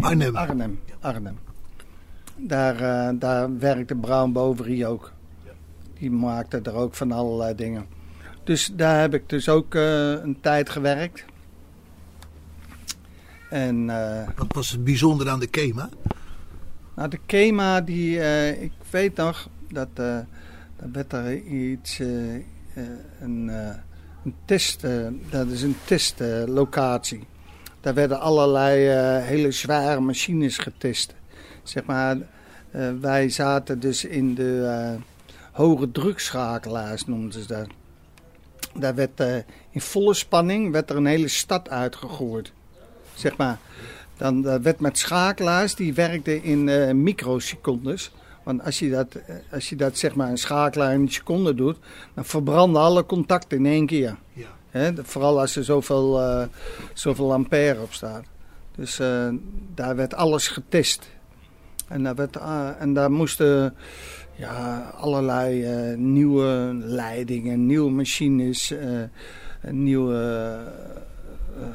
Arnhem. 0.00 0.36
Arnhem. 0.36 0.80
Arnhem. 1.00 1.47
Daar, 2.40 2.80
eh, 2.80 3.14
daar 3.18 3.58
werkte 3.58 3.94
Brown 3.94 4.32
Boveri 4.32 4.86
ook. 4.86 5.12
Die 5.98 6.10
maakte 6.10 6.60
er 6.62 6.74
ook 6.74 6.94
van 6.94 7.12
allerlei 7.12 7.54
dingen. 7.54 7.86
Dus 8.44 8.70
daar 8.72 9.00
heb 9.00 9.14
ik 9.14 9.28
dus 9.28 9.48
ook 9.48 9.74
eh, 9.74 10.10
een 10.10 10.38
tijd 10.40 10.70
gewerkt. 10.70 11.24
En 13.50 13.90
eh, 13.90 14.28
Wat 14.36 14.54
was 14.54 14.70
het 14.70 14.84
bijzonder 14.84 15.28
aan 15.28 15.40
de 15.40 15.46
KEMA? 15.46 15.88
nou, 16.94 17.08
de 17.08 17.18
KEMA, 17.26 17.80
die, 17.80 18.18
ik 18.60 18.72
weet 18.90 19.16
nog 19.16 19.48
dat 19.70 19.88
daar 19.96 20.26
werd 20.92 21.12
er 21.12 21.36
iets, 21.36 21.98
een, 21.98 23.48
een 24.24 24.34
test, 24.44 24.86
dat 25.30 25.46
is 25.46 25.62
een 25.62 25.76
testlocatie. 25.84 27.26
daar 27.80 27.94
werden 27.94 28.20
allerlei 28.20 28.88
hele 29.20 29.50
zware 29.50 30.00
machines 30.00 30.58
getest. 30.58 31.14
Zeg 31.68 31.84
maar, 31.84 32.16
eh, 32.70 32.90
wij 33.00 33.28
zaten 33.28 33.80
dus 33.80 34.04
in 34.04 34.34
de 34.34 34.64
eh, 34.64 35.00
hoge 35.52 35.90
drukschakelaars, 35.90 37.06
noemden 37.06 37.40
ze 37.42 37.46
dat. 37.46 37.66
Daar 38.74 38.94
werd 38.94 39.20
eh, 39.20 39.36
in 39.70 39.80
volle 39.80 40.14
spanning 40.14 40.72
werd 40.72 40.90
er 40.90 40.96
een 40.96 41.06
hele 41.06 41.28
stad 41.28 41.70
uitgegooid. 41.70 42.52
Zeg 43.14 43.36
maar. 43.36 43.58
Dan 44.16 44.62
werd 44.62 44.80
met 44.80 44.98
schakelaars, 44.98 45.74
die 45.74 45.94
werkten 45.94 46.42
in 46.42 47.02
microsecondes. 47.02 48.10
Want 48.42 48.64
als 48.64 48.78
je 48.78 48.90
dat, 48.90 49.16
als 49.52 49.68
je 49.68 49.76
dat 49.76 49.96
zeg 49.96 50.14
maar 50.14 50.30
een 50.30 50.38
schakelaar 50.38 50.92
in 50.92 51.00
een 51.00 51.12
seconde 51.12 51.54
doet, 51.54 51.76
dan 52.14 52.24
verbranden 52.24 52.82
alle 52.82 53.06
contacten 53.06 53.58
in 53.58 53.66
één 53.66 53.86
keer. 53.86 54.16
Ja. 54.32 54.46
Hè, 54.70 54.92
de- 54.92 55.04
vooral 55.04 55.40
als 55.40 55.56
er 55.56 55.64
zoveel, 55.64 56.20
zoveel 56.94 57.32
ampère 57.32 57.80
op 57.80 57.92
staat. 57.92 58.24
Dus 58.74 59.00
daar 59.74 59.96
werd 59.96 60.14
alles 60.14 60.48
getest. 60.48 61.08
En 61.88 62.02
daar, 62.02 62.14
werd, 62.14 62.38
ah, 62.38 62.68
en 62.78 62.92
daar 62.92 63.10
moesten 63.10 63.74
ja, 64.34 64.80
allerlei 64.96 65.64
eh, 65.64 65.96
nieuwe 65.96 66.74
leidingen, 66.74 67.66
nieuwe 67.66 67.90
machines, 67.90 68.70
eh, 68.70 69.02
nieuwe 69.70 70.58
eh, 71.60 71.66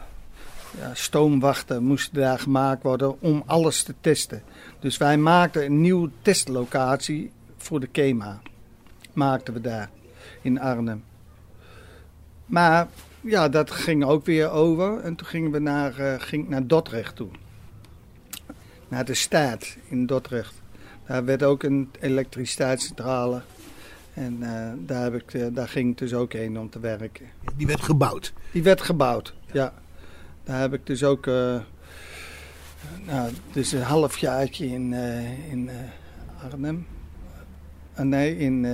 ja, 0.79 0.93
stoomwachten 0.93 1.83
moesten 1.83 2.21
daar 2.21 2.39
gemaakt 2.39 2.83
worden 2.83 3.21
om 3.21 3.43
alles 3.45 3.83
te 3.83 3.93
testen. 4.01 4.43
Dus 4.79 4.97
wij 4.97 5.17
maakten 5.17 5.65
een 5.65 5.81
nieuwe 5.81 6.09
testlocatie 6.21 7.31
voor 7.57 7.79
de 7.79 7.87
KEMA. 7.87 8.41
Maakten 9.13 9.53
we 9.53 9.61
daar 9.61 9.89
in 10.41 10.59
Arnhem. 10.59 11.03
Maar 12.45 12.87
ja, 13.21 13.49
dat 13.49 13.71
ging 13.71 14.05
ook 14.05 14.25
weer 14.25 14.49
over. 14.49 14.99
En 14.99 15.15
toen 15.15 15.27
gingen 15.27 15.51
we 15.51 15.59
naar, 15.59 15.97
eh, 15.97 16.13
ging 16.17 16.49
naar 16.49 16.67
Dordrecht 16.67 17.15
toe. 17.15 17.29
Naar 18.93 19.05
de 19.05 19.13
staat 19.13 19.77
in 19.89 20.05
Dordrecht. 20.05 20.61
Daar 21.07 21.25
werd 21.25 21.43
ook 21.43 21.63
een 21.63 21.89
elektriciteitscentrale. 21.99 23.41
En 24.13 24.37
eh, 24.41 24.71
daar, 24.77 25.03
heb 25.03 25.13
ik, 25.13 25.33
eh, 25.33 25.47
daar 25.51 25.67
ging 25.67 25.91
ik 25.91 25.97
dus 25.97 26.13
ook 26.13 26.33
heen 26.33 26.59
om 26.59 26.69
te 26.69 26.79
werken. 26.79 27.25
Die 27.55 27.67
werd 27.67 27.81
gebouwd. 27.81 28.33
Die 28.51 28.63
werd 28.63 28.81
gebouwd, 28.81 29.33
ja. 29.51 29.73
Daar 30.43 30.59
heb 30.59 30.73
ik 30.73 30.85
dus 30.85 31.03
ook... 31.03 31.27
eh 31.27 31.59
nou, 33.05 33.31
dus 33.51 33.71
een 33.71 33.81
halfjaartje 33.81 34.65
in, 34.67 34.93
in 35.49 35.69
Arnhem. 36.43 36.87
Ah, 37.95 38.05
nee, 38.05 38.37
in, 38.37 38.65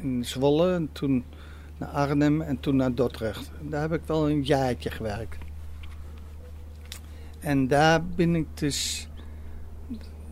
in 0.00 0.24
Zwolle. 0.24 0.74
En 0.74 0.88
toen 0.92 1.24
naar 1.76 1.88
Arnhem 1.88 2.40
en 2.40 2.60
toen 2.60 2.76
naar 2.76 2.94
Dordrecht. 2.94 3.50
Daar 3.60 3.80
heb 3.80 3.92
ik 3.92 4.02
wel 4.06 4.30
een 4.30 4.42
jaartje 4.42 4.90
gewerkt. 4.90 5.36
En 7.38 7.68
daar 7.68 8.04
ben 8.04 8.34
ik 8.34 8.46
dus... 8.54 9.08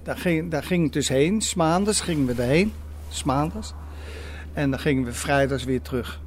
Daar 0.08 0.16
ging, 0.16 0.50
daar 0.50 0.62
ging 0.62 0.84
ik 0.84 0.92
dus 0.92 1.08
heen. 1.08 1.40
Smaanders 1.40 2.00
gingen 2.00 2.26
we 2.26 2.42
erheen. 2.42 2.72
Smaanders. 3.08 3.72
En 4.52 4.70
dan 4.70 4.78
gingen 4.78 5.04
we 5.04 5.12
vrijdags 5.12 5.64
weer 5.64 5.82
terug. 5.82 6.20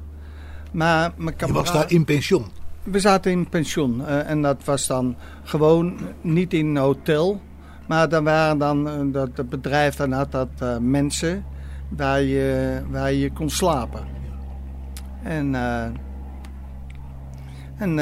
Maar 0.72 1.12
mijn 1.16 1.34
Je 1.38 1.52
was 1.52 1.72
daar 1.72 1.90
in 1.90 2.04
pensioen. 2.04 2.44
We 2.82 3.00
zaten 3.00 3.32
in 3.32 3.48
pensioen 3.48 4.06
eh, 4.06 4.30
en 4.30 4.42
dat 4.42 4.64
was 4.64 4.86
dan 4.86 5.16
gewoon 5.42 5.98
niet 6.20 6.52
in 6.52 6.66
een 6.66 6.76
hotel. 6.76 7.40
Maar 7.86 8.08
dan 8.08 8.24
waren 8.24 8.58
dan, 8.58 8.88
eh, 8.88 8.94
dat 9.12 9.28
het 9.34 9.48
bedrijf 9.48 9.94
dan 9.96 10.12
had 10.12 10.32
dat 10.32 10.48
eh, 10.58 10.76
mensen 10.76 11.44
waar 11.88 12.22
je, 12.22 12.80
waar 12.90 13.12
je 13.12 13.32
kon 13.32 13.50
slapen. 13.50 14.06
En, 15.22 15.54
en 17.76 17.96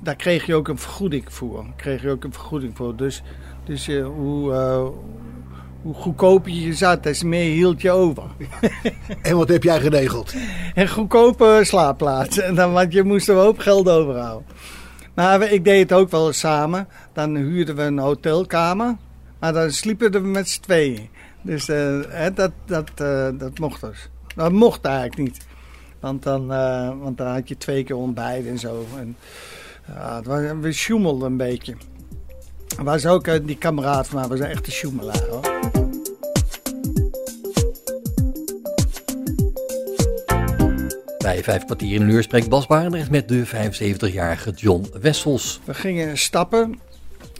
daar 0.00 0.16
kreeg 0.16 0.46
je 0.46 0.54
ook 0.54 0.68
een 0.68 0.78
vergoeding 0.78 1.32
voor. 1.32 1.66
Kreeg 1.76 2.02
je 2.02 2.10
ook 2.10 2.24
een 2.24 2.32
vergoeding 2.32 2.76
voor. 2.76 2.96
Dus, 2.96 3.22
dus 3.68 3.88
eh, 3.88 4.06
hoe, 4.06 4.52
eh, 4.52 4.86
hoe 5.82 5.94
goedkoper 5.94 6.52
je 6.52 6.74
zat, 6.74 7.02
des 7.02 7.22
meer 7.22 7.52
hield 7.52 7.80
je 7.80 7.90
over. 7.90 8.24
En 9.22 9.36
wat 9.36 9.48
heb 9.48 9.62
jij 9.62 9.80
geregeld? 9.80 10.34
En 10.74 10.88
goedkope 10.88 11.64
dan, 12.54 12.72
want 12.72 12.92
je 12.92 13.02
moest 13.02 13.28
er 13.28 13.34
een 13.34 13.42
hoop 13.42 13.58
geld 13.58 13.88
overhouden. 13.88 14.46
Maar 15.14 15.52
ik 15.52 15.64
deed 15.64 15.90
het 15.90 15.98
ook 15.98 16.10
wel 16.10 16.26
eens 16.26 16.38
samen. 16.38 16.88
Dan 17.12 17.36
huurden 17.36 17.76
we 17.76 17.82
een 17.82 17.98
hotelkamer. 17.98 18.96
Maar 19.38 19.52
dan 19.52 19.70
sliepen 19.70 20.12
we 20.12 20.18
met 20.18 20.48
z'n 20.48 20.60
tweeën. 20.60 21.08
Dus 21.42 21.68
eh, 21.68 22.26
dat, 22.34 22.52
dat, 22.66 22.90
dat 23.38 23.58
mocht 23.58 23.80
dus. 23.80 24.08
Dat 24.34 24.52
mocht 24.52 24.84
eigenlijk 24.84 25.16
niet. 25.16 25.46
Want 26.00 26.22
dan, 26.22 26.46
want 27.00 27.18
dan 27.18 27.26
had 27.26 27.48
je 27.48 27.56
twee 27.56 27.84
keer 27.84 27.96
ontbijt 27.96 28.46
en 28.46 28.58
zo. 28.58 28.86
En, 28.98 29.16
het 29.92 30.26
was, 30.26 30.40
we 30.60 30.72
sjoemelden 30.72 31.30
een 31.30 31.36
beetje. 31.36 31.74
Was 32.82 33.06
ook 33.06 33.26
eh, 33.26 33.40
die 33.42 33.58
kameraad 33.58 34.08
van 34.08 34.20
mij, 34.20 34.28
was 34.28 34.38
een 34.38 34.46
echte 34.46 34.70
sjoemelaar 34.70 35.26
hoor. 35.28 35.40
Bij 41.18 41.42
vijf 41.42 41.64
kwartier 41.64 41.94
in 41.94 42.02
een 42.02 42.08
uur 42.08 42.22
spreekt 42.22 42.48
Bas 42.48 42.66
Barendrecht 42.66 43.10
met 43.10 43.28
de 43.28 43.46
75-jarige 43.46 44.50
John 44.50 44.90
Wessels. 45.00 45.60
We 45.64 45.74
gingen 45.74 46.18
stappen. 46.18 46.80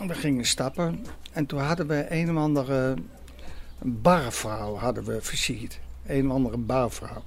We 0.06 0.14
gingen 0.14 0.44
stappen. 0.44 1.04
En 1.32 1.46
toen 1.46 1.60
hadden 1.60 1.86
we 1.86 2.06
een 2.08 2.30
of 2.30 2.36
andere 2.36 2.94
barvrouw 3.82 4.76
hadden 4.76 5.04
we 5.04 5.18
versierd. 5.20 5.78
Een 6.06 6.26
of 6.26 6.32
andere 6.32 6.56
barvrouw. 6.56 7.22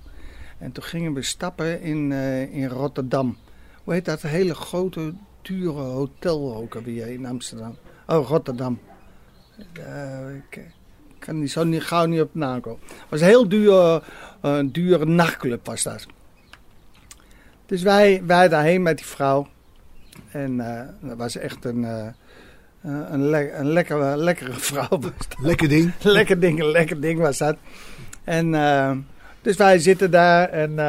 En 0.58 0.72
toen 0.72 0.84
gingen 0.84 1.14
we 1.14 1.22
stappen 1.22 1.82
in, 1.82 2.12
eh, 2.12 2.54
in 2.54 2.68
Rotterdam. 2.68 3.38
Hoe 3.84 3.94
heet 3.94 4.06
dat 4.06 4.22
hele 4.22 4.56
grote, 4.56 5.14
dure 5.42 5.82
hotel 5.82 6.56
ook 6.56 6.76
alweer 6.76 7.08
in 7.08 7.26
Amsterdam? 7.26 7.78
Oh, 8.12 8.28
Rotterdam. 8.28 8.80
Eh, 9.74 10.36
ik 10.50 10.62
kan 11.20 11.40
niet, 11.40 11.52
zo 11.52 11.64
niet, 11.64 11.84
gauw 11.84 12.06
niet 12.06 12.22
op 12.22 12.30
de 12.34 12.40
naam 12.40 12.62
komen. 12.62 12.80
Het 12.88 13.10
was 13.10 13.22
een 13.22 13.28
heel 13.28 13.48
duur, 13.50 14.04
eh, 14.42 14.60
dure 14.66 15.06
nachtclub 15.06 15.66
was 15.66 15.84
dat. 15.84 16.06
Dus 17.66 17.82
wij, 17.82 18.22
wij 18.26 18.48
daarheen 18.50 18.82
met 18.82 18.98
die 18.98 19.06
vrouw. 19.06 19.48
En 20.32 20.60
eh, 20.60 20.88
dat 21.00 21.18
was 21.18 21.36
echt 21.36 21.66
een, 21.66 22.14
een, 22.82 23.30
le- 23.30 23.52
een 23.54 23.72
lekkere, 23.72 24.18
lekkere 24.18 24.54
vrouw. 24.70 25.00
Lekker 25.42 25.70
ding. 25.70 25.94
lekker 26.02 26.40
ding, 26.40 26.60
een 26.60 26.72
lekker 26.72 27.02
ding 27.02 27.20
was 27.20 27.38
dat. 27.38 27.56
En 28.24 28.52
dus 29.42 29.58
wij 29.58 29.80
zitten 29.80 30.12
daar 30.12 30.50
en, 30.50 30.80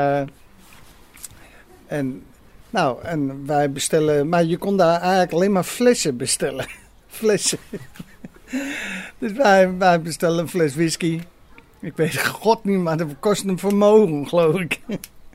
en 1.86 2.22
Nou, 2.70 3.02
en 3.02 3.46
wij 3.46 3.72
bestellen, 3.72 4.28
maar 4.28 4.44
je 4.44 4.56
kon 4.58 4.76
daar 4.76 5.00
eigenlijk 5.00 5.32
alleen 5.32 5.52
maar 5.52 5.64
flessen 5.64 6.16
bestellen. 6.16 6.66
Flessen. 7.12 7.58
dus 9.18 9.32
wij, 9.32 9.76
wij 9.76 10.00
bestellen 10.00 10.38
een 10.38 10.48
fles 10.48 10.74
whisky. 10.74 11.20
Ik 11.80 11.96
weet 11.96 12.26
god 12.26 12.64
niet, 12.64 12.78
maar 12.78 12.96
dat 12.96 13.08
kost 13.20 13.44
een 13.44 13.58
vermogen, 13.58 14.28
geloof 14.28 14.60
ik. 14.60 14.80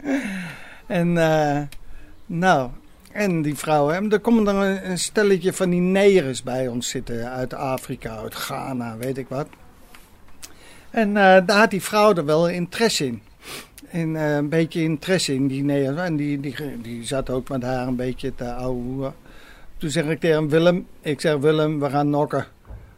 en, 0.87 1.17
eh, 1.17 1.61
nou, 2.25 2.69
en 3.11 3.41
die 3.41 3.55
vrouwen. 3.55 3.95
En 3.95 4.11
er 4.11 4.19
komen 4.19 4.43
dan 4.43 4.55
een, 4.55 4.89
een 4.89 4.99
stelletje 4.99 5.53
van 5.53 5.69
die 5.69 5.81
negers 5.81 6.43
bij 6.43 6.67
ons 6.67 6.89
zitten. 6.89 7.31
Uit 7.31 7.53
Afrika, 7.53 8.17
uit 8.17 8.35
Ghana, 8.35 8.97
weet 8.97 9.17
ik 9.17 9.27
wat. 9.27 9.47
En 10.89 11.07
eh, 11.07 11.45
daar 11.45 11.59
had 11.59 11.71
die 11.71 11.81
vrouw 11.81 12.13
er 12.13 12.25
wel 12.25 12.49
interesse 12.49 13.05
in. 13.05 13.21
En, 13.89 14.15
eh, 14.15 14.35
een 14.35 14.49
beetje 14.49 14.81
interesse 14.81 15.33
in 15.33 15.47
die 15.47 15.63
negers. 15.63 15.97
En 15.97 16.15
die, 16.15 16.39
die, 16.39 16.55
die 16.81 17.05
zat 17.05 17.29
ook 17.29 17.49
met 17.49 17.63
haar 17.63 17.87
een 17.87 17.95
beetje 17.95 18.35
te 18.35 18.53
ouwe. 18.53 19.11
Toen 19.77 19.89
zeg 19.89 20.05
ik 20.05 20.19
tegen 20.19 20.49
Willem. 20.49 20.87
Ik 21.01 21.21
zeg 21.21 21.37
Willem, 21.37 21.79
we 21.79 21.89
gaan 21.89 22.09
nokken. 22.09 22.45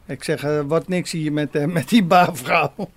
Ik 0.05 0.23
zeg, 0.23 0.43
eh, 0.43 0.59
wat 0.67 0.87
niks 0.87 1.11
hier 1.11 1.33
met, 1.33 1.55
eh, 1.55 1.65
met 1.65 1.89
die 1.89 2.03
baarvrouw. 2.03 2.73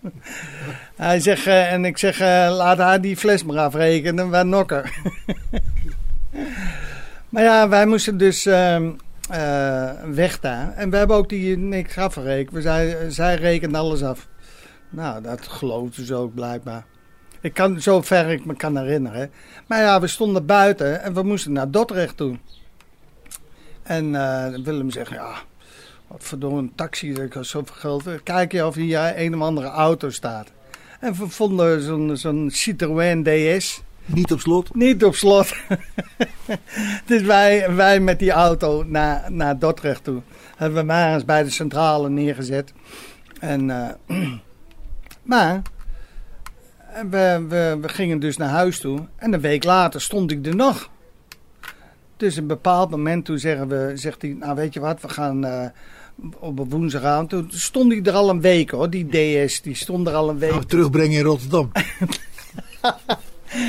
Hij 0.96 1.20
zegt, 1.20 1.46
eh, 1.46 1.72
en 1.72 1.84
ik 1.84 1.98
zeg, 1.98 2.18
laat 2.48 2.78
haar 2.78 3.00
die 3.00 3.16
fles 3.16 3.44
maar 3.44 3.58
afrekenen, 3.58 4.30
wij 4.30 4.42
nokken. 4.42 4.90
maar 7.28 7.42
ja, 7.42 7.68
wij 7.68 7.86
moesten 7.86 8.16
dus 8.18 8.46
ehm, 8.46 8.90
eh, 9.32 9.90
weg 10.04 10.40
daar. 10.40 10.72
En 10.76 10.90
we 10.90 10.96
hebben 10.96 11.16
ook 11.16 11.28
die 11.28 11.58
niks 11.58 11.98
afgerekend. 11.98 12.50
We 12.50 12.60
zij, 12.60 13.10
zij 13.10 13.34
rekent 13.34 13.74
alles 13.74 14.02
af. 14.02 14.28
Nou, 14.90 15.22
dat 15.22 15.48
geloofden 15.48 16.06
ze 16.06 16.14
ook 16.14 16.34
blijkbaar. 16.34 16.84
Ik 17.40 17.54
kan 17.54 17.80
zo 17.80 18.02
ver 18.02 18.30
ik 18.30 18.44
me 18.44 18.56
kan 18.56 18.78
herinneren. 18.78 19.30
Maar 19.66 19.80
ja, 19.80 20.00
we 20.00 20.06
stonden 20.06 20.46
buiten 20.46 21.02
en 21.02 21.14
we 21.14 21.22
moesten 21.22 21.52
naar 21.52 21.70
Dordrecht 21.70 22.16
toe. 22.16 22.38
En 23.82 24.14
eh, 24.14 24.54
Willem 24.64 24.90
zegt, 24.90 25.10
ja, 25.10 25.34
wat 26.06 26.24
verdomme 26.24 26.58
een 26.58 26.72
taxi, 26.74 27.12
ik 27.12 27.32
had 27.32 27.46
zoveel 27.46 27.74
geld. 27.74 28.22
Kijk 28.22 28.52
je 28.52 28.66
of 28.66 28.74
hier 28.74 29.12
een 29.16 29.34
of 29.34 29.40
andere 29.40 29.66
auto 29.66 30.10
staat. 30.10 30.48
En 31.00 31.14
we 31.14 31.28
vonden 31.28 31.82
zo'n 31.82 32.16
zo'n 32.16 32.50
Citroën 32.52 33.22
DS. 33.22 33.82
Niet 34.04 34.32
op 34.32 34.40
slot. 34.40 34.74
Niet 34.74 35.04
op 35.04 35.14
slot. 35.14 35.54
dus 37.06 37.22
wij, 37.22 37.74
wij 37.74 38.00
met 38.00 38.18
die 38.18 38.30
auto 38.30 38.84
naar, 38.86 39.32
naar 39.32 39.58
Dordrecht 39.58 40.04
toe. 40.04 40.22
Hebben 40.56 40.78
we 40.78 40.84
maar 40.84 41.14
eens 41.14 41.24
bij 41.24 41.42
de 41.42 41.50
centrale 41.50 42.08
neergezet. 42.08 42.72
En, 43.40 43.70
eh, 43.70 44.16
maar 45.22 45.62
we, 47.10 47.44
we, 47.48 47.78
we 47.80 47.88
gingen 47.88 48.18
dus 48.18 48.36
naar 48.36 48.48
huis 48.48 48.80
toe. 48.80 49.06
En 49.16 49.32
een 49.32 49.40
week 49.40 49.64
later 49.64 50.00
stond 50.00 50.30
ik 50.30 50.46
er 50.46 50.56
nog. 50.56 50.90
Dus 52.16 52.36
een 52.36 52.46
bepaald 52.46 52.90
moment 52.90 53.24
toen 53.24 53.38
zeggen 53.38 53.68
we, 53.68 53.92
zegt 53.94 54.22
hij, 54.22 54.36
nou 54.38 54.54
weet 54.54 54.74
je 54.74 54.80
wat, 54.80 55.00
we 55.00 55.08
gaan 55.08 55.44
eh, 55.44 55.66
op 56.38 56.58
een 56.58 56.68
woensdagavond. 56.68 57.28
Toen 57.28 57.46
stond 57.48 57.92
hij 57.92 58.02
er 58.02 58.12
al 58.12 58.30
een 58.30 58.40
week 58.40 58.70
hoor, 58.70 58.90
die 58.90 59.08
DS, 59.46 59.62
die 59.62 59.74
stond 59.74 60.06
er 60.06 60.14
al 60.14 60.28
een 60.28 60.38
week. 60.38 60.62
Terugbrengen 60.62 61.18
in 61.18 61.24
Rotterdam. 61.24 61.70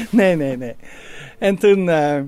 Nee, 0.10 0.36
nee, 0.36 0.58
nee. 0.58 0.76
En 1.40 1.58
toen, 1.58 1.90
eh, 1.90 2.22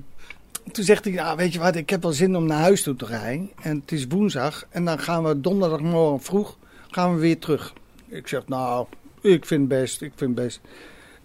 toen 0.71 0.83
zegt 0.83 1.05
hij, 1.05 1.13
nou, 1.13 1.37
weet 1.37 1.53
je 1.53 1.59
wat, 1.59 1.75
ik 1.75 1.89
heb 1.89 2.01
wel 2.01 2.11
zin 2.11 2.35
om 2.35 2.45
naar 2.45 2.59
huis 2.59 2.83
toe 2.83 2.95
te 2.95 3.05
rijden. 3.05 3.49
En 3.61 3.79
het 3.79 3.91
is 3.91 4.07
woensdag. 4.07 4.65
En 4.69 4.85
dan 4.85 4.99
gaan 4.99 5.23
we 5.23 5.41
donderdagmorgen 5.41 6.21
vroeg 6.21 6.57
gaan 6.95 7.13
we 7.13 7.19
weer 7.19 7.39
terug. 7.39 7.73
Ik 8.07 8.27
zeg, 8.27 8.47
nou, 8.47 8.85
ik 9.21 9.45
vind 9.45 9.59
het 9.59 9.79
best, 9.79 10.01
ik 10.01 10.11
vind 10.15 10.37
het 10.37 10.45
best. 10.45 10.59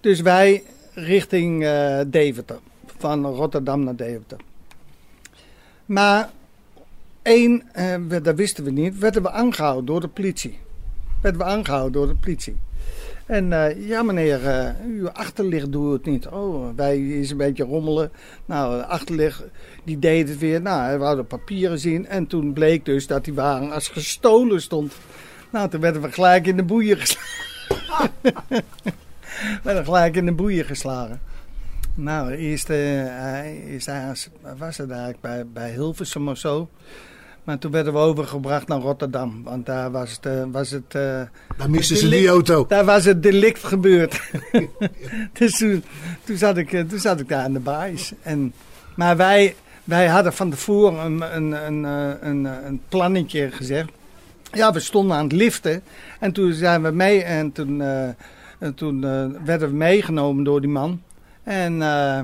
Dus 0.01 0.20
wij 0.20 0.62
richting 0.95 1.64
eh, 1.64 2.01
Deventer. 2.07 2.59
Van 2.99 3.26
Rotterdam 3.26 3.84
naar 3.84 3.97
Deventer. 3.97 4.38
Maar 5.91 6.30
één, 7.22 7.62
eh, 7.72 7.95
dat 8.22 8.36
wisten 8.36 8.64
we 8.64 8.70
niet, 8.70 8.99
werden 8.99 9.22
we 9.22 9.30
aangehouden 9.30 9.84
door 9.84 10.01
de 10.01 10.09
politie. 10.09 10.59
Werden 11.22 11.41
we 11.41 11.47
aangehouden 11.47 11.93
door 11.93 12.07
de 12.07 12.14
politie. 12.14 12.57
En 13.26 13.53
eh, 13.53 13.88
ja 13.88 14.03
meneer, 14.03 14.47
eh, 14.47 14.70
uw 14.86 15.11
achterlicht 15.11 15.72
doet 15.72 15.93
het 15.93 16.05
niet. 16.05 16.28
Oh, 16.28 16.68
wij 16.76 16.99
is 17.09 17.30
een 17.30 17.36
beetje 17.36 17.64
rommelen. 17.64 18.11
Nou, 18.47 18.82
achterlicht, 18.82 19.43
die 19.84 19.99
deed 19.99 20.28
het 20.28 20.38
weer. 20.38 20.62
Nou, 20.62 20.99
we 20.99 21.05
hadden 21.05 21.26
papieren 21.26 21.78
zien. 21.78 22.07
En 22.07 22.26
toen 22.26 22.53
bleek 22.53 22.84
dus 22.84 23.07
dat 23.07 23.24
die 23.24 23.34
wagen 23.34 23.72
als 23.72 23.88
gestolen 23.88 24.62
stond. 24.62 24.95
Nou, 25.53 25.68
toen 25.68 25.80
werden 25.80 26.03
we 26.03 26.12
gelijk 26.12 26.47
in 26.47 26.57
de 26.57 26.64
boeien 26.64 26.97
geslagen. 26.97 28.11
we 28.22 29.61
werden 29.62 29.84
gelijk 29.84 30.16
in 30.16 30.26
de 30.26 30.32
boeien 30.32 30.64
geslagen. 30.64 31.20
Nou, 31.95 32.30
eerst, 32.32 32.70
eh, 32.70 32.76
hij 33.05 33.62
is 33.66 33.84
daar, 33.84 34.16
was 34.59 34.76
het 34.76 34.91
eigenlijk 34.91 35.20
bij, 35.20 35.47
bij 35.53 35.70
Hilversum 35.70 36.28
of 36.28 36.38
zo. 36.38 36.68
Maar 37.45 37.59
toen 37.59 37.70
werden 37.70 37.93
we 37.93 37.99
overgebracht 37.99 38.68
naar 38.68 38.80
Rotterdam. 38.80 39.43
Want 39.45 39.66
daar 39.66 39.91
was 39.91 40.11
het... 40.11 40.26
eh, 40.26 40.43
was 40.51 40.70
het 40.70 40.95
eh, 40.95 41.20
Dan 41.59 41.70
misten 41.70 41.97
ze 41.97 42.09
die 42.09 42.28
auto. 42.28 42.64
Daar 42.68 42.84
was 42.84 43.05
het 43.05 43.22
delict 43.22 43.64
gebeurd. 43.64 44.20
dus 45.38 45.59
toen, 45.59 45.84
toen, 46.24 46.36
zat 46.36 46.57
ik, 46.57 46.72
eh, 46.72 46.80
toen 46.84 46.99
zat 46.99 47.20
ik 47.20 47.28
daar 47.28 47.45
aan 47.45 47.53
de 47.53 47.61
baais. 47.61 48.12
En, 48.22 48.53
maar 48.97 49.16
wij, 49.16 49.55
wij 49.84 50.07
hadden 50.07 50.32
van 50.32 50.51
tevoren 50.51 50.99
een, 51.05 51.36
een, 51.36 51.53
een, 51.66 51.84
eh, 51.84 52.28
een, 52.28 52.47
eh, 52.47 52.53
een 52.66 52.80
plannetje 52.88 53.51
gezegd. 53.51 53.88
Ja, 54.53 54.72
we 54.72 54.80
stonden 54.80 55.16
aan 55.16 55.24
het 55.24 55.32
liften. 55.32 55.82
En 56.20 56.32
toen 56.32 56.53
zijn 56.53 56.82
we 56.82 56.91
mee. 56.91 57.22
En 57.22 57.53
toen, 57.53 57.80
eh, 57.80 58.09
en 58.59 58.74
toen 58.74 59.05
eh, 59.05 59.26
werden 59.45 59.68
we 59.68 59.74
meegenomen 59.74 60.45
door 60.45 60.61
die 60.61 60.70
man. 60.70 61.03
En, 61.43 61.82
eh, 61.82 62.18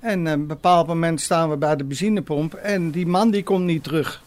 en 0.00 0.20
op 0.20 0.26
een 0.26 0.46
bepaald 0.46 0.86
moment 0.86 1.20
staan 1.20 1.50
we 1.50 1.56
bij 1.56 1.76
de 1.76 1.84
benzinepomp. 1.84 2.54
En 2.54 2.90
die 2.90 3.06
man 3.06 3.30
die 3.30 3.42
komt 3.42 3.64
niet 3.64 3.84
terug. 3.84 4.22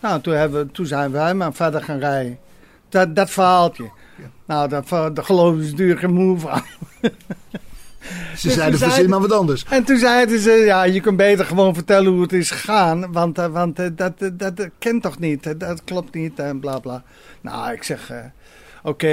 Nou, 0.00 0.20
toen, 0.20 0.34
hebben 0.34 0.66
we, 0.66 0.72
toen 0.72 0.86
zijn 0.86 1.10
wij 1.10 1.34
maar 1.34 1.54
verder 1.54 1.82
gaan 1.82 1.98
rijden. 1.98 2.38
Dat, 2.88 3.16
dat 3.16 3.30
verhaaltje. 3.30 3.90
Nou, 4.46 4.68
dat, 4.68 4.88
dat 4.88 5.24
geloven 5.24 5.64
ze 5.64 5.70
natuurlijk 5.70 6.00
geen 6.00 6.14
moe 6.14 6.38
van. 6.38 6.62
Ze 8.36 8.46
Dus 8.46 8.56
zeiden 8.56 8.78
verzin 8.78 9.08
maar 9.10 9.20
wat 9.20 9.32
anders. 9.32 9.64
En 9.68 9.84
toen 9.84 9.96
zeiden 9.96 10.38
ze, 10.38 10.50
ja, 10.50 10.82
je 10.82 11.00
kunt 11.00 11.16
beter 11.16 11.44
gewoon 11.44 11.74
vertellen 11.74 12.12
hoe 12.12 12.22
het 12.22 12.32
is 12.32 12.50
gegaan. 12.50 13.12
Want, 13.12 13.38
eh, 13.38 13.46
want 13.46 13.78
eh, 13.78 13.86
dat, 13.92 14.18
dat, 14.18 14.38
dat, 14.38 14.56
dat 14.56 14.68
kent 14.78 15.02
toch 15.02 15.18
niet, 15.18 15.46
eh, 15.46 15.52
dat 15.58 15.84
klopt 15.84 16.14
niet 16.14 16.38
en 16.38 16.60
bla 16.60 16.78
bla. 16.78 17.02
Nou, 17.40 17.72
ik 17.72 17.82
zeg, 17.82 18.10
eh, 18.10 18.18
oké, 18.86 19.08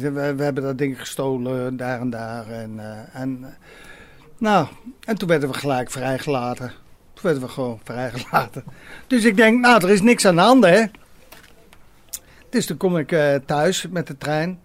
we, 0.00 0.42
hebben 0.42 0.62
dat 0.62 0.78
ding 0.78 1.00
gestolen 1.00 1.76
daar 1.76 2.00
en 2.00 2.10
daar. 2.10 2.50
En, 2.50 2.78
eh, 2.78 3.20
en, 3.20 3.38
eh, 3.42 3.48
nou, 4.38 4.66
en 5.04 5.18
toen 5.18 5.28
werden 5.28 5.48
we 5.48 5.54
gelijk 5.54 5.90
vrijgelaten. 5.90 6.68
Toen 7.12 7.22
werden 7.22 7.42
we 7.42 7.48
gewoon 7.48 7.80
vrijgelaten. 7.84 8.64
Dus 9.06 9.24
ik 9.24 9.36
denk, 9.36 9.60
nou, 9.60 9.84
er 9.84 9.90
is 9.90 10.02
niks 10.02 10.24
aan 10.26 10.34
de 10.34 10.40
hand, 10.40 10.64
hè. 10.64 10.84
Dus 12.50 12.66
toen 12.66 12.76
kom 12.76 12.96
ik 12.96 13.12
eh, 13.12 13.34
thuis 13.46 13.86
met 13.90 14.06
de 14.06 14.18
trein. 14.18 14.60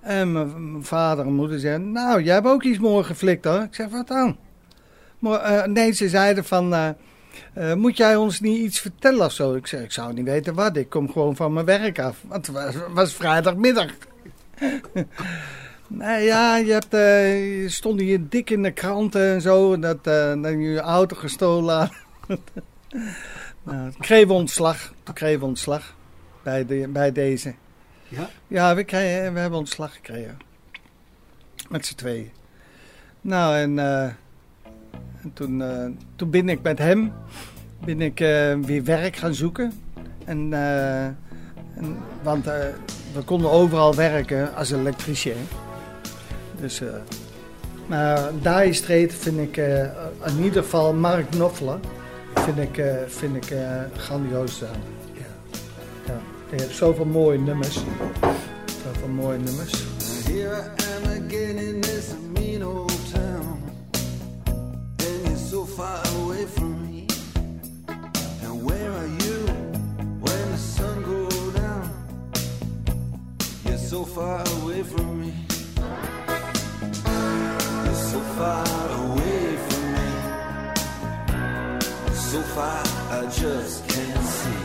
En 0.00 0.32
mijn 0.32 0.84
vader 0.84 1.26
en 1.26 1.32
moeder 1.32 1.58
zeiden, 1.58 1.92
nou, 1.92 2.22
jij 2.22 2.34
hebt 2.34 2.46
ook 2.46 2.62
iets 2.62 2.78
mooi 2.78 3.04
geflikt 3.04 3.44
hoor. 3.44 3.62
Ik 3.62 3.74
zeg, 3.74 3.88
wat 3.88 4.08
dan? 4.08 4.36
Maar, 5.18 5.70
nee, 5.70 5.92
ze 5.92 6.08
zeiden 6.08 6.44
van, 6.44 6.94
eh, 7.54 7.74
moet 7.74 7.96
jij 7.96 8.16
ons 8.16 8.40
niet 8.40 8.58
iets 8.58 8.80
vertellen 8.80 9.24
of 9.24 9.32
zo? 9.32 9.54
Ik 9.54 9.66
zeg, 9.66 9.80
ik 9.80 9.92
zou 9.92 10.12
niet 10.12 10.24
weten 10.24 10.54
wat, 10.54 10.76
ik 10.76 10.88
kom 10.88 11.12
gewoon 11.12 11.36
van 11.36 11.52
mijn 11.52 11.66
werk 11.66 11.98
af. 11.98 12.22
Want 12.26 12.46
het 12.46 12.56
was, 12.56 12.74
was 12.92 13.14
vrijdagmiddag. 13.14 13.90
nou 15.86 16.20
ja, 16.20 16.56
je, 16.56 16.72
hebt, 16.72 16.94
eh, 16.94 17.62
je 17.62 17.68
stond 17.68 18.00
hier 18.00 18.28
dik 18.28 18.50
in 18.50 18.62
de 18.62 18.70
kranten 18.70 19.34
en 19.34 19.40
zo, 19.40 19.78
dat, 19.78 20.06
eh, 20.06 20.42
dat 20.42 20.52
je 20.52 20.58
je 20.58 20.80
auto 20.80 21.16
gestolen 21.16 21.76
had. 21.76 21.90
nou, 23.62 23.92
kregen 23.98 24.28
we 24.28 24.34
ontslag, 24.34 24.92
toen 25.02 25.14
kregen 25.14 25.40
we 25.40 25.46
ontslag 25.46 25.94
bij, 26.42 26.66
de, 26.66 26.88
bij 26.88 27.12
deze. 27.12 27.54
Ja? 28.08 28.28
Ja, 28.46 28.74
we, 28.74 28.84
kregen, 28.84 29.32
we 29.32 29.40
hebben 29.40 29.58
ontslag 29.58 29.94
gekregen. 29.94 30.38
Met 31.68 31.86
z'n 31.86 31.94
tweeën. 31.94 32.30
Nou, 33.20 33.56
en, 33.56 33.78
en 35.26 35.32
toen, 35.32 35.62
eh, 35.62 35.86
toen 36.16 36.30
ben 36.30 36.48
ik 36.48 36.62
met 36.62 36.78
hem 36.78 37.12
ben 37.84 38.00
ik, 38.00 38.20
eh, 38.20 38.54
weer 38.54 38.84
werk 38.84 39.16
gaan 39.16 39.34
zoeken. 39.34 39.72
En, 40.24 40.52
eh, 40.52 41.04
en, 41.04 41.96
want 42.22 42.44
we 42.44 43.22
konden 43.24 43.50
overal 43.50 43.94
werken 43.94 44.54
als 44.54 44.70
elektricien. 44.70 45.36
Dus, 46.60 46.82
maar 47.86 48.30
Dire 48.42 48.72
Straits 48.72 49.14
vind 49.14 49.38
ik 49.38 49.56
in 50.26 50.42
ieder 50.42 50.62
geval 50.62 50.94
Mark 50.94 51.30
Knopfler 51.30 51.78
vind 52.34 52.58
ik, 52.58 52.84
vind 53.06 53.36
ik 53.36 53.56
grandioos 53.96 54.54
staan. 54.54 54.80
Ja. 56.06 56.20
Hij 56.48 56.58
heeft 56.58 56.76
zoveel 56.76 57.04
mooie 57.04 57.38
nummers. 57.38 57.74
Zoveel 58.84 59.08
mooie 59.08 59.38
nummers. 59.38 59.84
Here 60.26 60.72
again 61.04 61.58
in 61.58 61.80
this 61.80 62.14
far 65.76 66.02
away 66.22 66.46
from 66.46 66.72
me. 66.86 67.06
And 68.44 68.62
where 68.64 68.92
are 68.92 69.10
you 69.22 69.38
when 70.24 70.44
the 70.52 70.56
sun 70.56 71.02
goes 71.02 71.54
down? 71.54 71.86
You're 73.66 73.84
so 73.92 74.04
far 74.04 74.40
away 74.56 74.82
from 74.82 75.20
me. 75.20 75.34
You're 77.84 78.02
so 78.12 78.20
far 78.38 78.66
away 79.04 79.56
from 79.66 79.84
me. 79.96 80.08
so 82.30 82.40
far 82.56 82.82
I 83.18 83.22
just 83.42 83.76
can't 83.92 84.26
see. 84.38 84.62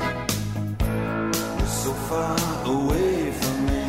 You're 1.58 1.76
so 1.86 1.92
far 2.10 2.38
away 2.76 3.32
from 3.42 3.58
me. 3.70 3.84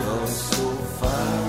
You're 0.00 0.26
so 0.26 0.66
far 1.00 1.47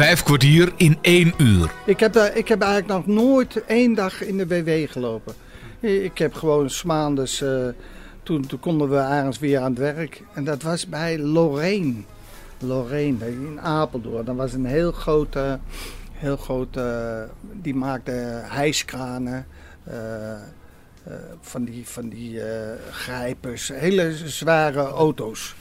Vijf 0.00 0.22
kwartier 0.22 0.72
in 0.76 0.98
één 1.00 1.34
uur. 1.36 1.70
Ik 1.86 2.00
heb, 2.00 2.12
daar, 2.12 2.36
ik 2.36 2.48
heb 2.48 2.60
eigenlijk 2.60 3.06
nog 3.06 3.16
nooit 3.16 3.64
één 3.64 3.94
dag 3.94 4.22
in 4.22 4.36
de 4.36 4.46
WW 4.46 4.90
gelopen. 4.92 5.34
Ik 5.80 6.18
heb 6.18 6.34
gewoon 6.34 6.70
's 6.70 6.82
maandags, 6.82 7.40
eh, 7.42 7.68
toen, 8.22 8.46
toen 8.46 8.60
konden 8.60 8.90
we 8.90 8.96
ergens 8.96 9.38
weer 9.38 9.58
aan 9.58 9.70
het 9.70 9.78
werk. 9.78 10.22
En 10.34 10.44
dat 10.44 10.62
was 10.62 10.88
bij 10.88 11.18
Lorraine. 11.18 11.94
Lorraine 12.58 13.26
in 13.26 13.60
Apeldoorn. 13.60 14.24
Dat 14.24 14.36
was 14.36 14.52
een 14.52 14.64
heel 14.64 14.92
grote, 14.92 15.58
heel 16.12 16.36
grote 16.36 17.28
die 17.52 17.74
maakte 17.74 18.42
hijskranen. 18.44 19.46
eh, 19.84 20.32
eh, 20.32 20.40
van 21.40 21.64
die, 21.64 21.88
van 21.88 22.08
die 22.08 22.42
eh, 22.42 22.76
grijpers, 22.90 23.68
hele 23.74 24.12
zware 24.24 24.82
auto's. 24.82 25.54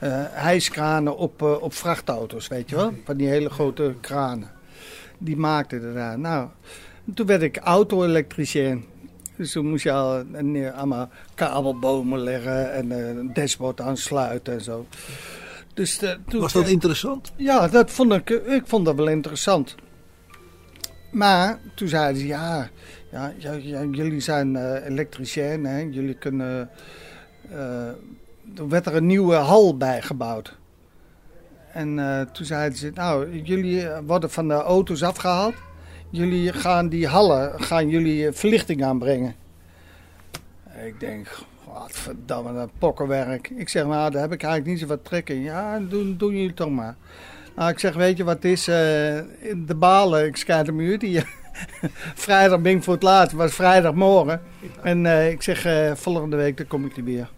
Eh 0.00 0.24
hijskranen 0.30 1.16
op, 1.16 1.42
eh, 1.42 1.62
op 1.62 1.74
vrachtauto's, 1.74 2.48
weet 2.48 2.70
je 2.70 2.76
wel? 2.76 2.94
Van 3.04 3.16
die 3.16 3.28
hele 3.28 3.50
grote 3.50 3.94
kranen. 4.00 4.50
Die 5.18 5.36
maakte 5.36 5.76
er 5.76 5.94
daar. 5.94 6.18
Nou, 6.18 6.48
toen 7.14 7.26
werd 7.26 7.42
ik 7.42 7.56
auto-elektricien. 7.56 8.84
Dus 9.36 9.52
toen 9.52 9.68
moest 9.68 9.82
je 9.82 9.92
al 9.92 10.24
eh, 10.32 10.74
allemaal 10.76 11.08
kabelbomen 11.34 12.18
leggen 12.18 12.72
en 12.72 12.90
een 12.90 13.32
dashboard 13.32 13.80
aansluiten 13.80 14.52
en 14.52 14.60
zo. 14.60 14.86
Dus 15.74 16.00
toen, 16.28 16.40
Was 16.40 16.52
dat 16.52 16.68
interessant? 16.68 17.32
ja, 17.36 17.68
dat 17.68 17.90
vond 17.90 18.12
ik, 18.12 18.30
ik 18.30 18.62
vond 18.66 18.84
dat 18.84 18.94
wel 18.94 19.08
interessant. 19.08 19.74
Maar 21.10 21.60
toen 21.74 21.88
zeiden 21.88 22.20
ze, 22.20 22.26
ja, 22.26 22.70
ja, 23.12 23.32
ja, 23.38 23.52
ja, 23.52 23.84
jullie 23.84 24.20
zijn 24.20 24.56
eh 24.56 24.86
elektricien, 24.86 25.64
hè? 25.64 25.78
jullie 25.78 26.14
kunnen... 26.14 26.70
er 28.56 28.68
werd 28.68 28.86
er 28.86 28.96
een 28.96 29.06
nieuwe 29.06 29.34
hal 29.34 29.76
bijgebouwd. 29.76 30.58
En 31.72 31.98
eh, 31.98 32.20
toen 32.20 32.46
zeiden 32.46 32.78
ze, 32.78 32.90
nou, 32.94 33.40
jullie 33.42 33.88
eh, 33.88 33.98
worden 34.06 34.30
van 34.30 34.48
de 34.48 34.54
auto's 34.54 35.02
afgehaald. 35.02 35.54
Jullie 36.10 36.52
gaan 36.52 36.88
die 36.88 37.06
hallen, 37.06 37.62
gaan 37.62 37.88
jullie 37.88 38.26
eh, 38.26 38.32
verlichting 38.34 38.84
aanbrengen. 38.84 39.34
Ik 40.86 41.00
denk, 41.00 41.38
wat 41.72 41.90
verdamme, 41.92 42.54
dat 42.54 42.70
pokkenwerk. 42.78 43.50
Ik 43.50 43.68
zeg, 43.68 43.84
nou, 43.86 44.10
daar 44.10 44.20
heb 44.20 44.32
ik 44.32 44.42
eigenlijk 44.42 44.72
niet 44.72 44.80
zo 44.80 44.86
wat 44.86 45.04
trek 45.04 45.28
in. 45.28 45.42
Ja, 45.42 45.78
doen, 45.78 46.16
doen 46.16 46.36
jullie 46.36 46.54
toch 46.54 46.70
maar. 46.70 46.96
Nou, 47.56 47.70
ik 47.70 47.78
zeg, 47.78 47.94
weet 47.94 48.16
je 48.16 48.24
wat 48.24 48.44
is? 48.44 48.64
De 48.64 49.76
balen, 49.76 50.26
ik 50.26 50.36
schijt 50.36 50.66
hem 50.66 50.80
uit 50.80 51.02
hier. 51.02 51.28
vrijdag 52.14 52.60
ben 52.60 52.82
voor 52.82 52.94
het 52.94 53.02
laatst, 53.02 53.36
was 53.36 53.54
vrijdagmorgen. 53.54 54.40
En 54.82 55.06
ik 55.06 55.42
zeg, 55.42 55.66
volgende 55.98 56.36
week 56.36 56.56
dan 56.56 56.66
kom 56.66 56.84
ik 56.84 56.96
er 56.96 57.04
weer. 57.04 57.30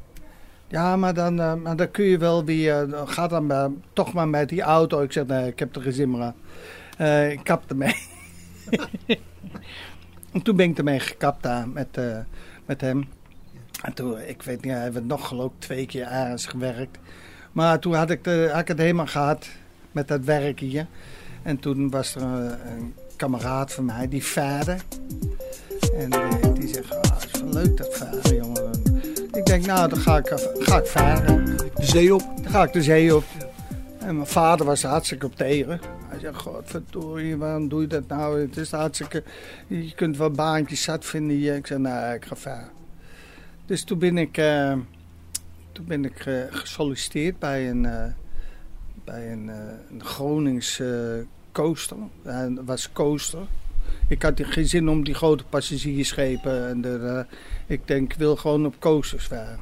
Ja, 0.72 0.96
maar 0.96 1.14
dan, 1.14 1.40
eh, 1.40 1.54
maar 1.54 1.76
dan 1.76 1.90
kun 1.90 2.04
je 2.04 2.18
wel 2.18 2.44
weer, 2.44 2.88
uh, 2.88 3.02
ga 3.04 3.26
dan 3.26 3.82
toch 3.92 4.12
maar 4.12 4.28
met 4.28 4.48
die 4.48 4.62
auto. 4.62 5.02
Ik 5.02 5.12
zeg, 5.12 5.26
nee, 5.26 5.46
ik 5.46 5.58
heb 5.58 5.76
er 5.76 5.82
geen 5.82 5.92
zin 5.92 6.22
aan. 6.22 6.34
Eh, 7.02 7.30
ik 7.30 7.40
kap 7.44 7.70
ermee. 7.70 7.94
en 10.32 10.42
toen 10.42 10.56
ben 10.56 10.70
ik 10.70 10.78
ermee 10.78 11.00
gekapt 11.00 11.42
daar 11.42 11.68
met, 11.68 11.96
eh, 11.96 12.18
met 12.66 12.80
hem. 12.80 13.08
En 13.82 13.92
toen, 13.92 14.20
ik 14.20 14.42
weet 14.42 14.62
niet, 14.62 14.72
hij 14.72 14.82
heeft 14.82 15.04
nog 15.04 15.28
geloof 15.28 15.52
twee 15.58 15.86
keer 15.86 16.06
ergens 16.06 16.46
gewerkt. 16.46 16.98
Maar 17.52 17.78
toen 17.78 17.94
had 17.94 18.10
ik, 18.10 18.24
de, 18.24 18.50
had 18.52 18.78
helemaal 18.78 19.06
gehad 19.06 19.48
met 19.92 20.08
dat 20.08 20.24
werk 20.24 20.60
hier. 20.60 20.86
En 21.42 21.58
toen 21.58 21.90
was 21.90 22.14
er 22.14 22.22
een, 22.22 22.94
kameraad 23.16 23.72
van 23.72 23.84
mij, 23.84 24.08
die 24.08 24.24
vader. 24.24 24.84
En 25.96 26.10
die 26.54 26.68
zegt, 26.68 26.90
ah, 26.90 27.20
het 27.20 27.34
is 27.34 27.40
wel 27.40 27.52
leuk 27.52 27.76
dat 27.76 27.96
varen, 27.96 28.36
jongen. 28.36 28.51
Ik 29.52 29.58
denk, 29.58 29.76
nou, 29.76 29.88
dan 29.88 29.98
ga 29.98 30.16
ik, 30.16 30.26
ga 30.58 30.78
ik 30.78 30.86
varen. 30.86 31.56
De 31.56 31.72
zee 31.86 32.14
op. 32.14 32.20
Dan 32.42 32.50
ga 32.50 32.62
ik 32.62 32.72
de 32.72 32.82
zee 32.82 33.16
op. 33.16 33.24
En 33.98 34.14
mijn 34.14 34.26
vader 34.26 34.66
was 34.66 34.82
er 34.82 34.88
hartstikke 34.88 35.26
op 35.26 35.36
tegen. 35.36 35.80
Hij 36.08 36.18
zei, 36.18 36.34
godverdorie, 36.34 37.36
waarom 37.36 37.68
doe 37.68 37.80
je 37.80 37.86
dat 37.86 38.08
nou? 38.08 38.40
Het 38.40 38.56
is 38.56 38.70
hartstikke... 38.70 39.22
Je 39.66 39.94
kunt 39.94 40.16
wel 40.16 40.30
baantjes 40.30 40.82
zat 40.82 41.04
vinden 41.04 41.36
hier. 41.36 41.54
Ik 41.54 41.66
zei, 41.66 41.80
nou, 41.80 42.14
ik 42.14 42.24
ga 42.24 42.36
varen. 42.36 42.70
Dus 43.66 43.84
toen 43.84 43.98
ben 43.98 44.18
ik, 44.18 44.36
eh, 44.36 44.76
toen 45.72 45.84
ben 45.84 46.04
ik 46.04 46.26
eh, 46.26 46.34
gesolliciteerd 46.50 47.38
bij 47.38 47.70
een, 47.70 47.86
eh, 47.86 48.04
bij 49.04 49.32
een, 49.32 49.50
eh, 49.50 49.56
een 49.90 50.04
Gronings 50.04 50.80
eh, 50.80 50.88
coaster. 51.52 51.96
Hij 52.22 52.58
was 52.64 52.92
coaster. 52.92 53.46
Ik 54.08 54.22
had 54.22 54.40
geen 54.44 54.66
zin 54.66 54.88
om 54.88 55.04
die 55.04 55.14
grote 55.14 55.44
passagiersschepen. 55.44 56.68
En 56.68 56.80
de, 56.80 56.98
eh, 56.98 57.36
ik 57.72 57.86
denk, 57.86 58.12
ik 58.12 58.18
wil 58.18 58.36
gewoon 58.36 58.66
op 58.66 58.74
coasters 58.78 59.26
varen. 59.26 59.60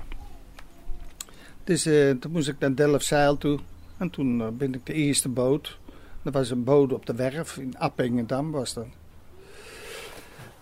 Dus 1.65 1.87
eh, 1.87 2.11
toen 2.11 2.33
moest 2.33 2.49
ik 2.49 2.59
naar 2.59 2.75
Delfzijl 2.75 3.39
toe. 3.39 3.59
En 3.97 4.11
toen 4.11 4.41
eh, 4.41 4.49
ben 4.49 4.75
ik 4.75 4.87
de 4.87 4.93
eerste 4.93 5.29
boot. 5.29 5.79
Er 6.23 6.33
was 6.33 6.51
een 6.51 6.65
boot 6.65 6.93
op 6.93 7.07
de 7.07 7.15
werf 7.15 7.57
in 7.57 7.79
Appingedam 7.79 8.51
was 8.51 8.75
dat. 8.75 8.87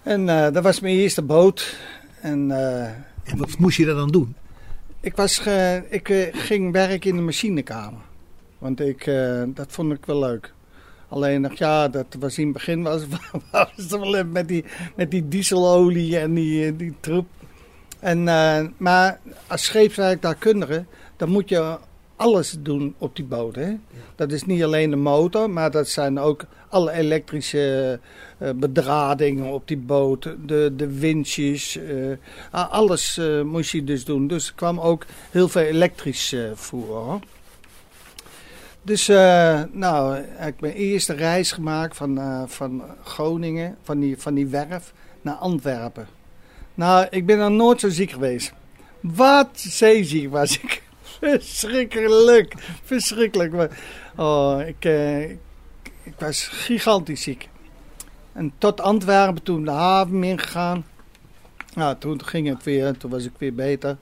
En 0.03 0.29
eh, 0.29 0.53
dat 0.53 0.63
was 0.63 0.81
mijn 0.81 0.95
eerste 0.95 1.23
boot. 1.23 1.77
En 2.21 2.51
En 3.25 3.37
wat 3.37 3.59
moest 3.59 3.77
je 3.77 3.85
daar 3.85 3.95
dan 3.95 4.11
doen? 4.11 4.35
ik, 5.01 5.17
was 5.17 5.39
ik 5.89 6.31
ging 6.33 6.73
werken 6.73 7.11
in 7.11 7.17
de 7.17 7.23
machinekamer. 7.23 8.01
Want 8.59 8.81
ik, 8.81 9.11
dat 9.47 9.73
vond 9.73 9.93
ik 9.93 10.07
wel 10.07 10.19
leuk. 10.19 10.53
Alleen 11.09 11.41
nog, 11.41 11.55
ja, 11.55 11.89
dat 11.89 12.17
was 12.19 12.39
in 12.39 12.45
het 12.45 12.53
begin 12.53 12.83
was, 12.83 13.03
was 13.51 13.73
het 13.77 13.91
wel 13.91 14.25
met 14.25 14.49
die, 14.49 14.65
met 14.97 15.11
die 15.11 15.29
dieselolie 15.29 16.19
en 16.19 16.35
die, 16.35 16.77
die 16.77 16.95
troep. 17.01 17.27
En, 18.01 18.29
eh, 18.29 18.65
maar 18.77 19.21
als 19.47 19.65
scheepswerktuigkundige, 19.65 20.85
dan 21.17 21.29
moet 21.29 21.49
je 21.49 21.79
alles 22.17 22.57
doen 22.59 22.95
op 22.99 23.17
die 23.17 23.25
boot. 23.25 23.55
Hè? 23.55 23.77
Dat 24.15 24.33
is 24.33 24.45
niet 24.45 24.63
alleen 24.63 24.91
de 24.91 24.97
motor, 24.97 25.51
maar 25.51 25.71
dat 25.71 25.89
zijn 25.89 26.19
ook 26.19 26.45
alle 26.69 26.93
elektrische 26.93 28.01
eh, 28.39 28.51
bedradingen 28.55 29.53
op 29.53 29.69
die 29.69 29.77
boot. 29.77 30.23
De, 30.23 30.73
de 30.77 32.19
eh, 32.51 32.71
alles 32.71 33.21
moest 33.45 33.71
je 33.71 33.85
dus 33.85 34.05
doen. 34.05 34.27
Dus 34.27 34.49
er 34.49 34.55
kwam 34.55 34.81
ook 34.81 35.05
heel 35.31 35.49
veel 35.49 35.63
elektrisch 35.63 36.37
voor. 36.55 37.21
Dus 38.83 39.07
nou, 39.73 40.15
heb 40.27 40.55
ik 40.55 40.61
mijn 40.61 40.75
eerste 40.75 41.13
reis 41.13 41.53
gemaakt 41.53 41.97
van, 41.97 42.45
van 42.49 42.83
Groningen, 43.05 43.77
van 43.83 44.01
die, 44.01 44.19
van 44.19 44.35
die 44.35 44.47
werf, 44.47 44.93
naar 45.23 45.35
Antwerpen. 45.35 46.18
Nou, 46.79 47.07
ik 47.11 47.27
ben 47.27 47.39
dan 47.39 47.57
nooit 47.57 47.81
zo 47.81 47.89
ziek 47.89 48.11
geweest. 48.11 48.53
Wat 49.01 49.49
zeeziek 49.53 50.31
was 50.31 50.61
ik. 50.61 50.83
Verschrikkelijk. 51.21 52.55
Verschrikkelijk. 52.83 53.73
Oh, 54.17 54.61
ik, 54.67 54.85
eh, 54.85 55.23
ik, 55.31 55.39
ik 56.03 56.13
was 56.19 56.49
gigantisch 56.49 57.23
ziek. 57.23 57.49
En 58.33 58.53
tot 58.59 58.81
Antwerpen, 58.81 59.43
toen 59.43 59.65
de 59.65 59.71
haven 59.71 60.25
ingegaan. 60.25 60.85
Nou, 61.75 61.97
toen 61.99 62.25
ging 62.25 62.49
het 62.49 62.65
weer, 62.65 62.97
toen 62.97 63.11
was 63.11 63.25
ik 63.25 63.33
weer 63.39 63.55
beter. 63.55 63.97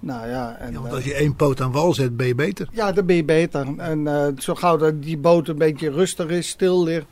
Nou 0.00 0.28
ja, 0.28 0.56
en, 0.56 0.72
Ja, 0.72 0.78
want 0.78 0.88
eh, 0.88 0.94
als 0.94 1.04
je 1.04 1.14
één 1.14 1.36
poot 1.36 1.60
aan 1.60 1.72
wal 1.72 1.94
zet, 1.94 2.16
ben 2.16 2.26
je 2.26 2.34
beter. 2.34 2.68
ja, 2.72 2.92
dan 2.92 3.06
ben 3.06 3.16
je 3.16 3.24
beter. 3.24 3.78
En 3.78 4.06
eh, 4.06 4.26
zo 4.38 4.54
gauw 4.54 4.76
dat 4.76 5.02
die 5.02 5.18
boot 5.18 5.48
een 5.48 5.58
beetje 5.58 5.90
rustig 5.90 6.28
is, 6.28 6.48
stil 6.48 6.82
ligt, 6.84 7.06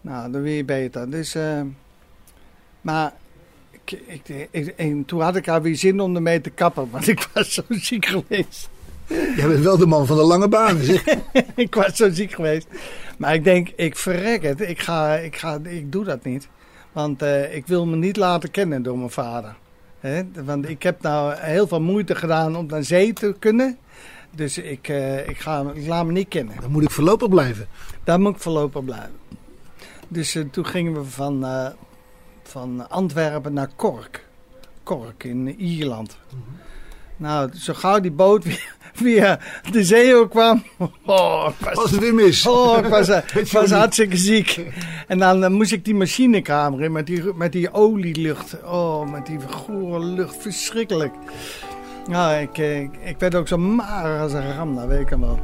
nou, 0.00 0.30
dan 0.32 0.42
ben 0.42 0.52
je 0.52 0.64
beter. 0.64 1.10
Dus, 1.10 1.34
eh, 1.34 1.60
maar 2.80 3.12
ik, 4.06 4.48
ik, 4.50 4.66
en 4.66 5.04
toen 5.04 5.20
had 5.20 5.36
ik 5.36 5.46
haar 5.46 5.62
weer 5.62 5.76
zin 5.76 6.00
om 6.00 6.14
ermee 6.16 6.40
te 6.40 6.50
kappen, 6.50 6.88
want 6.90 7.08
ik 7.08 7.28
was 7.34 7.54
zo 7.54 7.62
ziek 7.68 8.06
geweest. 8.06 8.70
Jij 9.36 9.48
bent 9.48 9.64
wel 9.64 9.78
de 9.78 9.86
man 9.86 10.06
van 10.06 10.16
de 10.16 10.22
lange 10.22 10.48
banen, 10.48 10.84
zeg. 10.84 11.04
ik 11.54 11.74
was 11.74 11.96
zo 11.96 12.10
ziek 12.10 12.32
geweest. 12.32 12.66
Maar 13.18 13.34
ik 13.34 13.44
denk, 13.44 13.68
ik 13.76 13.96
verrek 13.96 14.42
het. 14.42 14.60
Ik, 14.60 14.80
ga, 14.80 15.14
ik, 15.14 15.36
ga, 15.36 15.58
ik 15.62 15.92
doe 15.92 16.04
dat 16.04 16.24
niet. 16.24 16.48
Want 16.92 17.22
eh, 17.22 17.54
ik 17.54 17.66
wil 17.66 17.86
me 17.86 17.96
niet 17.96 18.16
laten 18.16 18.50
kennen 18.50 18.82
door 18.82 18.98
mijn 18.98 19.10
vader. 19.10 19.54
Want 20.44 20.68
ik 20.68 20.82
heb 20.82 21.02
nou 21.02 21.34
heel 21.36 21.66
veel 21.66 21.80
moeite 21.80 22.14
gedaan 22.14 22.56
om 22.56 22.66
naar 22.66 22.84
zee 22.84 23.12
te 23.12 23.34
kunnen. 23.38 23.78
Dus 24.30 24.58
ik, 24.58 24.88
eh, 24.88 25.28
ik, 25.28 25.38
ga, 25.38 25.64
ik 25.74 25.86
laat 25.86 26.06
me 26.06 26.12
niet 26.12 26.28
kennen. 26.28 26.54
Dan 26.60 26.70
moet 26.70 26.82
ik 26.82 26.90
voorlopig 26.90 27.28
blijven. 27.28 27.66
Daar 28.04 28.20
moet 28.20 28.34
ik 28.34 28.40
voorlopig 28.40 28.84
blijven. 28.84 29.20
Dus 30.08 30.34
eh, 30.34 30.42
toen 30.50 30.66
gingen 30.66 30.92
we 30.92 31.04
van, 31.04 31.44
van 32.52 32.90
Antwerpen 32.90 33.52
naar 33.52 33.68
Cork. 33.76 34.26
Cork 34.82 35.24
in 35.24 35.48
Ierland. 35.60 36.16
Nou, 37.16 37.50
zo 37.54 37.72
gauw 37.74 38.00
die 38.00 38.10
boot 38.10 38.44
weer, 38.44 38.74
weer 39.02 39.62
de 39.70 39.84
zee 39.84 40.28
kwam. 40.28 40.64
Oh, 41.06 41.48
ik 41.58 41.64
was, 41.64 41.74
Was 41.74 41.90
het 41.90 42.00
weer 42.00 42.14
mis? 42.14 42.46
oh, 42.46 42.78
ik 42.78 42.84
was, 42.84 43.08
ik 43.34 43.48
hartstikke 43.50 44.16
ziek. 44.16 44.60
En 45.06 45.18
dan 45.18 45.44
eh, 45.44 45.50
moest 45.50 45.72
ik 45.72 45.84
die 45.84 45.94
machinekamer 45.94 46.82
in 46.82 46.92
met 46.92 47.06
die, 47.06 47.34
met 47.34 47.52
die 47.52 47.72
olielucht. 47.72 48.62
Oh, 48.64 49.10
met 49.10 49.26
die 49.26 49.40
gore 49.40 50.04
lucht. 50.04 50.36
Verschrikkelijk. 50.42 51.14
Nou, 52.08 52.40
ik, 52.40 52.58
eh, 52.58 52.80
ik, 52.80 52.96
ik 53.04 53.18
werd 53.18 53.34
ook 53.34 53.48
zo 53.48 53.58
mager 53.58 54.20
als 54.20 54.32
een 54.32 54.56
ram, 54.56 54.74
dat 54.74 54.86
weet 54.86 55.00
ik 55.00 55.18
wel. 55.18 55.38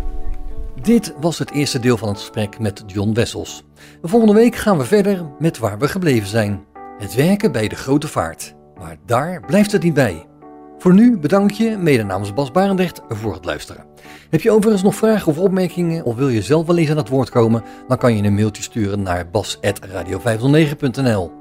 Dit 0.82 1.14
was 1.20 1.38
het 1.38 1.50
eerste 1.50 1.78
deel 1.78 1.96
van 1.96 2.09
het 2.09 2.18
gesprek 2.18 2.59
met 2.59 2.82
John 2.86 3.12
Wessels. 3.12 3.64
Volgende 4.02 4.34
week 4.34 4.56
gaan 4.56 4.78
we 4.78 4.84
verder 4.84 5.26
met 5.38 5.59
waar 5.59 5.78
we 5.78 5.88
gebleven 5.88 6.28
zijn. 6.28 6.66
Het 6.99 7.14
werken 7.14 7.53
bij 7.53 7.68
de 7.68 7.76
grote 7.76 8.09
vaart. 8.09 8.55
Maar 8.78 8.96
daar 9.07 9.40
blijft 9.46 9.72
het 9.72 9.82
niet 9.82 9.94
bij. 9.94 10.26
Voor 10.78 10.94
nu 10.94 11.18
bedank 11.18 11.51
je, 11.51 11.76
mede 11.76 12.03
namens 12.03 12.34
Bas 12.34 12.51
Barendrecht, 12.51 13.01
voor 13.09 13.34
het 13.34 13.44
luisteren. 13.44 13.84
Heb 14.30 14.40
je 14.40 14.51
overigens 14.51 14.82
nog 14.82 14.94
vragen 14.94 15.32
of 15.32 15.38
opmerkingen 15.38 16.05
of 16.05 16.16
wil 16.16 16.28
je 16.28 16.42
zelf 16.42 16.66
wel 16.66 16.78
eens 16.78 16.90
aan 16.90 16.96
het 16.96 17.09
woord 17.09 17.30
komen? 17.30 17.62
Dan 17.88 17.99
kan 17.99 18.16
je 18.16 18.22
een 18.22 18.34
mailtje 18.34 18.62
sturen 18.62 19.03
naar 19.03 19.30
bas.radio509.nl 19.30 21.32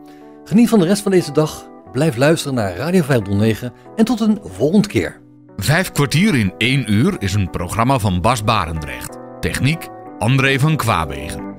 Geniet 0.43 0.70
van 0.70 0.80
de 0.80 0.86
rest 0.86 1.01
van 1.01 1.12
deze 1.12 1.32
dag, 1.32 1.70
blijf 1.91 2.16
luisteren 2.16 2.55
naar 2.55 2.76
Radio 2.76 3.03
509 3.03 3.74
en 3.95 4.05
tot 4.05 4.20
een 4.20 4.39
volgende 4.43 4.88
keer. 4.88 5.20
Vijf 5.58 5.91
kwartier 5.91 6.36
in 6.36 6.53
één 6.58 6.93
uur 6.93 7.16
is 7.20 7.34
een 7.34 7.49
programma 7.49 7.99
van 7.99 8.22
Bas 8.22 8.43
Barendrecht. 8.43 9.18
Techniek 9.39 9.88
André 10.20 10.60
van 10.60 10.76
Kwaabegen. 10.76 11.55